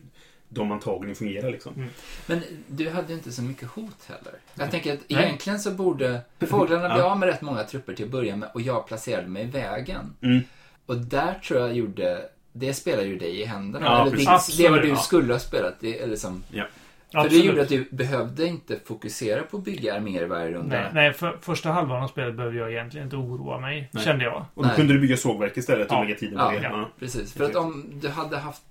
de 0.54 0.72
antagligen 0.72 1.16
fungerar 1.16 1.50
liksom. 1.50 1.74
Mm. 1.74 1.88
Men 2.26 2.40
du 2.66 2.90
hade 2.90 3.08
ju 3.08 3.14
inte 3.14 3.32
så 3.32 3.42
mycket 3.42 3.68
hot 3.68 4.04
heller. 4.08 4.34
Jag 4.54 4.70
tänker 4.70 4.92
att 4.92 5.00
Nej. 5.08 5.24
egentligen 5.24 5.58
så 5.60 5.70
borde 5.70 6.20
fåglarna 6.48 6.94
bli 6.94 6.98
Ja. 7.02 7.10
av 7.10 7.18
med 7.18 7.28
rätt 7.28 7.42
många 7.42 7.62
trupper 7.64 7.94
till 7.94 8.04
att 8.04 8.10
börja 8.10 8.36
med 8.36 8.48
och 8.54 8.60
jag 8.60 8.86
placerade 8.86 9.28
mig 9.28 9.42
i 9.42 9.46
vägen. 9.46 10.14
Mm. 10.22 10.40
Och 10.86 10.96
där 10.96 11.34
tror 11.34 11.60
jag 11.60 11.74
gjorde, 11.76 12.22
det 12.52 12.74
spelade 12.74 13.04
ju 13.08 13.18
dig 13.18 13.40
i 13.40 13.44
händerna. 13.44 13.86
Ja, 13.86 14.00
eller 14.02 14.10
precis. 14.10 14.56
det, 14.56 14.62
det 14.62 14.68
var 14.70 14.78
du 14.78 14.88
ja. 14.88 14.96
skulle 14.96 15.32
ha 15.32 15.40
spelat. 15.40 15.74
Det, 15.80 15.98
eller 16.00 16.16
som, 16.16 16.42
Ja. 16.50 16.64
för 17.12 17.18
det 17.18 17.24
Absolut. 17.26 17.44
gjorde 17.44 17.62
att 17.62 17.68
du 17.68 17.88
behövde 17.90 18.46
inte 18.46 18.78
fokusera 18.84 19.42
på 19.42 19.56
att 19.56 19.64
bygga 19.64 19.94
arméer 19.96 20.26
varje 20.26 20.50
runda. 20.52 20.76
Nej, 20.80 20.90
nej 20.94 21.12
för, 21.12 21.38
första 21.40 21.70
halvan 21.72 22.02
av 22.02 22.08
spelet 22.08 22.34
behövde 22.36 22.58
jag 22.58 22.72
egentligen 22.72 23.06
inte 23.06 23.16
oroa 23.16 23.60
mig. 23.60 23.88
Nej. 23.92 24.04
Kände 24.04 24.24
jag. 24.24 24.44
Och 24.54 24.62
då 24.62 24.66
Nej. 24.68 24.76
kunde 24.76 24.94
du 24.94 25.00
bygga 25.00 25.16
sågverk 25.16 25.56
istället 25.56 25.88
och 25.90 25.94
Ja. 25.96 26.02
lägga 26.02 26.14
tiden 26.16 26.38
Ja, 26.38 26.44
på 26.46 26.50
det. 26.58 26.62
ja. 26.62 26.70
Ja. 26.72 26.88
Precis. 26.98 27.32
För 27.32 27.44
att 27.44 27.56
om 27.56 27.84
du 28.02 28.08
hade 28.08 28.38
haft 28.38 28.62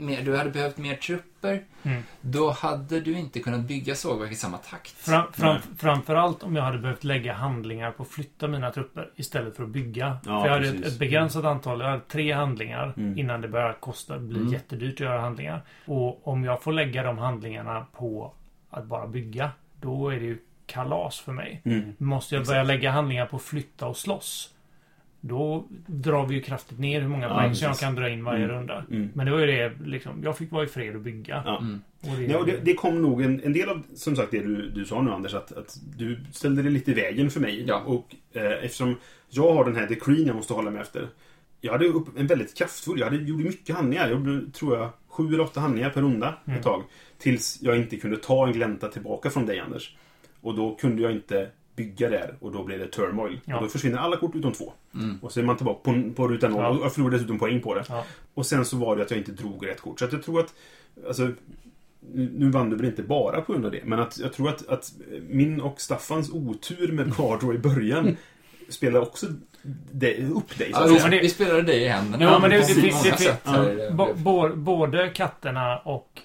mer, 0.00 0.22
du 0.22 0.36
hade 0.36 0.50
behövt 0.50 0.76
mer 0.78 0.94
trupper, 0.94 1.62
Mm. 1.82 2.02
då 2.20 2.50
hade 2.50 3.00
du 3.00 3.12
inte 3.18 3.40
kunnat 3.40 3.60
bygga 3.60 3.94
sågverk 3.94 4.32
i 4.32 4.34
samma 4.34 4.56
takt. 4.58 4.90
Fram, 4.90 5.32
fram, 5.32 5.54
Nej. 5.54 5.62
framförallt 5.78 6.42
om 6.42 6.56
jag 6.56 6.62
hade 6.62 6.78
behövt 6.78 7.04
lägga 7.04 7.32
handlingar 7.32 7.90
på 7.90 8.02
att 8.02 8.08
flytta 8.08 8.48
mina 8.48 8.70
trupper 8.70 9.10
istället 9.16 9.56
för 9.56 9.62
att 9.62 9.68
bygga. 9.68 10.18
Ja, 10.26 10.40
för 10.40 10.48
jag 10.48 10.54
hade 10.54 10.68
ett, 10.68 10.84
ett 10.86 10.98
begränsat 10.98 11.44
antal, 11.44 11.80
jag 11.80 11.86
hade 11.86 12.00
tre 12.02 12.32
handlingar 12.32 12.94
Mm. 12.96 13.18
innan 13.18 13.40
det 13.40 13.48
börjar 13.48 13.72
kosta, 13.72 14.18
bli 14.18 14.38
Mm. 14.38 14.52
jättedyrt 14.52 14.94
att 14.94 15.00
göra 15.00 15.20
handlingar. 15.20 15.62
Och 15.86 16.28
om 16.28 16.44
jag 16.44 16.62
får 16.62 16.72
lägga 16.72 17.02
de 17.02 17.18
handlingarna 17.18 17.86
på 17.92 18.32
att 18.70 18.84
bara 18.84 19.06
bygga, 19.06 19.50
då 19.80 20.08
är 20.08 20.16
det 20.20 20.24
ju 20.26 20.38
kalas 20.66 21.20
för 21.20 21.32
mig. 21.32 21.60
Mm. 21.64 21.94
Måste 21.98 22.34
jag 22.34 22.46
börja 22.46 22.62
lägga 22.62 22.90
handlingar 22.90 23.26
på 23.26 23.36
att 23.36 23.42
flytta 23.42 23.86
och 23.86 23.96
slåss, 23.96 24.54
då 25.20 25.66
drar 25.86 26.26
vi 26.26 26.34
ju 26.34 26.40
kraftigt 26.40 26.78
ner 26.78 27.00
hur 27.00 27.08
många 27.08 27.28
Ja, 27.28 27.34
poäng 27.34 27.54
som 27.54 27.66
jag 27.68 27.78
kan 27.78 27.94
dra 27.94 28.08
in 28.08 28.24
varje 28.24 28.44
Mm. 28.44 28.56
runda. 28.56 28.84
Mm. 28.90 29.08
Men 29.14 29.26
det 29.26 29.32
var 29.32 29.38
ju 29.38 29.46
det, 29.46 29.72
liksom, 29.84 30.20
jag 30.24 30.38
fick 30.38 30.52
vara 30.52 30.64
i 30.64 30.66
fred 30.66 30.94
och 30.96 31.00
bygga. 31.02 31.42
Ja. 31.46 31.58
Mm. 31.58 31.80
Och 32.00 32.16
det, 32.18 32.24
Ja, 32.24 32.38
och 32.38 32.46
det, 32.46 32.60
det 32.64 32.74
kom 32.74 33.02
nog 33.02 33.22
en, 33.22 33.40
en 33.44 33.52
del 33.52 33.68
av, 33.68 33.82
som 33.94 34.16
sagt, 34.16 34.30
det 34.30 34.40
du, 34.42 34.70
du 34.70 34.84
sa 34.84 35.02
nu 35.02 35.10
Anders, 35.10 35.34
att, 35.34 35.52
att 35.52 35.78
du 35.96 36.20
ställde 36.32 36.62
dig 36.62 36.72
lite 36.72 36.90
i 36.90 36.94
vägen 36.94 37.30
för 37.30 37.40
mig. 37.40 37.64
Ja. 37.68 37.82
Och 37.86 38.14
eh, 38.32 38.64
eftersom 38.64 38.96
jag 39.28 39.54
har 39.54 39.64
den 39.64 39.76
här 39.76 39.86
decreen 39.88 40.26
jag 40.26 40.36
måste 40.36 40.52
hålla 40.54 40.70
mig 40.70 40.80
efter. 40.80 41.08
Jag 41.60 41.72
hade 41.72 41.86
upp 41.86 42.18
en 42.18 42.26
väldigt 42.26 42.56
kraftfull, 42.58 42.98
jag 43.00 43.10
hade, 43.10 43.22
gjorde 43.22 43.44
mycket 43.44 43.76
handlingar. 43.76 44.08
Jag 44.08 44.18
gjorde, 44.26 44.50
tror 44.50 44.78
jag, 44.78 44.90
sju 45.08 45.28
eller 45.28 45.40
åtta 45.40 45.60
handlingar 45.60 45.90
per 45.90 46.00
runda 46.02 46.34
Mm. 46.46 46.58
ett 46.58 46.64
tag. 46.64 46.82
Tills 47.18 47.58
jag 47.62 47.76
inte 47.76 47.96
kunde 47.96 48.16
ta 48.16 48.46
en 48.46 48.52
glänta 48.52 48.88
tillbaka 48.88 49.30
från 49.30 49.46
dig 49.46 49.60
Anders. 49.60 49.96
Och 50.40 50.54
då 50.54 50.74
kunde 50.74 51.02
jag 51.02 51.12
inte 51.12 51.48
bygga 51.80 52.08
där 52.10 52.34
och 52.40 52.52
då 52.52 52.64
blev 52.64 52.78
det 52.78 52.86
turmoil. 52.86 53.40
Ja. 53.44 53.56
Och 53.56 53.62
då 53.62 53.68
försvinner 53.68 53.98
alla 53.98 54.16
kort 54.16 54.34
utom 54.34 54.52
två. 54.52 54.72
Mm. 54.94 55.18
Och 55.22 55.32
så 55.32 55.40
är 55.40 55.44
man 55.44 55.56
tillbaka 55.56 55.80
på, 55.92 56.02
på 56.16 56.28
ruta 56.28 56.48
noll 56.48 56.62
Ja. 56.62 56.68
och 56.68 56.84
jag 56.84 56.92
förlorar 56.94 57.12
dessutom 57.12 57.38
poäng 57.38 57.60
på 57.60 57.74
det. 57.74 57.84
Ja. 57.88 58.04
Och 58.34 58.46
sen 58.46 58.64
så 58.64 58.76
var 58.76 58.96
det 58.96 59.02
att 59.02 59.10
jag 59.10 59.18
inte 59.20 59.32
drog 59.32 59.66
rätt 59.66 59.80
kort. 59.80 59.98
Så 59.98 60.04
att 60.04 60.12
jag 60.12 60.22
tror 60.22 60.40
att... 60.40 60.54
Alltså, 61.06 61.30
nu 62.12 62.50
vann 62.50 62.70
du 62.70 62.76
väl 62.76 62.86
inte 62.86 63.02
bara 63.02 63.40
på 63.40 63.52
grund 63.52 63.64
av 63.64 63.70
det, 63.72 63.80
men 63.84 63.98
att 64.00 64.18
jag 64.18 64.32
tror 64.32 64.48
att, 64.48 64.68
att 64.68 64.92
min 65.28 65.60
och 65.60 65.80
Staffans 65.80 66.30
otur 66.32 66.92
med 66.92 67.14
Cardro 67.16 67.54
i 67.54 67.58
början 67.58 68.16
spelar 68.68 69.00
också 69.00 69.26
det, 69.92 70.24
upp 70.24 70.58
dig. 70.58 70.72
Så 70.72 70.78
att 70.82 71.12
vi, 71.12 71.28
spelar 71.28 71.62
dig 71.62 71.82
i 71.82 71.88
händerna. 71.88 72.24
Ja, 72.24 72.38
men 72.38 72.50
det- 72.50 72.56
det 72.56 72.80
det 72.82 73.94
det. 73.96 74.56
Både 74.56 75.08
katterna 75.08 75.78
och 75.78 76.20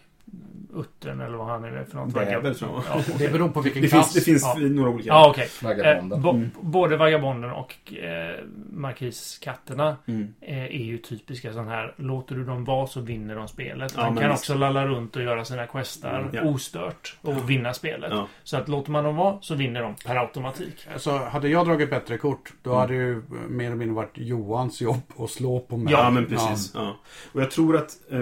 uttern 0.75 1.21
eller 1.21 1.37
vad 1.37 1.47
han 1.47 1.61
nu 1.61 1.67
är 1.77 1.83
för 1.85 1.97
något. 1.97 2.13
Bäver, 2.13 2.53
tror 2.53 2.71
jag. 2.89 2.97
Ja, 2.97 3.03
Det 3.17 3.31
beror 3.33 3.49
på 3.49 3.61
vilken 3.61 3.81
Det 3.81 3.87
klass. 3.87 4.13
finns, 4.13 4.25
det 4.25 4.31
finns 4.31 4.43
Ja. 4.57 4.67
några 4.67 4.89
olika. 4.89 5.07
ja 5.07 5.29
okej. 5.29 5.49
Eh, 5.85 6.05
bo, 6.19 6.29
Mm. 6.29 6.49
Både 6.61 6.97
vagabonden 6.97 7.51
och 7.51 7.93
eh, 7.93 8.35
markiskatterna 8.71 9.97
Mm. 10.07 10.33
eh, 10.41 10.63
är 10.63 10.69
ju 10.83 10.97
typiska 10.97 11.53
sån 11.53 11.67
här. 11.67 11.93
Låter 11.97 12.35
du 12.35 12.43
dem 12.45 12.63
vara 12.65 12.87
så 12.87 13.01
vinner 13.01 13.35
de 13.35 13.47
spelet. 13.47 13.93
Ja, 13.97 14.03
men 14.09 14.21
kan 14.23 14.31
visst. 14.31 14.41
också 14.43 14.53
lalla 14.53 14.87
runt 14.87 15.15
och 15.15 15.21
göra 15.23 15.45
sina 15.45 15.67
questar 15.67 16.19
Mm, 16.19 16.29
ja. 16.35 16.41
ostört 16.43 17.17
och 17.21 17.49
vinna 17.49 17.73
spelet. 17.73 18.11
Ja. 18.11 18.27
Så 18.43 18.57
att 18.57 18.67
låter 18.67 18.91
man 18.91 19.03
dem 19.03 19.15
vara 19.15 19.37
så 19.41 19.55
vinner 19.55 19.81
de 19.81 19.95
per 20.05 20.15
automatik. 20.15 20.87
Alltså, 20.93 21.11
hade 21.17 21.47
jag 21.49 21.65
dragit 21.67 21.89
bättre 21.89 22.17
kort, 22.17 22.53
då 22.63 22.69
Mm. 22.69 22.81
hade 22.81 22.93
ju 22.93 23.21
mer 23.49 23.65
eller 23.65 23.75
mindre 23.75 23.95
varit 23.95 24.17
Johans 24.17 24.81
jobb 24.81 25.01
att 25.19 25.29
slå 25.29 25.59
på 25.59 25.77
mig. 25.77 25.93
Ja, 25.93 26.09
men 26.09 26.25
precis. 26.25 26.71
Ja. 26.75 26.95
Och 27.33 27.41
jag 27.41 27.51
tror 27.51 27.77
att... 27.77 27.91
Eh, 28.11 28.21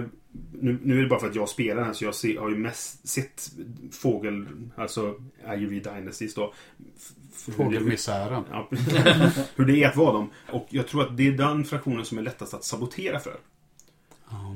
nu, 0.51 0.79
nu 0.83 0.97
är 0.97 1.01
det 1.01 1.09
bara 1.09 1.19
för 1.19 1.29
att 1.29 1.35
jag 1.35 1.49
spelar 1.49 1.75
den 1.75 1.85
här, 1.85 1.93
så 1.93 2.05
jag 2.05 2.15
ser, 2.15 2.39
har 2.39 2.49
ju 2.49 2.57
mest 2.57 3.07
sett 3.07 3.51
Fågel, 3.91 4.45
alltså 4.75 5.15
Ivory 5.47 5.79
Dynasties 5.79 6.35
då. 6.35 6.53
Fågelmisären. 7.57 8.43
Ja, 8.49 8.69
hur 9.55 9.65
det 9.65 9.83
är 9.83 9.89
att 9.89 9.95
vara 9.95 10.13
dem. 10.13 10.29
Och 10.51 10.67
jag 10.69 10.87
tror 10.87 11.01
att 11.01 11.17
det 11.17 11.27
är 11.27 11.31
den 11.31 11.65
fraktionen 11.65 12.05
som 12.05 12.17
är 12.17 12.21
lättast 12.21 12.53
att 12.53 12.63
sabotera 12.63 13.19
för. 13.19 13.39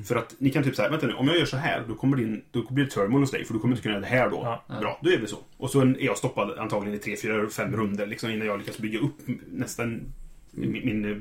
För 0.04 0.16
att 0.16 0.34
ni 0.38 0.50
kan 0.50 0.64
typ 0.64 0.76
säga, 0.76 0.88
vänta 0.88 1.06
nu, 1.06 1.14
om 1.14 1.28
jag 1.28 1.38
gör 1.38 1.44
så 1.44 1.56
här, 1.56 1.84
då, 1.88 1.94
kommer 1.94 2.16
din, 2.16 2.44
då 2.50 2.62
blir 2.70 2.84
det 2.84 2.90
turmoil 2.90 3.22
hos 3.22 3.30
dig, 3.30 3.44
för 3.44 3.54
du 3.54 3.60
kommer 3.60 3.74
inte 3.74 3.82
kunna 3.82 3.94
göra 3.94 4.04
det 4.04 4.10
här 4.10 4.30
då. 4.30 4.60
Ja. 4.66 4.80
Bra, 4.80 4.98
då 5.02 5.10
är 5.10 5.18
vi 5.18 5.26
så. 5.26 5.38
Och 5.56 5.70
så 5.70 5.80
är 5.80 6.04
jag 6.04 6.18
stoppad 6.18 6.58
antagligen 6.58 6.98
i 6.98 7.02
tre, 7.02 7.16
fyra, 7.16 7.48
fem 7.48 7.76
runder 7.76 8.06
liksom, 8.06 8.30
innan 8.30 8.46
jag 8.46 8.58
lyckas 8.58 8.78
bygga 8.78 8.98
upp 8.98 9.16
nästan 9.50 10.12
min, 10.60 10.72
min 10.72 11.04
eh, 11.10 11.16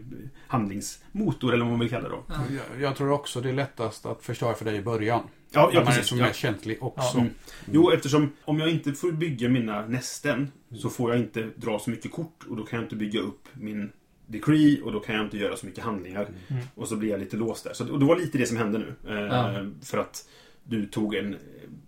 handlingsmotor, 0.48 1.54
eller 1.54 1.64
vad 1.64 1.72
man 1.72 1.80
vill 1.80 1.90
kalla 1.90 2.10
det 2.10 2.16
då. 2.16 2.24
Jag, 2.74 2.82
jag 2.82 2.96
tror 2.96 3.12
också 3.12 3.42
det 3.42 3.50
är 3.50 3.54
lättast 3.54 4.06
att 4.06 4.24
förstöra 4.24 4.54
för 4.54 4.66
dig 4.66 4.76
i 4.76 4.82
början. 4.82 5.22
Ja, 5.52 5.70
ja 5.74 5.80
man 5.80 5.82
är 5.82 5.86
precis. 5.86 6.08
som 6.08 6.18
Ja. 6.18 6.26
mest 6.26 6.40
känslig 6.40 6.84
också. 6.84 7.18
Mm. 7.18 7.30
Jo, 7.72 7.92
eftersom 7.92 8.30
om 8.46 8.60
jag 8.60 8.70
inte 8.70 8.94
får 8.94 9.12
bygga 9.12 9.50
mina 9.50 9.88
nästen 9.88 10.52
så 10.76 10.90
får 10.90 11.12
jag 11.12 11.20
inte 11.20 11.50
dra 11.56 11.80
så 11.80 11.90
mycket 11.90 12.12
kort 12.12 12.44
och 12.50 12.58
då 12.58 12.64
kan 12.64 12.80
jag 12.80 12.86
inte 12.86 12.96
bygga 12.96 13.20
upp 13.20 13.48
min 13.54 13.92
decree 14.28 14.82
och 14.82 14.92
då 14.92 15.00
kan 15.00 15.16
jag 15.16 15.26
inte 15.26 15.38
göra 15.38 15.56
så 15.58 15.66
mycket 15.66 15.84
handlingar. 15.84 16.28
Mm. 16.48 16.64
Och 16.76 16.88
så 16.88 16.96
blir 16.96 17.10
jag 17.10 17.20
lite 17.20 17.38
låst 17.38 17.64
där. 17.64 17.74
Så, 17.74 17.92
och 17.92 18.00
det 18.00 18.06
var 18.06 18.16
lite 18.16 18.38
det 18.38 18.46
som 18.46 18.58
hände 18.58 18.78
nu. 18.78 18.96
Eh, 19.08 19.16
Ja. 19.22 19.66
För 19.84 19.98
att 19.98 20.30
du 20.68 20.86
tog 20.86 21.16
en, 21.16 21.38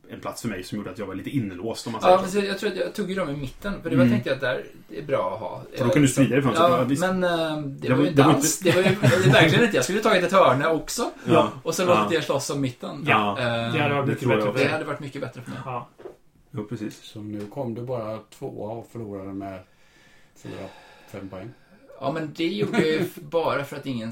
en 0.09 0.19
plats 0.19 0.41
för 0.41 0.49
mig 0.49 0.63
som 0.63 0.77
gjorde 0.77 0.89
att 0.91 0.97
jag 0.99 1.05
var 1.05 1.15
lite 1.15 1.29
inlåst 1.29 1.87
om 1.87 1.93
man 1.93 2.01
säger 2.01 2.15
Ja, 2.17 2.27
så 2.27 2.37
jag 2.39 2.59
tror 2.59 2.69
att 2.71 2.77
jag 2.77 2.93
tog 2.95 3.09
ju 3.09 3.15
dem 3.15 3.29
i 3.29 3.33
mitten. 3.37 3.73
För 3.83 3.89
det 3.89 3.95
var 3.95 4.03
Mm. 4.03 4.13
tänkte 4.13 4.29
jag 4.29 4.35
att 4.35 4.41
där 4.41 4.65
är 4.97 5.01
bra 5.03 5.33
att 5.33 5.39
ha. 5.39 5.63
För 5.77 5.85
då 5.85 5.91
kan 5.91 6.01
du 6.01 6.07
sprida 6.07 6.29
dig 6.35 6.41
från, 6.41 6.53
Ja, 6.55 6.85
ja, 6.89 6.95
men 7.11 7.23
eh, 7.23 7.57
det, 7.57 7.87
Det 7.87 7.89
var 7.89 7.95
var- 7.95 8.03
ju 8.03 8.09
inte 8.09 8.21
det 8.21 8.27
var 8.27 8.33
alls. 8.33 8.59
Det 8.59 8.71
var 8.75 8.81
ju 8.81 8.89
det 8.89 9.29
verkligen 9.33 9.63
inte. 9.65 9.75
Jag 9.77 9.83
skulle 9.83 9.99
tagit 9.99 10.23
ett 10.23 10.31
hörne 10.31 10.67
också. 10.67 11.11
Ja. 11.25 11.51
Och 11.63 11.75
så 11.75 11.81
Ja. 11.83 12.03
låtit 12.03 12.17
er 12.17 12.21
slåss 12.21 12.49
om 12.49 12.61
mitten. 12.61 13.03
Ja, 13.07 13.37
Eh, 13.39 13.45
Det 13.73 13.79
hade 13.81 13.93
varit 13.93 14.05
det 14.05 14.11
mycket 14.11 14.27
bättre 14.27 14.41
också. 14.43 14.53
det 14.53 14.65
för 14.65 14.71
hade 14.71 14.83
varit 14.85 14.99
mycket 14.99 15.21
bättre 15.21 15.41
för 15.41 15.49
mig. 15.51 15.59
Ja. 15.65 15.87
Jo, 16.51 16.63
precis. 16.69 17.03
Så 17.03 17.19
nu 17.21 17.45
kom 17.45 17.73
du 17.75 17.81
bara 17.81 18.17
tvåa 18.39 18.71
och 18.71 18.87
förlorade 18.91 19.33
med 19.33 19.59
fyra, 20.43 20.51
fem 21.11 21.29
poäng. 21.29 21.49
Ja, 22.01 22.11
men 22.11 22.33
det 22.35 22.45
gjorde 22.47 22.77
jag 22.77 22.87
ju 22.87 23.05
bara 23.15 23.63
för 23.63 23.75
att 23.77 23.85
ingen... 23.85 24.07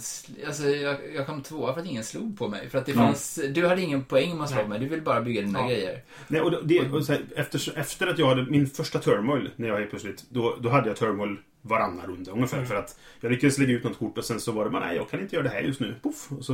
Alltså, 0.48 0.70
jag, 0.70 0.98
jag 1.16 1.26
kom 1.26 1.42
tvåa 1.44 1.74
för 1.74 1.82
att 1.82 1.88
ingen 1.88 2.04
slog 2.04 2.38
på 2.38 2.48
mig. 2.48 2.70
För 2.70 2.78
att 2.78 2.86
det 2.86 2.92
Mm. 2.92 3.06
fanns... 3.06 3.40
Du 3.50 3.68
hade 3.68 3.82
ingen 3.82 4.04
poäng 4.04 4.38
man 4.38 4.48
slog 4.48 4.70
mig. 4.70 4.80
Du 4.80 4.88
vill 4.88 5.02
bara 5.02 5.22
bygga 5.22 5.42
dina 5.42 5.60
Ja. 5.60 5.68
grejer. 5.68 6.02
Nej, 6.28 6.42
och 6.42 6.68
det, 6.68 6.90
och 6.90 7.06
så 7.06 7.12
här, 7.12 7.22
efter, 7.36 7.78
efter 7.78 8.08
att 8.08 8.20
jag 8.20 8.28
hade 8.28 8.46
min 8.46 8.68
första 8.68 9.00
turmoil, 9.00 9.50
när 9.56 9.68
jag 9.68 9.78
helt 9.78 9.90
plötsligt, 9.90 10.26
då, 10.30 10.58
då 10.62 10.70
hade 10.70 10.88
jag 10.88 10.98
turmoil 10.98 11.38
varannan 11.68 12.08
runda 12.08 12.32
ungefär. 12.32 12.58
Mm. 12.58 12.68
För 12.70 12.76
att 12.76 13.00
jag 13.22 13.32
lyckades 13.32 13.58
lägga 13.58 13.74
ut 13.74 13.84
något 13.84 14.00
kort 14.00 14.18
och 14.18 14.26
sen 14.26 14.40
så 14.40 14.52
var 14.52 14.64
det 14.64 14.70
bara, 14.70 14.86
nej 14.86 14.96
jag 14.96 15.10
kan 15.10 15.20
inte 15.22 15.36
göra 15.36 15.44
det 15.44 15.50
här 15.54 15.62
just 15.62 15.80
nu. 15.80 15.96
Puff, 16.04 16.32
och 16.32 16.46
så 16.46 16.54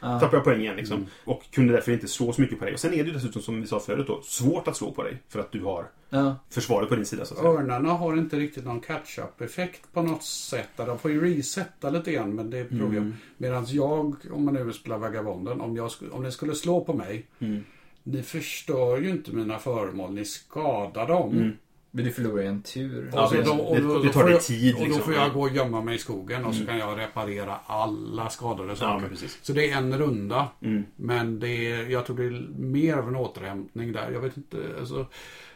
Ja. 0.00 0.20
tappade 0.20 0.36
jag 0.36 0.44
poäng 0.44 0.60
igen 0.60 0.76
liksom. 0.76 0.96
Mm. 0.96 1.08
Och 1.24 1.42
kunde 1.50 1.72
därför 1.72 1.92
inte 1.92 2.08
slå 2.08 2.32
så 2.32 2.40
mycket 2.40 2.58
på 2.58 2.64
dig. 2.64 2.74
Och 2.74 2.80
sen 2.80 2.92
är 2.92 2.96
det 3.04 3.08
ju 3.08 3.12
dessutom, 3.12 3.42
som 3.42 3.60
vi 3.60 3.66
sa 3.66 3.80
förut 3.80 4.06
då, 4.06 4.22
svårt 4.22 4.68
att 4.68 4.76
slå 4.76 4.92
på 4.92 5.02
dig. 5.02 5.18
För 5.28 5.40
att 5.40 5.52
du 5.52 5.62
har 5.64 5.86
Ja. 6.14 6.36
försvaret 6.50 6.88
på 6.88 6.94
din 6.96 7.06
sida 7.06 7.24
så 7.24 7.34
att 7.34 7.40
säga. 7.40 7.50
Örnarna 7.52 7.88
har 7.92 8.16
inte 8.16 8.36
riktigt 8.36 8.64
någon 8.64 8.80
catch-up-effekt 8.80 9.92
på 9.92 10.02
något 10.02 10.22
sätt. 10.24 10.68
De 10.76 10.98
får 10.98 11.10
ju 11.10 11.36
resetta 11.36 11.90
lite 11.90 12.12
grann 12.12 12.34
men 12.34 12.50
det 12.50 12.58
är 12.58 12.64
problem. 12.64 12.90
Mm. 12.96 13.14
Medan 13.36 13.66
jag, 13.68 14.16
om 14.32 14.44
man 14.44 14.54
nu 14.54 14.64
vill 14.64 14.74
spela 14.74 14.98
Vagabonden, 14.98 15.60
om, 15.60 15.76
jag, 15.76 15.90
om 16.10 16.22
ni 16.22 16.32
skulle 16.32 16.54
slå 16.54 16.84
på 16.84 16.92
mig. 16.92 17.26
Mm. 17.38 17.64
Ni 18.02 18.22
förstör 18.22 18.98
ju 18.98 19.10
inte 19.10 19.32
mina 19.32 19.58
föremål, 19.58 20.12
ni 20.12 20.24
skadar 20.24 21.06
dem. 21.08 21.52
Men 21.94 22.04
du 22.04 22.10
förlorar 22.12 22.42
ju 22.42 22.48
en 22.48 22.62
tur. 22.62 23.10
Ja, 23.12 23.26
Och 23.26 23.34
det- 23.34 23.42
då- 23.42 23.52
och 23.52 23.76
det- 23.76 23.82
då- 23.82 23.98
det 23.98 24.12
tar 24.12 24.12
får 24.20 24.24
dig 24.24 24.32
jag- 24.32 24.42
tid, 24.42 24.74
Och 24.74 24.80
då 24.80 24.84
liksom. 24.86 25.02
får 25.02 25.14
Ja. 25.14 25.22
jag 25.22 25.32
gå 25.32 25.40
och 25.40 25.52
gömma 25.52 25.80
mig 25.80 25.94
i 25.94 25.98
skogen 25.98 26.44
och 26.44 26.54
så 26.54 26.62
Mm. 26.62 26.66
kan 26.66 26.78
jag 26.88 26.98
reparera 26.98 27.56
alla 27.66 28.28
skadade 28.30 28.68
Ja, 28.68 28.76
saker. 28.76 29.00
men 29.00 29.10
precis. 29.10 29.38
så 29.42 29.52
det 29.52 29.70
är 29.70 29.76
en 29.78 29.98
runda. 29.98 30.48
Mm. 30.60 30.82
Men 30.96 31.40
det 31.40 31.48
är, 31.48 31.86
jag 31.90 32.06
tror 32.06 32.16
det 32.16 32.24
är 32.24 32.48
mer 32.58 32.96
av 32.96 33.08
en 33.08 33.16
återhämtning 33.16 33.92
där. 33.92 34.10
Jag 34.10 34.20
vet 34.20 34.36
inte, 34.36 34.56
alltså... 34.80 35.06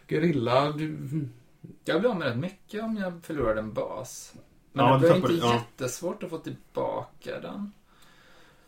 Gerilla, 0.08 0.70
du, 0.72 0.96
Jag 1.84 2.00
blir 2.00 2.10
av 2.10 2.16
med 2.18 2.28
rätt 2.28 2.36
mycket 2.36 2.82
om 2.82 2.96
jag 2.96 3.12
förlorar 3.22 3.56
en 3.56 3.72
bas. 3.72 4.34
Men 4.72 4.84
Ja, 4.86 4.98
det 4.98 5.08
var 5.08 5.16
inte 5.16 5.32
ja. 5.32 5.54
jättesvårt 5.54 6.22
att 6.22 6.30
få 6.30 6.38
tillbaka 6.38 7.40
den. 7.42 7.72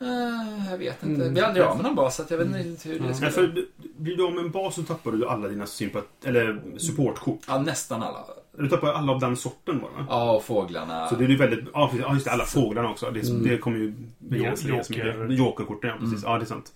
Eh, 0.00 0.70
jag 0.70 0.78
vet 0.78 1.02
inte. 1.02 1.20
Mm. 1.22 1.34
Blir 1.34 1.42
aldrig 1.44 1.64
av 1.66 1.76
med 1.76 1.84
någon 1.84 1.94
bas, 1.94 2.16
så 2.16 2.22
jag 2.28 2.38
vet 2.38 2.46
inte 2.66 2.88
hur 2.88 2.94
det 2.98 3.04
Mm. 3.04 3.14
Ska... 3.14 3.30
för 3.30 3.46
du- 3.46 3.70
blir 3.96 4.16
du 4.16 4.24
av 4.26 4.32
med 4.34 4.44
en 4.44 4.50
bas 4.50 4.74
så 4.74 4.82
tappar 4.82 5.12
du 5.12 5.28
alla 5.28 5.48
dina 5.48 5.66
sympat 5.66 6.06
eller 6.24 6.60
supportkort. 6.78 7.40
Ja, 7.48 7.58
nästan 7.58 8.02
alla. 8.02 8.24
Du 8.58 8.68
tappar 8.68 8.92
alla 8.92 9.12
av 9.12 9.20
den 9.20 9.36
sorten 9.36 9.78
bara. 9.78 10.06
Ja, 10.08 10.32
och 10.32 10.44
fåglarna. 10.44 11.08
Så 11.08 11.14
det 11.14 11.24
är 11.24 11.28
ju 11.28 11.36
väldigt... 11.36 11.64
Ja, 11.74 11.90
just 12.12 12.24
det. 12.24 12.30
Alla 12.32 12.44
fåglarna 12.44 12.90
också. 12.90 13.10
Det, 13.10 13.28
Mm. 13.28 13.42
det 13.42 13.58
kommer 13.58 13.78
ju 13.78 13.94
begränsa 14.18 14.68
det. 14.68 15.34
Jokerkorten, 15.34 15.90
ja. 15.90 15.96
Precis. 16.00 16.22
Ja, 16.24 16.38
det 16.38 16.44
är 16.44 16.46
sant. 16.46 16.72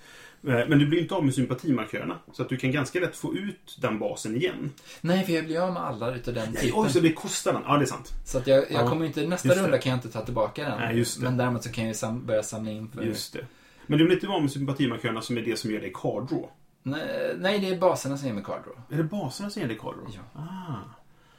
Eh, 0.47 0.69
Men 0.69 0.79
du 0.79 0.87
blir 0.87 1.01
inte 1.01 1.15
av 1.15 1.25
med 1.25 1.35
sympatimarkörerna. 1.35 2.19
Så 2.33 2.43
att 2.43 2.49
du 2.49 2.57
kan 2.57 2.73
ganska 2.73 3.01
lätt 3.01 3.17
få 3.17 3.35
ut 3.35 3.77
den 3.81 3.99
basen 3.99 4.37
igen. 4.37 4.71
Nej, 5.01 5.25
för 5.25 5.33
jag 5.33 5.45
blir 5.45 5.61
av 5.61 5.73
med 5.73 5.83
alla 5.83 6.15
utav 6.15 6.35
den 6.35 6.53
typen. 6.55 6.71
oj, 6.75 6.91
så 6.91 7.01
det 7.01 7.13
kostar 7.13 7.53
den. 7.53 7.63
Ja, 7.67 7.77
det 7.77 7.85
är 7.85 7.87
sant. 7.87 8.13
Så 8.25 8.39
att 8.39 8.47
jag, 8.47 8.59
jag 8.59 8.67
Ja, 8.85 8.89
kommer 8.89 9.07
inte... 9.07 9.27
Nästa 9.27 9.55
runda 9.55 9.79
kan 9.79 9.91
jag 9.91 9.97
inte 9.97 10.09
ta 10.09 10.25
tillbaka 10.25 10.65
den. 10.65 10.79
Nej, 10.79 10.97
just 10.99 11.19
det. 11.19 11.25
Men 11.25 11.37
däremot 11.37 11.63
så 11.65 11.73
kan 11.73 11.87
jag 11.87 11.97
sam, 11.97 12.27
börja 12.27 12.43
samla 12.43 12.71
in 12.71 12.89
för... 12.89 13.03
Just 13.03 13.33
det. 13.33 13.47
Men 13.87 13.99
du 13.99 14.05
blir 14.05 14.15
inte 14.15 14.29
av 14.29 14.43
med 14.43 14.51
sympatimarkörerna 14.53 15.21
som 15.21 15.37
är 15.39 15.43
det 15.43 15.57
som 15.59 15.71
gör 15.71 15.81
dig 15.81 15.93
card 15.95 16.29
draw. 16.29 16.49
Nej, 16.83 17.35
nej, 17.39 17.59
det 17.59 17.69
är 17.69 17.79
baserna 17.79 18.19
som 18.19 18.27
ger 18.27 18.35
mig 18.35 18.45
card 18.45 18.63
draw. 18.65 18.83
Är 18.91 18.97
det 18.97 19.05
baserna 19.05 19.51
som 19.51 19.63
ger 19.63 19.69
dig 19.69 19.79
card 19.79 19.95
draw? 19.95 20.13
Ja. 20.35 20.41
Ah. 20.43 20.75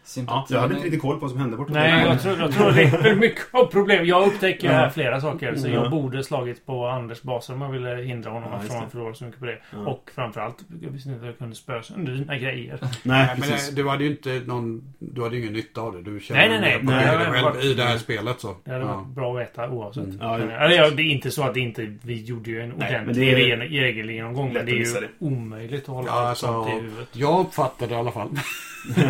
Ja, 0.03 0.07
Sympati. 0.07 0.53
jag 0.53 0.61
hade 0.61 0.73
inte 0.73 0.85
riktigt 0.85 1.01
koll 1.01 1.13
på 1.15 1.19
vad 1.21 1.29
som 1.31 1.39
hände 1.39 1.57
borta 1.57 1.73
Nej, 1.73 2.05
jag 2.05 2.21
tror, 2.21 2.39
jag 2.39 2.51
tror 2.51 2.71
det 2.71 2.81
är 3.09 3.15
mycket 3.15 3.41
av 3.51 3.65
problem. 3.65 4.05
Jag 4.05 4.27
upptäcker 4.27 4.67
Ja. 4.67 4.73
här 4.73 4.89
flera 4.89 5.21
saker. 5.21 5.55
Så 5.55 5.67
Ja. 5.67 5.73
jag 5.73 5.91
borde 5.91 6.23
slagit 6.23 6.65
på 6.65 6.87
Anders 6.87 7.21
baser 7.21 7.53
om 7.53 7.61
jag 7.61 7.71
ville 7.71 7.95
hindra 8.03 8.29
honom 8.31 8.49
Ja, 8.53 8.59
det. 8.67 8.73
han 8.75 8.89
förlorade 8.89 9.15
så 9.15 9.23
mycket 9.25 9.39
på 9.39 9.45
det. 9.45 9.57
Ja. 9.71 9.77
Och 9.77 10.11
framförallt, 10.15 10.55
jag 10.81 10.89
visste 10.89 11.09
inte 11.09 11.21
att 11.21 11.25
jag 11.27 11.37
kunde 11.37 11.55
spöa 11.55 11.83
sönder 11.83 12.13
dina 12.13 12.37
grejer. 12.37 12.79
Nej, 13.03 13.27
men 13.31 13.41
precis. 13.41 13.69
det- 13.69 13.75
du 13.81 13.89
hade 13.89 14.03
ju 14.03 14.09
inte 14.09 14.41
någon... 14.45 14.93
Du 14.99 15.21
hade 15.23 15.35
ju 15.35 15.41
ingen 15.41 15.53
nytta 15.53 15.81
av 15.81 15.93
det. 15.93 16.11
Du 16.11 16.19
känner 16.19 16.39
Nej, 16.49 16.49
nej, 16.49 16.79
nej. 16.81 16.95
Nej, 16.95 17.17
det 17.17 17.31
själv 17.31 17.43
varit- 17.45 17.63
i 17.63 17.73
det 17.73 17.83
här 17.83 17.97
spelet 17.97 18.39
så. 18.39 18.55
Det 18.63 18.71
hade 18.71 18.83
Ja. 18.85 18.95
varit 18.95 19.07
bra 19.07 19.33
att 19.35 19.41
veta 19.41 19.69
oavsett. 19.69 20.03
Mm. 20.03 20.17
Ja, 20.21 20.35
Eller, 20.39 20.75
ja, 20.75 20.89
det 20.89 21.01
är 21.03 21.11
inte 21.11 21.31
så 21.31 21.43
att 21.43 21.53
det 21.53 21.59
inte... 21.59 21.95
Vi 22.01 22.23
gjorde 22.23 22.49
ju 22.49 22.61
en 22.61 22.69
men 22.69 22.87
ordentlig 22.87 23.15
det 23.15 23.31
är- 23.31 23.35
regen- 23.57 23.59
regelgenomgång. 23.81 24.47
Men 24.53 24.57
att 24.57 24.65
det 24.65 24.71
är 24.71 24.75
ju 24.75 24.83
det. 24.83 25.07
omöjligt 25.25 25.81
att 25.83 25.87
hålla 25.95 26.07
Ja, 26.07 26.13
allt 26.13 26.27
alltså, 26.29 26.45
sånt 26.45 26.69
i 26.69 26.71
huvudet. 26.71 27.09
jag 27.13 27.39
uppfattade 27.39 27.89
det 27.91 27.95
i 27.95 27.99
alla 27.99 28.11
fall. 28.11 28.29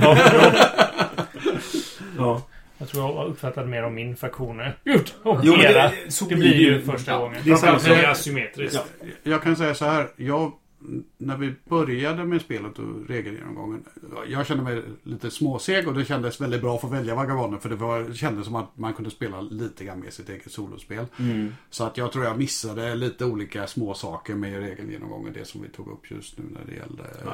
Ja, 0.02 0.18
Ja. 2.18 2.42
jag 2.78 2.88
tror 2.90 3.04
jag 3.04 3.28
uppfattade 3.28 3.68
mer 3.68 3.84
om 3.84 3.96
min 3.96 4.16
fraktion 4.16 4.62
gjort 4.84 5.14
om 5.24 5.40
Jo, 5.44 5.54
era. 5.54 5.90
det, 5.90 6.12
så 6.12 6.26
Det 6.26 6.36
blir 6.36 6.54
ju 6.54 6.82
första 6.82 7.12
ja, 7.12 7.20
gången. 7.20 7.42
det 7.44 7.52
är 7.52 7.56
Framförallt 7.56 8.04
är 8.04 8.10
asymmetriskt. 8.12 8.76
Ja. 9.02 9.08
Jag 9.24 9.42
kan 9.44 9.56
säga 9.56 9.76
så 9.76 9.86
här. 9.86 10.08
Jag, 10.16 10.52
när 11.18 11.38
vi 11.38 11.54
började 11.70 12.26
med 12.26 12.42
spelet 12.42 12.80
och 12.80 13.08
regelgenomgången. 13.10 13.84
Jag 14.28 14.46
kände 14.48 14.64
mig 14.64 14.82
lite 15.04 15.32
småseg 15.32 15.88
och 15.88 15.94
det 15.94 16.06
kändes 16.06 16.42
väldigt 16.42 16.62
bra 16.62 16.76
att 16.76 16.82
få 16.82 16.88
välja 16.88 17.16
Vagabonden. 17.16 17.60
För 17.60 17.70
det, 17.70 17.76
var, 17.76 18.00
det 18.00 18.14
kändes 18.16 18.46
som 18.46 18.56
att 18.56 18.78
man 18.78 18.94
kunde 18.94 19.12
spela 19.12 19.42
lite 19.42 19.86
grann 19.86 20.00
med 20.00 20.14
sitt 20.14 20.30
eget 20.30 20.52
solospel. 20.52 21.06
Mm. 21.20 21.56
Så 21.70 21.84
att 21.84 21.98
jag 21.98 22.12
tror 22.12 22.26
jag 22.26 22.38
missade 22.38 22.96
lite 22.96 23.26
olika 23.26 23.68
små 23.68 23.94
saker 23.94 24.36
med 24.36 24.60
regelgenomgången. 24.60 25.34
Det 25.34 25.46
som 25.46 25.62
vi 25.62 25.70
tog 25.70 25.88
upp 25.88 26.12
just 26.12 26.38
nu 26.38 26.44
när 26.52 26.62
det 26.66 26.80
gällde 26.80 27.04
Ja, 27.26 27.32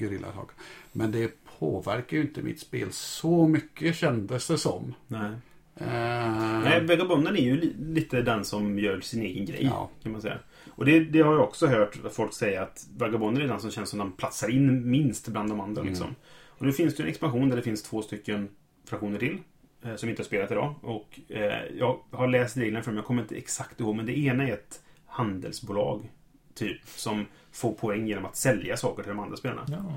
det. 0.00 0.26
eh. 0.26 0.44
Men 0.92 1.12
det 1.12 1.30
påverkar 1.58 2.16
ju 2.16 2.22
inte 2.22 2.42
mitt 2.42 2.60
spel 2.60 2.88
så 2.92 3.46
mycket 3.48 3.96
kändes 3.96 4.48
det 4.48 4.58
som. 4.58 4.94
Nej. 5.06 5.30
Eh, 5.76 6.60
Nej, 6.64 6.86
Vagabonden 6.86 7.36
är 7.36 7.40
ju 7.40 7.60
li- 7.60 7.76
lite 7.78 8.22
den 8.22 8.44
som 8.44 8.78
gör 8.78 9.00
sin 9.00 9.22
egen 9.22 9.44
grej. 9.46 9.64
Ja. 9.64 9.90
Kan 10.02 10.12
man 10.12 10.22
säga. 10.22 10.38
Och 10.70 10.84
det, 10.84 11.00
det 11.00 11.20
har 11.20 11.32
jag 11.32 11.42
också 11.42 11.66
hört 11.66 11.98
folk 12.12 12.32
säga 12.34 12.62
att 12.62 12.86
Vagabonden 12.96 13.42
är 13.44 13.48
den 13.48 13.60
som 13.60 13.70
känns 13.70 13.90
som 13.90 13.98
den 13.98 14.12
platsar 14.12 14.48
in 14.48 14.90
minst 14.90 15.28
bland 15.28 15.48
de 15.50 15.60
andra. 15.60 15.80
Mm. 15.80 15.92
Liksom. 15.92 16.14
Och 16.48 16.66
nu 16.66 16.72
finns 16.72 16.96
det 16.96 17.02
en 17.02 17.08
expansion 17.08 17.48
där 17.48 17.56
det 17.56 17.62
finns 17.62 17.82
två 17.82 18.02
stycken 18.02 18.48
fraktioner 18.88 19.18
till. 19.18 19.38
Eh, 19.84 19.96
som 19.96 20.08
inte 20.08 20.22
har 20.22 20.24
spelat 20.26 20.50
idag. 20.50 20.74
Och 20.82 21.20
eh, 21.28 21.62
jag 21.78 21.98
har 22.10 22.28
läst 22.28 22.56
reglerna 22.56 22.82
för 22.82 22.90
dem, 22.90 22.96
jag 22.96 23.04
kommer 23.06 23.22
inte 23.22 23.36
exakt 23.36 23.80
ihåg. 23.80 23.96
Men 23.96 24.06
det 24.06 24.18
ena 24.18 24.48
är 24.48 24.52
ett 24.52 24.80
handelsbolag. 25.06 26.10
Typ. 26.54 26.80
Som 26.86 27.26
får 27.52 27.72
poäng 27.72 28.06
genom 28.08 28.24
att 28.26 28.36
sälja 28.36 28.76
saker 28.76 29.02
till 29.02 29.10
de 29.10 29.18
andra 29.18 29.36
spelarna. 29.36 29.64
Ja. 29.68 29.92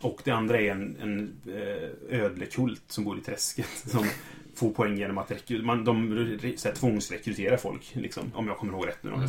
Och 0.00 0.20
det 0.24 0.30
andra 0.30 0.60
är 0.60 0.70
en, 0.70 0.96
en 1.00 1.36
eh, 1.46 2.20
ödlekult 2.20 2.82
som 2.86 3.04
bor 3.04 3.18
i 3.18 3.20
träsket. 3.20 3.66
Som 3.86 4.06
får 4.54 4.70
poäng 4.70 4.98
genom 4.98 5.18
att 5.18 5.30
rekry- 5.30 5.62
man, 5.62 5.84
de 5.84 6.38
så 6.56 6.68
här, 6.68 6.74
tvångsrekryterar 6.74 7.56
folk. 7.56 7.90
Liksom, 7.94 8.32
om 8.34 8.46
jag 8.46 8.56
kommer 8.56 8.72
ihåg 8.72 8.86
rätt 8.86 9.02
nu. 9.02 9.10
Mm. 9.10 9.22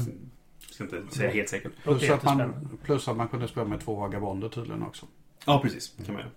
Jag 0.68 0.74
ska 0.74 0.84
inte 0.84 1.16
säga 1.16 1.32
helt 1.32 1.50
säkert. 1.50 1.72
Plus, 1.84 2.10
att 2.10 2.24
man, 2.24 2.70
plus 2.84 3.08
att 3.08 3.18
man 3.18 3.28
kunde 3.28 3.48
spela 3.48 3.68
med 3.68 3.80
två 3.80 3.96
vagabonder 3.96 4.50
tydligen 4.50 4.84
också. 4.84 5.06
Ja, 5.46 5.60
precis. 5.64 5.94
kan 6.06 6.14
man 6.14 6.24
göra. 6.24 6.32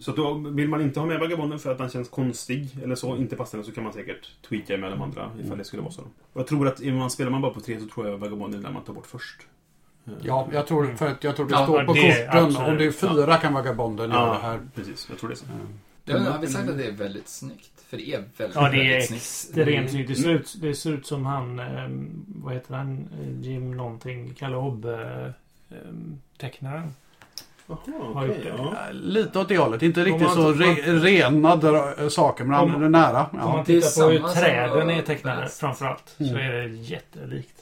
Så 0.00 0.10
att 0.10 0.16
då 0.16 0.34
vill 0.34 0.68
man 0.68 0.80
inte 0.80 1.00
ha 1.00 1.06
med 1.06 1.20
Vagabonden 1.20 1.58
för 1.58 1.72
att 1.72 1.78
den 1.78 1.90
känns 1.90 2.08
konstig 2.08 2.68
eller 2.82 2.94
så, 2.94 3.16
inte 3.16 3.36
passande, 3.36 3.66
så 3.66 3.72
kan 3.72 3.84
man 3.84 3.92
säkert 3.92 4.42
tweaka 4.48 4.76
med 4.76 4.90
de 4.90 5.02
andra 5.02 5.32
ifall 5.44 5.58
det 5.58 5.64
skulle 5.64 5.82
vara 5.82 5.92
så. 5.92 6.02
Och 6.02 6.40
jag 6.40 6.46
tror 6.46 6.68
att 6.68 6.80
om 6.80 6.96
man 6.96 7.10
spelar 7.10 7.30
man 7.30 7.40
bara 7.40 7.54
på 7.54 7.60
tre 7.60 7.80
så 7.80 7.86
tror 7.88 8.08
jag 8.08 8.18
Vagabonden 8.18 8.60
är 8.60 8.64
den 8.64 8.74
man 8.74 8.84
tar 8.84 8.92
bort 8.92 9.06
först. 9.06 9.46
Eh, 10.08 10.26
Ja, 10.26 10.48
jag 10.52 10.66
tror, 10.66 10.94
för 10.96 11.06
att 11.08 11.24
jag 11.24 11.36
tror 11.36 11.46
det 11.48 11.54
Ja, 11.54 11.64
står 11.64 11.84
på 11.84 11.92
det- 11.92 12.00
korten. 12.26 12.46
absolut. 12.46 12.68
Om 12.68 12.76
det 12.78 12.84
är 12.84 12.90
fyra 12.90 13.36
kan 13.36 13.54
vagabonden 13.54 14.10
göra 14.10 14.20
det 14.20 14.26
Ja, 14.26 14.38
här. 14.42 14.60
precis. 14.74 15.06
Jag 15.10 15.18
tror 15.18 15.30
det 15.30 15.34
är 15.34 15.36
så. 15.36 15.44
Inte, 16.12 16.30
har 16.30 16.38
vi 16.38 16.46
sagt 16.46 16.68
att 16.68 16.78
det 16.78 16.84
är 16.86 16.92
väldigt 16.92 17.28
snyggt? 17.28 17.70
För 17.88 17.96
det 17.96 18.14
är 18.14 18.24
väldigt, 18.36 18.56
Ja, 18.56 18.68
det 18.68 18.92
är 18.94 18.96
extremt 18.98 19.90
snyggt. 19.90 20.08
Det 20.08 20.14
ser 20.14 20.30
ut, 20.30 20.54
det 20.60 20.74
ser 20.74 20.90
ut 20.92 21.06
som 21.06 21.26
han... 21.26 21.58
Eh, 21.60 21.88
vad 22.26 22.54
heter 22.54 22.74
han? 22.74 22.98
Eh, 22.98 23.40
Jim 23.50 23.76
någonting. 23.76 24.34
Kalle 24.38 24.56
Hobbe... 24.56 25.32
Eh, 25.70 25.76
tecknaren. 26.38 26.94
Har 27.66 27.76
gjort 28.26 28.36
okej. 28.36 28.40
det. 28.44 28.48
ja. 28.48 28.72
Ja, 28.74 28.92
Lite 28.92 29.38
åt 29.38 29.48
det 29.48 29.58
hållet. 29.58 29.82
Inte 29.82 30.00
Om 30.00 30.06
riktigt 30.06 30.22
man- 30.26 30.34
så 30.36 30.52
re, 30.52 30.66
man- 30.66 31.00
rena 31.02 31.56
dra- 31.56 32.08
saker, 32.10 32.44
men 32.44 32.60
Om- 32.60 32.70
han 32.70 32.82
är 32.82 32.88
nära. 32.88 33.26
Om 33.32 33.38
Ja. 33.38 33.46
man 33.48 33.64
det 33.66 33.76
är 33.76 33.80
tittar 33.80 34.02
på 34.02 34.10
hur 34.10 34.34
träden 34.34 34.90
är 34.90 35.02
tecknade 35.02 35.48
framförallt. 35.48 36.14
Så 36.18 36.24
Mm. 36.24 36.36
är 36.36 36.52
det 36.52 36.68
jättelikt. 36.68 37.57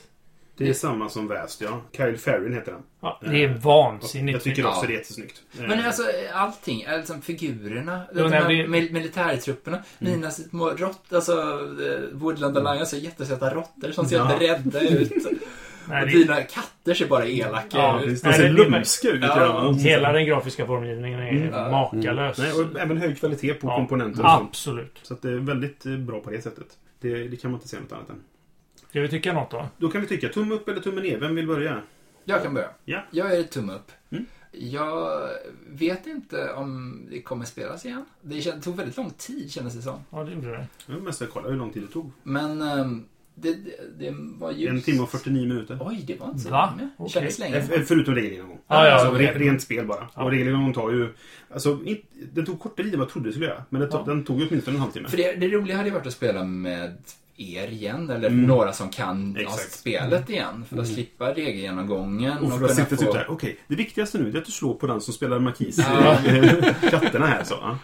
Det 0.58 0.68
är 0.68 0.72
samma 0.72 1.08
som 1.08 1.28
Väst, 1.28 1.60
ja. 1.60 1.80
Kyle 1.96 2.16
Farrin 2.18 2.54
heter 2.54 2.72
han. 2.72 2.82
Ja, 3.00 3.20
det 3.30 3.44
är 3.44 3.48
vansinnigt 3.62 4.34
Jag 4.34 4.42
tycker 4.42 4.66
också 4.68 4.86
det 4.86 4.92
är 4.92 4.96
jättesnyggt. 4.96 5.42
Men 5.58 5.72
Eh, 5.78 5.86
alltså 5.86 6.02
allting, 6.34 6.86
alltså 6.86 7.14
figurerna, 7.14 8.02
Ja, 8.14 8.28
de 8.28 8.66
mil- 8.68 8.92
militärtrupperna, 8.92 9.82
Mm. 10.00 10.12
mina 10.12 10.30
små 10.30 10.68
råttor, 10.70 11.16
alltså 11.16 11.32
eh, 11.32 12.00
Woodland 12.12 12.58
Alliance 12.58 12.96
är 12.96 13.00
jättesöta 13.00 13.54
råttor 13.54 13.90
som 13.92 14.04
ser 14.06 14.16
Ja. 14.16 14.36
rädda 14.40 14.80
ut. 14.80 15.12
Nej, 15.88 16.02
och 16.02 16.06
det- 16.08 16.12
dina 16.18 16.42
katter 16.42 16.94
ser 16.94 17.06
bara 17.06 17.26
elaka 17.26 17.78
Ja, 17.78 18.02
ut. 18.02 18.22
De 18.22 18.32
ser 18.32 18.48
lumska 18.48 19.08
ut. 19.08 19.20
Ja. 19.22 19.60
de. 19.62 19.78
Hela 19.78 20.12
den 20.12 20.26
grafiska 20.26 20.66
formgivningen 20.66 21.20
är 21.20 21.30
Mm. 21.32 21.70
makalös. 21.70 22.38
Nej, 22.38 22.52
och 22.52 22.80
även 22.80 22.96
hög 22.96 23.18
kvalitet 23.18 23.54
på 23.54 23.66
Ja. 23.68 23.76
komponenter 23.76 24.24
och 24.24 24.30
sånt. 24.30 24.48
Absolut. 24.48 24.98
Så 25.02 25.14
att 25.14 25.22
det 25.22 25.28
är 25.30 25.36
väldigt 25.36 25.86
eh, 25.86 25.92
bra 25.96 26.20
på 26.20 26.30
det 26.30 26.42
sättet. 26.42 26.66
Det, 27.00 27.28
det 27.28 27.36
kan 27.36 27.50
man 27.50 27.58
inte 27.58 27.68
säga 27.68 27.82
något 27.82 27.92
annat 27.92 28.10
än. 28.10 28.20
Ska 28.96 29.00
vi 29.02 29.08
tycka 29.08 29.32
något 29.32 29.50
då? 29.50 29.68
Då 29.78 29.88
kan 29.88 30.00
vi 30.00 30.06
tycka 30.06 30.28
tumme 30.28 30.54
upp 30.54 30.68
eller 30.68 30.80
tumme 30.80 31.00
ner. 31.00 31.18
Vem 31.18 31.34
vill 31.34 31.46
börja? 31.46 31.82
Jag 32.24 32.42
kan 32.42 32.54
börja. 32.54 32.68
Ja. 32.84 33.02
Jag 33.10 33.34
är 33.38 33.42
tumme 33.42 33.72
upp. 33.72 33.92
Mm. 34.10 34.26
Jag 34.52 35.28
vet 35.68 36.06
inte 36.06 36.52
om 36.52 37.00
det 37.10 37.22
kommer 37.22 37.44
spelas 37.44 37.86
igen. 37.86 38.04
Det 38.22 38.52
tog 38.52 38.76
väldigt 38.76 38.96
lång 38.96 39.10
tid 39.10 39.50
kändes 39.52 39.74
det 39.74 39.82
som. 39.82 40.00
Ja, 40.10 40.24
det 40.24 40.32
gjorde 40.32 40.50
det. 40.50 40.66
Jag 40.86 41.02
mest 41.02 41.22
kolla 41.32 41.48
hur 41.48 41.56
lång 41.56 41.70
tid 41.72 41.82
det 41.82 41.88
tog. 41.88 42.12
Men 42.22 42.62
ehm, 42.62 43.04
det, 43.34 43.54
det, 43.54 43.98
det 43.98 44.14
var 44.16 44.52
ju... 44.52 44.68
En 44.68 44.82
timme 44.82 45.02
och 45.02 45.10
49 45.10 45.48
minuter. 45.48 45.78
Oj, 45.80 46.04
det 46.06 46.20
var 46.20 46.28
inte 46.28 46.40
så 46.40 46.50
Va? 46.50 46.74
länge. 46.76 46.90
Det 46.96 47.02
Okej. 47.02 47.12
kändes 47.12 47.38
länge. 47.38 47.62
Förutom 47.62 48.14
regelgenomgång. 48.14 48.58
Ja, 48.68 48.86
ja, 48.86 48.92
alltså, 48.92 49.14
re, 49.14 49.32
rent 49.34 49.62
spel 49.62 49.86
bara. 49.86 50.08
Ja. 50.14 50.22
Och 50.24 50.30
regelgenomgång 50.30 50.72
tar 50.74 50.90
ju... 50.90 51.14
Alltså, 51.50 51.78
in, 51.84 52.02
den 52.32 52.46
tog 52.46 52.60
kortare 52.60 52.84
tid 52.84 52.94
än 52.94 53.00
vad 53.00 53.06
jag 53.06 53.12
trodde 53.12 53.28
det 53.28 53.32
skulle 53.32 53.46
göra. 53.46 53.64
Men 53.70 53.80
det 53.80 53.88
tog, 53.88 54.00
Ja. 54.00 54.04
den 54.04 54.24
tog 54.24 54.40
ju 54.40 54.48
åtminstone 54.48 54.76
en 54.76 54.80
halvtimme. 54.80 55.08
För 55.08 55.16
det, 55.16 55.32
det 55.32 55.48
roliga 55.48 55.76
hade 55.76 55.88
ju 55.88 55.94
varit 55.94 56.06
att 56.06 56.12
spela 56.12 56.44
med 56.44 56.96
er 57.36 57.68
igen, 57.68 58.10
eller 58.10 58.28
Mm. 58.28 58.46
några 58.46 58.72
som 58.72 58.88
kan 58.90 59.36
Exakt. 59.36 59.62
ja, 59.62 59.68
spelet 59.70 60.30
igen. 60.30 60.64
För 60.68 60.78
att 60.78 60.88
slippa 60.88 61.34
regelgenomgången 61.34 62.38
Och 62.38 62.58
för 62.58 62.64
att 62.64 62.74
sitta 62.74 62.96
typ 62.96 62.98
såhär, 63.12 63.26
okej, 63.30 63.58
det 63.68 63.74
viktigaste 63.74 64.18
nu 64.18 64.30
är 64.30 64.38
att 64.38 64.44
du 64.44 64.52
slår 64.52 64.74
på 64.74 64.86
den 64.86 65.00
som 65.00 65.14
spelar 65.14 65.38
markis. 65.38 65.78
Ja. 65.78 66.18
Katterna 66.90 67.26
här 67.26 67.44
så. 67.44 67.54
Ja. 67.60 67.78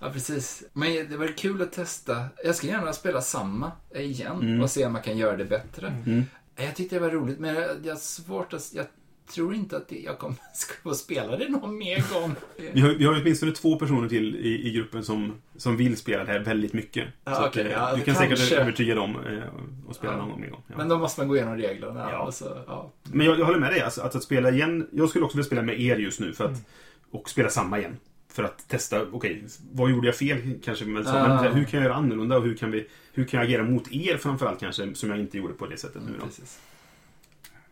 Ja, 0.00 0.10
precis. 0.12 0.62
Men 0.72 0.90
det 1.10 1.16
var 1.16 1.36
kul 1.38 1.62
att 1.62 1.72
testa. 1.72 2.24
Jag 2.44 2.54
ska 2.54 2.66
gärna 2.66 2.92
spela 2.92 3.20
samma 3.20 3.72
igen 3.94 4.40
Mm. 4.42 4.62
och 4.62 4.70
se 4.70 4.86
om 4.86 4.92
man 4.92 5.02
kan 5.02 5.18
göra 5.18 5.36
det 5.36 5.44
bättre. 5.44 5.86
Mm. 6.06 6.24
Jag 6.56 6.76
tyckte 6.76 6.96
det 6.96 7.00
var 7.00 7.10
roligt, 7.10 7.38
men 7.38 7.54
jag, 7.54 7.64
jag 7.84 7.92
har 7.94 8.00
svårt 8.00 8.52
att... 8.52 8.70
Jag 8.74 8.86
tror 9.34 9.54
inte 9.54 9.76
att 9.76 9.92
jag 9.92 10.18
kommer 10.18 10.36
få 10.82 10.94
spela 10.94 11.36
det 11.36 11.48
någon 11.48 11.78
mer 11.78 12.04
gång. 12.14 12.34
Vi 12.72 12.80
har, 12.80 12.90
vi 12.90 13.04
har 13.04 13.20
åtminstone 13.20 13.52
två 13.52 13.76
personer 13.78 14.08
till 14.08 14.36
i, 14.36 14.68
i 14.68 14.72
gruppen 14.72 15.04
som, 15.04 15.32
som 15.56 15.76
vill 15.76 15.96
spela 15.96 16.24
det 16.24 16.32
här 16.32 16.40
väldigt 16.40 16.72
mycket. 16.72 17.08
Ja, 17.24 17.34
så 17.34 17.40
att, 17.40 17.48
okej, 17.48 17.66
eh, 17.66 17.72
ja, 17.72 17.94
du 17.96 18.02
kan 18.02 18.14
kanske. 18.14 18.36
säkert 18.36 18.58
övertyga 18.58 18.94
dem 18.94 19.16
eh, 19.26 19.42
och 19.88 19.94
spela 19.96 20.12
Ja. 20.12 20.18
någon 20.18 20.28
gång. 20.30 20.42
En 20.44 20.50
gång. 20.50 20.62
Ja. 20.66 20.74
Men 20.76 20.88
då 20.88 20.98
måste 20.98 21.20
man 21.20 21.28
gå 21.28 21.36
igenom 21.36 21.56
reglerna. 21.56 22.08
Ja. 22.12 22.32
Så, 22.32 22.44
ja. 22.66 22.92
Men 23.02 23.26
jag, 23.26 23.38
jag 23.38 23.44
håller 23.46 23.58
med 23.58 23.70
dig. 23.72 23.80
Alltså, 23.80 24.00
att, 24.02 24.14
att 24.14 24.22
spela 24.22 24.50
igen. 24.50 24.88
Jag 24.92 25.08
skulle 25.08 25.24
också 25.24 25.36
vilja 25.36 25.46
spela 25.46 25.62
med 25.62 25.80
er 25.80 25.96
just 25.96 26.20
nu. 26.20 26.32
För 26.32 26.44
att, 26.44 26.64
Och 27.10 27.30
spela 27.30 27.48
samma 27.50 27.78
igen. 27.78 27.96
För 28.32 28.44
att 28.44 28.68
testa, 28.68 29.02
okej, 29.12 29.44
vad 29.72 29.90
gjorde 29.90 30.06
jag 30.06 30.16
fel 30.16 30.38
kanske? 30.64 30.84
Men, 30.84 31.04
så, 31.04 31.10
Ah. 31.10 31.42
men 31.42 31.52
hur 31.54 31.64
kan 31.64 31.80
jag 31.80 31.84
göra 31.84 31.94
annorlunda 31.94 32.36
och 32.36 32.42
hur 32.44 32.54
kan, 32.54 32.70
vi, 32.70 32.86
hur 33.12 33.24
kan 33.24 33.40
jag 33.40 33.46
agera 33.46 33.62
mot 33.64 33.92
er 33.92 34.16
framförallt 34.16 34.60
kanske? 34.60 34.94
Som 34.94 35.10
jag 35.10 35.20
inte 35.20 35.38
gjorde 35.38 35.54
på 35.54 35.66
det 35.66 35.76
sättet 35.76 36.02
nu 36.06 36.12
då. 36.20 36.26
Precis. 36.26 36.58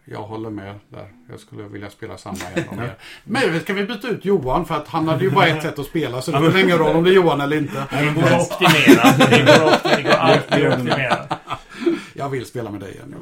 Jag 0.09 0.23
håller 0.23 0.51
med 0.51 0.75
där. 0.89 1.09
Jag 1.31 1.41
skulle 1.41 1.63
vilja 1.63 1.91
spela 1.91 2.19
samma 2.19 2.37
igen 2.37 2.69
om 2.71 2.79
er. 2.83 2.95
Men 3.25 3.61
ska 3.61 3.73
vi 3.75 3.85
byta 3.85 4.09
ut 4.09 4.25
Johan? 4.25 4.67
För 4.67 4.75
att 4.75 4.89
han 4.89 5.09
hade 5.09 5.25
ju 5.25 5.31
bara 5.31 5.47
ett 5.47 5.63
sätt 5.63 5.79
att 5.79 5.87
spela. 5.87 6.23
Så 6.23 6.31
det 6.31 6.39
spelar 6.39 6.65
ingen 6.65 6.79
roll 6.79 6.97
om 6.97 7.05
det 7.05 7.11
är 7.11 7.15
Johan 7.15 7.41
eller 7.41 7.57
inte. 7.57 7.87
Det 7.91 8.15
går 8.15 8.23
att 8.23 8.53
optimera. 8.53 9.31
Det 9.31 9.43
går, 9.43 9.67
att, 9.67 10.45
optimera. 10.45 11.39
Jag 12.15 12.29
vill 12.29 12.47
spela 12.47 12.71
med 12.71 12.81
dig 12.81 12.93
igen. 12.93 13.15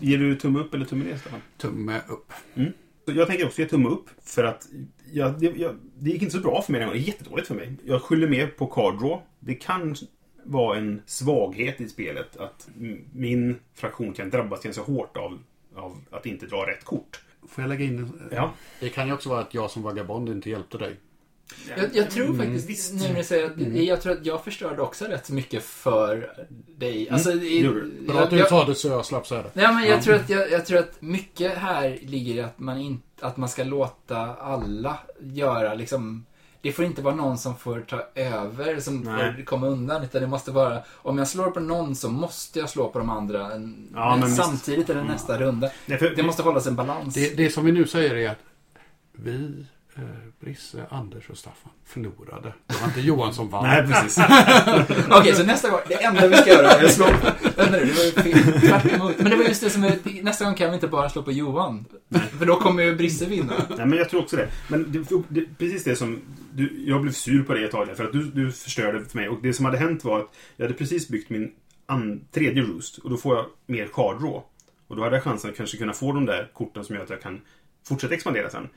Ger 0.00 0.18
du 0.18 0.36
tumme 0.36 0.58
upp 0.58 0.74
eller 0.74 0.84
tumme 0.84 1.04
ner, 1.04 1.16
Stefan? 1.16 1.40
Tumme 1.58 2.00
upp. 2.08 2.32
Så 3.04 3.12
Jag 3.12 3.26
tänker 3.26 3.46
också 3.46 3.60
ge 3.62 3.68
tumme 3.68 3.88
upp. 3.88 4.08
För 4.24 4.44
att 4.44 4.66
jag, 5.12 5.40
det, 5.40 5.46
jag, 5.56 5.76
det 5.98 6.10
gick 6.10 6.22
inte 6.22 6.34
så 6.34 6.40
bra 6.40 6.62
för 6.62 6.72
mig 6.72 6.78
den 6.78 6.88
gången. 6.88 7.02
Det 7.02 7.08
är 7.08 7.12
jättedåligt 7.12 7.48
för 7.48 7.54
mig. 7.54 7.72
Jag 7.84 8.02
skyller 8.02 8.28
mer 8.28 8.46
på 8.46 8.66
card 8.66 8.98
draw. 8.98 9.22
Det 9.40 9.54
kan 9.54 9.96
vara 10.44 10.78
en 10.78 11.02
svaghet 11.06 11.80
i 11.80 11.88
spelet 11.88 12.36
att 12.36 12.68
min 13.12 13.56
fraktion 13.74 14.12
kan 14.12 14.30
drabbas 14.30 14.62
ganska 14.62 14.82
hårt 14.82 15.16
av, 15.16 15.38
av 15.76 15.96
att 16.10 16.26
inte 16.26 16.46
dra 16.46 16.66
rätt 16.66 16.84
kort. 16.84 17.20
Får 17.48 17.62
jag 17.64 17.68
lägga 17.68 17.84
in? 17.84 18.12
Ja. 18.32 18.52
Det 18.80 18.88
kan 18.88 19.06
ju 19.06 19.12
också 19.14 19.28
vara 19.28 19.40
att 19.40 19.54
jag 19.54 19.70
som 19.70 19.82
vagabond 19.82 20.28
inte 20.28 20.50
hjälpte 20.50 20.78
dig. 20.78 20.96
Jag, 21.76 21.96
jag 21.96 22.10
tror 22.10 22.24
Mm, 22.26 22.38
faktiskt, 22.38 22.68
visst. 22.70 22.94
nu 22.94 23.08
när 23.08 23.14
du 23.14 23.24
säger 23.24 23.46
att, 23.46 23.60
jag 23.84 24.00
tror 24.00 24.12
att 24.12 24.26
jag 24.26 24.44
förstörde 24.44 24.82
också 24.82 25.04
rätt 25.04 25.26
så 25.26 25.32
mycket 25.34 25.62
för 25.64 26.32
dig. 26.76 27.10
Alltså, 27.10 27.32
i, 27.32 27.60
gjorde 27.64 27.80
du. 27.80 27.90
Bra 28.06 28.20
att 28.20 28.30
du 28.30 28.36
jag, 28.38 28.48
sa 28.48 28.64
det 28.64 28.74
så 28.74 28.88
jag 28.88 29.06
slapp 29.06 29.26
säga 29.26 29.42
det. 29.42 29.50
Nej, 29.52 29.74
men 29.74 29.84
jag, 29.84 29.98
Ja. 29.98 30.02
tror 30.02 30.14
att, 30.14 30.30
jag, 30.30 30.50
jag 30.50 30.66
tror 30.66 30.78
att 30.78 31.02
mycket 31.02 31.52
här 31.58 31.98
ligger 32.02 32.34
i 32.34 32.40
att 32.40 32.58
man, 32.58 32.78
inte 32.78 33.26
att 33.26 33.36
man 33.36 33.48
ska 33.48 33.64
låta 33.64 34.16
alla 34.34 34.98
göra 35.20 35.74
liksom 35.74 36.26
det 36.62 36.72
får 36.72 36.84
inte 36.84 37.02
vara 37.02 37.14
någon 37.14 37.38
som 37.38 37.56
får 37.56 37.80
ta 37.80 38.02
över, 38.14 38.80
som 38.80 39.00
Nej. 39.00 39.34
får 39.36 39.42
komma 39.44 39.66
undan. 39.66 40.02
Utan 40.04 40.20
det 40.20 40.26
måste 40.26 40.50
vara, 40.50 40.82
om 40.92 41.18
jag 41.18 41.28
slår 41.28 41.50
på 41.50 41.60
någon 41.60 41.94
så 41.96 42.08
måste 42.10 42.58
jag 42.58 42.70
slå 42.70 42.88
på 42.88 42.98
de 42.98 43.10
andra 43.10 43.52
en, 43.52 43.88
Ja, 43.94 44.16
men 44.16 44.28
visst. 44.28 44.42
samtidigt 44.42 44.90
eller 44.90 45.04
nästa 45.04 45.38
runda. 45.38 45.70
Nej, 45.86 45.98
för, 45.98 46.10
Det 46.16 46.22
måste 46.22 46.42
hållas 46.42 46.66
en 46.66 46.76
balans. 46.76 47.14
det. 47.14 47.36
Det 47.36 47.50
som 47.50 47.64
vi 47.64 47.72
nu 47.72 47.86
säger 47.86 48.14
är 48.14 48.30
att 48.30 48.38
vi, 49.12 49.66
eh, 49.96 50.02
Brisse, 50.40 50.86
Anders 50.90 51.30
och 51.30 51.38
Staffan 51.38 51.72
förlorade. 51.84 52.54
Det 52.66 52.80
var 52.80 52.88
inte 52.88 53.00
Johan 53.00 53.34
som 53.34 53.50
vann. 53.50 53.64
Nej, 53.66 53.86
precis. 53.86 54.18
Okej, 55.10 55.34
så 55.34 55.44
nästa 55.44 55.70
gång, 55.70 55.80
det 55.88 56.04
enda 56.04 56.28
vi 56.28 56.36
ska 56.36 56.50
göra 56.50 56.70
är 56.70 56.84
att 56.84 56.92
slå 56.92 57.06
Vänta 57.60 57.76
nu, 57.78 57.84
det 57.84 57.92
var 57.92 58.04
ju 58.04 58.10
fel. 58.10 59.14
Men 59.18 59.30
det 59.30 59.36
var 59.36 59.44
just 59.44 59.62
det 59.62 59.70
som 59.70 59.84
är, 59.84 60.22
nästa 60.22 60.44
gång 60.44 60.54
kan 60.54 60.68
vi 60.68 60.74
inte 60.74 60.88
bara 60.88 61.08
slå 61.08 61.22
på 61.22 61.32
Johan. 61.32 61.84
För 62.38 62.46
då 62.46 62.56
kommer 62.56 62.82
ju 62.82 62.96
Brisse 62.96 63.26
vinna. 63.26 63.54
Nej, 63.76 63.86
men 63.86 63.98
jag 63.98 64.08
tror 64.08 64.22
också 64.22 64.36
det. 64.36 64.48
Men 64.68 64.92
det, 64.92 65.22
det, 65.28 65.58
precis 65.58 65.84
det 65.84 65.96
som... 65.96 66.20
Du, 66.52 66.84
jag 66.86 67.02
blev 67.02 67.12
sur 67.12 67.42
på 67.42 67.54
dig 67.54 67.64
ett 67.64 67.70
tag 67.70 67.86
där, 67.86 67.94
för 67.94 68.04
att 68.04 68.12
du, 68.12 68.24
du 68.24 68.52
förstörde 68.52 69.04
för 69.04 69.18
mig. 69.18 69.28
Och 69.28 69.42
det 69.42 69.52
som 69.52 69.64
hade 69.64 69.78
hänt 69.78 70.04
var 70.04 70.18
att 70.18 70.34
jag 70.56 70.64
hade 70.64 70.78
precis 70.78 71.08
byggt 71.08 71.30
min 71.30 71.52
an, 71.86 72.24
tredje 72.32 72.62
roost. 72.62 72.98
Och 72.98 73.10
då 73.10 73.16
får 73.16 73.36
jag 73.36 73.46
mer 73.66 73.86
card 73.86 74.20
draw. 74.20 74.42
Och 74.88 74.96
då 74.96 75.02
hade 75.02 75.16
jag 75.16 75.24
chansen 75.24 75.50
att 75.50 75.56
kanske 75.56 75.76
kunna 75.76 75.92
få 75.92 76.12
de 76.12 76.26
där 76.26 76.50
korten 76.54 76.84
som 76.84 76.94
gör 76.94 77.02
att 77.02 77.10
jag 77.10 77.22
kan 77.22 77.40
fortsätta 77.88 78.14
expandera 78.14 78.50
sen. 78.50 78.68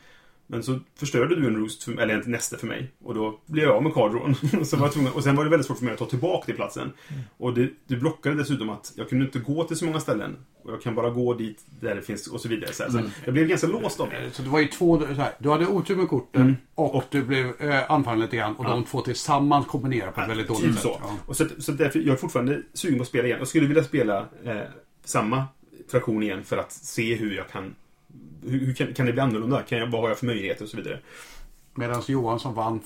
Men 0.47 0.63
så 0.63 0.79
förstörde 0.95 1.35
du 1.35 1.47
en 1.47 1.55
roost, 1.55 1.83
för, 1.83 1.97
eller 1.99 2.13
en 2.13 2.31
näste 2.31 2.57
för 2.57 2.67
mig. 2.67 2.91
Och 3.03 3.13
då 3.15 3.39
blev 3.45 3.63
jag 3.63 3.75
av 3.75 3.83
med 3.83 3.93
card 3.93 4.11
drawn. 4.11 4.35
så 4.65 4.77
var 4.77 4.85
jag 4.85 4.93
tvungen, 4.93 5.11
och 5.13 5.23
sen 5.23 5.35
var 5.35 5.43
det 5.43 5.49
väldigt 5.49 5.67
svårt 5.67 5.77
för 5.77 5.85
mig 5.85 5.93
att 5.93 5.99
ta 5.99 6.05
tillbaka 6.05 6.45
till 6.45 6.55
platsen. 6.55 6.91
Och 7.37 7.53
det, 7.53 7.69
det 7.87 7.95
blockade 7.95 8.35
dessutom 8.35 8.69
att 8.69 8.93
jag 8.95 9.09
kunde 9.09 9.25
inte 9.25 9.39
gå 9.39 9.63
till 9.63 9.77
så 9.77 9.85
många 9.85 9.99
ställen. 9.99 10.37
Och 10.63 10.71
jag 10.71 10.81
kan 10.81 10.95
bara 10.95 11.09
gå 11.09 11.33
dit 11.33 11.61
där 11.81 11.95
det 11.95 12.01
finns 12.01 12.27
och 12.27 12.41
så 12.41 12.47
vidare. 12.47 12.73
Så, 12.73 12.91
så 12.91 13.01
jag 13.25 13.33
blev 13.33 13.47
ganska 13.47 13.67
låst 13.67 13.99
av 13.99 14.09
det. 14.09 14.31
Så 14.31 14.41
det 14.41 14.49
var 14.49 14.59
ju 14.59 14.67
två, 14.67 14.99
så 14.99 15.05
här, 15.05 15.31
du 15.39 15.49
hade 15.49 15.67
otur 15.67 15.95
med 15.95 16.07
korten 16.07 16.41
Mm. 16.41 16.55
och, 16.75 17.03
du 17.09 17.23
blev 17.23 17.61
eh, 17.61 17.91
anfallen 17.91 18.19
lite 18.19 18.37
grann. 18.37 18.55
Och 18.55 18.63
de 18.65 18.83
två 18.83 19.01
tillsammans 19.01 19.65
kombinerar 19.67 20.11
på 20.11 20.21
ett 20.21 20.29
väldigt 20.29 20.47
dåligt 20.47 20.63
Typ 20.63 20.73
sätt. 20.73 20.81
så. 20.81 20.99
Ja. 21.03 21.17
Och 21.25 21.37
så, 21.37 21.45
så 21.59 21.71
därför, 21.71 21.99
jag 21.99 22.13
är 22.13 22.15
fortfarande 22.15 22.61
sugen 22.73 22.97
på 22.97 23.01
att 23.01 23.07
spela 23.07 23.25
igen. 23.27 23.39
Jag 23.39 23.47
skulle 23.47 23.67
vilja 23.67 23.83
spela 23.83 24.27
eh, 24.43 24.57
samma 25.05 25.45
fraktion 25.91 26.23
igen 26.23 26.43
för 26.43 26.57
att 26.57 26.71
se 26.71 27.15
hur 27.15 27.35
jag 27.35 27.49
kan... 27.49 27.75
Hur, 28.47 28.73
kan, 28.73 28.93
kan 28.93 29.05
det 29.05 29.11
bli 29.11 29.21
annorlunda? 29.21 29.61
Kan 29.61 29.77
jag, 29.77 29.87
vad 29.87 30.01
har 30.01 30.07
jag 30.09 30.17
för 30.17 30.25
möjligheter 30.25 30.63
och 30.63 30.69
så 30.69 30.77
vidare? 30.77 30.99
Medan 31.75 32.01
Johan 32.07 32.39
som 32.39 32.53
vann 32.53 32.79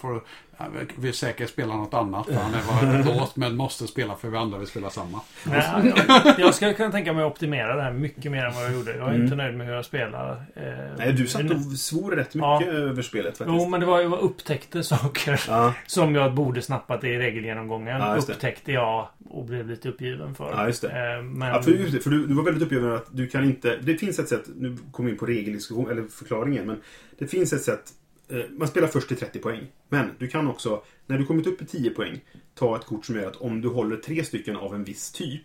ja, 0.58 0.66
vill 0.96 1.14
säkert 1.14 1.50
spela 1.50 1.76
något 1.76 1.94
annat. 1.94 2.26
För 2.26 2.34
han 2.34 2.54
är 2.54 3.04
bara 3.06 3.16
låst 3.20 3.36
men 3.36 3.56
måste 3.56 3.88
spela 3.88 4.16
för 4.16 4.30
vi 4.30 4.38
andra 4.38 4.58
vill 4.58 4.68
spela 4.68 4.90
samma. 4.90 5.22
Nej, 5.46 5.94
jag, 6.08 6.40
jag 6.40 6.56
skulle 6.56 6.74
kunna 6.74 6.92
tänka 6.92 7.14
mig 7.14 7.24
att 7.24 7.32
optimera 7.32 7.76
det 7.76 7.82
här 7.82 7.92
mycket 7.94 8.32
mer 8.32 8.46
än 8.46 8.54
vad 8.54 8.64
jag 8.64 8.74
gjorde. 8.74 8.92
Jag 8.98 9.06
är 9.08 9.10
Mm. 9.10 9.24
inte 9.24 9.36
nöjd 9.36 9.58
med 9.58 9.68
hur 9.68 9.74
jag 9.74 9.86
spelar. 9.86 10.32
Eh, 10.56 10.64
Nej, 10.98 11.14
du 11.14 11.28
satt 11.28 11.52
och 11.52 11.62
svor 11.62 12.12
rätt 12.12 12.36
mycket 12.36 12.42
Ja. 12.42 12.64
över 12.64 13.02
spelet 13.02 13.38
faktiskt. 13.38 13.60
Jo, 13.62 13.70
men 13.70 13.80
det 13.80 13.86
var 13.86 13.98
ju 14.02 14.04
jag 14.10 14.20
upptäckte 14.20 14.84
saker 14.84 15.42
Ja, 15.48 15.74
som 15.88 16.16
jag 16.16 16.34
borde 16.34 16.62
snappat 16.62 17.04
i 17.04 17.18
regelgenomgången. 17.18 18.02
Ja, 18.02 18.16
upptäckte 18.16 18.72
jag 18.72 19.08
och 19.30 19.46
blev 19.46 19.68
lite 19.68 19.90
uppgiven 19.90 20.36
för. 20.36 20.52
Ja, 20.58 20.68
just 20.68 20.82
det. 20.82 20.88
Eh, 21.18 21.24
men... 21.24 21.50
Ja, 21.50 21.62
för, 21.62 21.72
just 21.72 21.94
det, 21.94 22.00
för 22.00 22.10
du, 22.10 22.28
du 22.28 22.34
var 22.34 22.44
väldigt 22.44 22.64
uppgiven 22.64 22.94
att 22.94 23.08
du 23.12 23.28
kan 23.28 23.44
inte... 23.44 23.78
Det 23.82 23.96
finns 23.98 24.20
ett 24.20 24.30
sätt, 24.30 24.44
nu 24.56 24.78
kommer 24.92 25.08
vi 25.10 25.14
in 25.14 25.20
på 25.20 25.26
regeldiskussion, 25.26 25.92
eller 25.92 26.04
förklaringen, 26.04 26.68
men 26.68 26.82
det 27.20 27.28
finns 27.28 27.54
ett 27.54 27.62
sätt. 27.64 27.84
Eh, 28.30 28.38
man 28.58 28.68
spelar 28.68 28.88
först 28.88 29.08
till 29.08 29.18
30 29.18 29.40
poäng. 29.40 29.68
Men 29.90 30.10
du 30.20 30.28
kan 30.28 30.48
också, 30.48 30.84
när 31.06 31.18
du 31.18 31.26
kommit 31.26 31.48
upp 31.48 31.62
i 31.62 31.66
10 31.66 31.90
poäng, 31.90 32.20
ta 32.56 32.76
ett 32.76 32.86
kort 32.86 33.06
som 33.06 33.16
gör 33.16 33.28
att 33.28 33.36
om 33.36 33.62
du 33.62 33.68
håller 33.68 33.98
tre 33.98 34.24
stycken 34.24 34.56
av 34.56 34.76
en 34.76 34.84
viss 34.84 35.12
typ, 35.12 35.42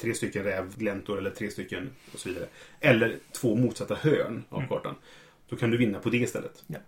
tre 0.00 0.14
stycken 0.14 0.44
rävgläntor 0.44 1.18
eller 1.18 1.30
tre 1.30 1.50
stycken 1.50 1.90
och 2.12 2.18
så 2.18 2.28
vidare, 2.28 2.46
eller 2.80 3.16
två 3.40 3.56
motsatta 3.56 3.94
hörn 3.94 4.44
av 4.48 4.66
kartan, 4.68 4.94
då 5.48 5.56
kan 5.56 5.70
du 5.70 5.76
vinna 5.76 5.98
på 5.98 6.10
det 6.10 6.16
istället. 6.16 6.64
Ja. 6.66 6.78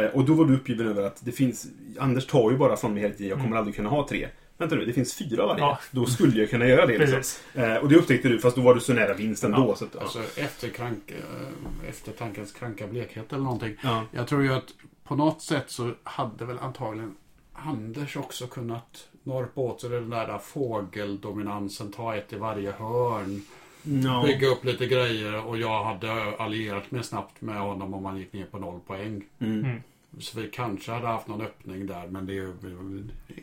Eh, 0.00 0.06
Och 0.06 0.24
då 0.24 0.34
var 0.34 0.44
du 0.44 0.54
uppgiven 0.54 0.86
över 0.86 1.02
att 1.02 1.24
det 1.24 1.32
finns... 1.32 1.66
Anders 1.98 2.26
tar 2.26 2.50
ju 2.50 2.56
bara 2.56 2.76
från 2.76 2.94
mig 2.94 3.02
hela 3.02 3.14
tiden, 3.14 3.28
jag 3.28 3.36
kommer 3.38 3.46
Mm. 3.48 3.58
aldrig 3.58 3.74
kunna 3.76 3.88
ha 3.88 4.08
tre. 4.08 4.28
Vänta 4.58 4.74
nu, 4.74 4.84
det 4.84 4.92
finns 4.92 5.14
fyra 5.14 5.46
varje. 5.46 5.60
Ja. 5.64 5.78
Då 5.90 6.06
skulle 6.06 6.40
jag 6.40 6.50
kunna 6.50 6.66
göra 6.66 6.86
det. 6.86 6.98
Liksom. 6.98 7.16
Precis. 7.16 7.44
Eh, 7.54 7.76
och 7.76 7.88
det 7.88 7.96
upptäckte 7.96 8.28
du, 8.28 8.38
fast 8.38 8.56
då 8.56 8.62
var 8.62 8.74
du 8.74 8.80
så 8.80 8.92
nära 8.92 9.14
vinst 9.14 9.44
ändå. 9.44 9.58
Ja. 9.68 9.76
Så 9.76 9.84
att, 9.84 9.94
ja. 9.94 10.00
Alltså 10.00 10.18
efter 10.36 10.68
krank, 10.68 11.10
eh, 11.10 11.88
eftertankens 11.88 12.52
kranka 12.52 12.86
blekhet 12.86 13.32
eller 13.32 13.42
någonting. 13.42 13.76
Ja. 13.82 14.04
Jag 14.12 14.26
tror 14.28 14.42
ju 14.42 14.52
att 14.54 14.68
på 15.04 15.16
något 15.16 15.42
sätt 15.42 15.64
så 15.70 15.90
hade 16.02 16.44
väl 16.44 16.58
antagligen 16.58 17.14
Anders 17.52 18.16
också 18.16 18.46
kunnat 18.46 19.08
norpa 19.22 19.60
åt 19.60 19.80
sig 19.80 19.90
den 19.90 20.10
där 20.10 20.38
fågeldominansen, 20.38 21.92
ta 21.92 22.14
ett 22.16 22.32
i 22.32 22.36
varje 22.36 22.72
hörn, 22.72 23.42
Ja. 23.82 24.22
bygga 24.26 24.48
upp 24.48 24.64
lite 24.64 24.86
grejer 24.86 25.46
och 25.46 25.58
jag 25.58 25.84
hade 25.84 26.36
allierat 26.38 26.90
mig 26.90 27.04
snabbt 27.04 27.40
med 27.40 27.60
honom 27.60 27.94
om 27.94 28.02
man 28.02 28.18
gick 28.18 28.32
ner 28.32 28.44
på 28.44 28.58
noll 28.58 28.80
poäng. 28.86 29.24
Mm. 29.38 29.80
Mm. 30.12 30.22
Så 30.22 30.40
vi 30.40 30.48
kanske 30.48 30.92
hade 30.92 31.06
haft 31.06 31.28
någon 31.28 31.40
öppning 31.40 31.86
där 31.86 32.06
men 32.06 32.26
det 32.26 32.32
är 32.32 32.36
ju 32.36 32.52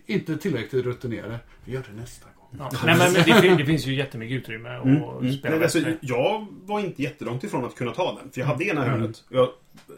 inte 0.05 0.38
tillräckligt 0.38 0.86
rutinerade. 0.86 1.39
Vi 1.65 1.72
gör 1.74 1.84
det 1.93 2.01
nästa 2.01 2.26
gång. 2.26 2.36
Ja. 2.59 2.72
Nej, 2.86 2.97
men 2.97 3.13
det, 3.13 3.55
det 3.57 3.65
finns 3.65 3.88
ju 3.88 3.95
jättemycket 3.95 4.38
utrymme 4.38 4.70
att 4.70 4.86
Mm. 4.86 5.03
Mm. 5.03 5.34
spela 5.34 5.55
Nej, 5.55 5.63
alltså, 5.63 5.80
jag 6.01 6.45
var 6.65 6.80
inte 6.80 7.01
jättelångt 7.03 7.43
ifrån 7.43 7.65
att 7.65 7.76
kunna 7.76 7.91
ta 7.91 8.15
den. 8.22 8.32
För 8.32 8.41
jag 8.41 8.47
hade 8.47 8.63
ena 8.65 8.86
Mm. 8.86 8.99
hörnet. 8.99 9.24
Jag 9.30 9.49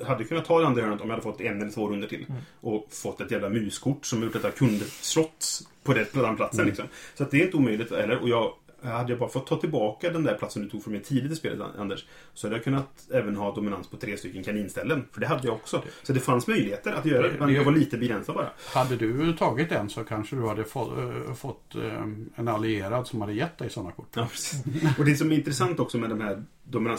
hade 0.05 0.24
kunnat 0.24 0.45
ta 0.45 0.59
det 0.59 0.67
andra 0.67 0.82
hörnet 0.82 1.01
om 1.01 1.07
jag 1.07 1.13
hade 1.15 1.24
fått 1.24 1.41
en 1.41 1.61
eller 1.61 1.72
två 1.72 1.88
runder 1.89 2.07
till. 2.07 2.26
Mm. 2.30 2.41
Och 2.61 2.88
fått 2.91 3.22
ett 3.22 3.32
jävla 3.32 3.49
muskort 3.49 4.05
som 4.05 4.24
gjort 4.24 4.36
att 4.36 4.43
jag 4.43 4.55
kunde 4.55 4.86
slått 4.86 5.61
på 5.84 5.93
det, 5.93 6.13
på 6.13 6.22
den 6.22 6.36
platsen. 6.36 6.59
Mm. 6.59 6.67
Liksom. 6.67 6.86
Så 7.15 7.24
att 7.24 7.32
det 7.32 7.41
är 7.41 7.45
inte 7.45 7.57
omöjligt 7.57 7.91
heller. 7.91 8.17
Och 8.17 8.30
jag, 8.30 8.53
hade 8.82 9.11
jag 9.11 9.19
bara 9.19 9.29
fått 9.29 9.47
ta 9.47 9.55
tillbaka 9.55 10.09
den 10.09 10.23
där 10.23 10.34
platsen 10.34 10.63
du 10.63 10.69
tog 10.69 10.84
från 10.84 10.93
mig 10.93 11.03
tidigt 11.03 11.32
i 11.32 11.36
spelet, 11.36 11.67
Anders, 11.77 12.05
så 12.34 12.47
hade 12.47 12.55
jag 12.55 12.63
kunnat 12.63 13.07
även 13.13 13.36
ha 13.36 13.55
dominans 13.55 13.88
på 13.88 13.97
tre 13.97 14.17
stycken 14.17 14.43
kaninställen. 14.43 15.05
För 15.11 15.21
det 15.21 15.27
hade 15.27 15.47
jag 15.47 15.55
också. 15.55 15.84
Så 16.03 16.13
det 16.13 16.19
fanns 16.19 16.47
möjligheter 16.47 16.91
att 16.93 17.05
göra 17.05 17.27
det, 17.27 17.39
men 17.39 17.53
jag 17.53 17.63
var 17.63 17.71
lite 17.71 17.97
begränsad 17.97 18.36
bara. 18.36 18.49
Hade 18.73 18.95
du 18.95 19.34
tagit 19.34 19.69
den 19.69 19.89
så 19.89 20.03
kanske 20.03 20.36
du 20.36 20.47
hade 20.47 20.63
fått, 20.63 20.97
äh, 20.97 21.34
fått 21.34 21.75
äh, 21.75 22.03
en 22.36 22.47
allierad 22.47 23.07
som 23.07 23.21
hade 23.21 23.34
gett 23.34 23.57
dig 23.57 23.69
sådana 23.69 23.91
kort. 23.91 24.09
Ja, 24.13 24.27
precis. 24.32 24.63
Och 24.97 25.05
det 25.05 25.15
som 25.15 25.32
är 25.32 25.36
intressant 25.36 25.79
också 25.79 25.97
med 25.97 26.09
de 26.09 26.21
här 26.21 26.43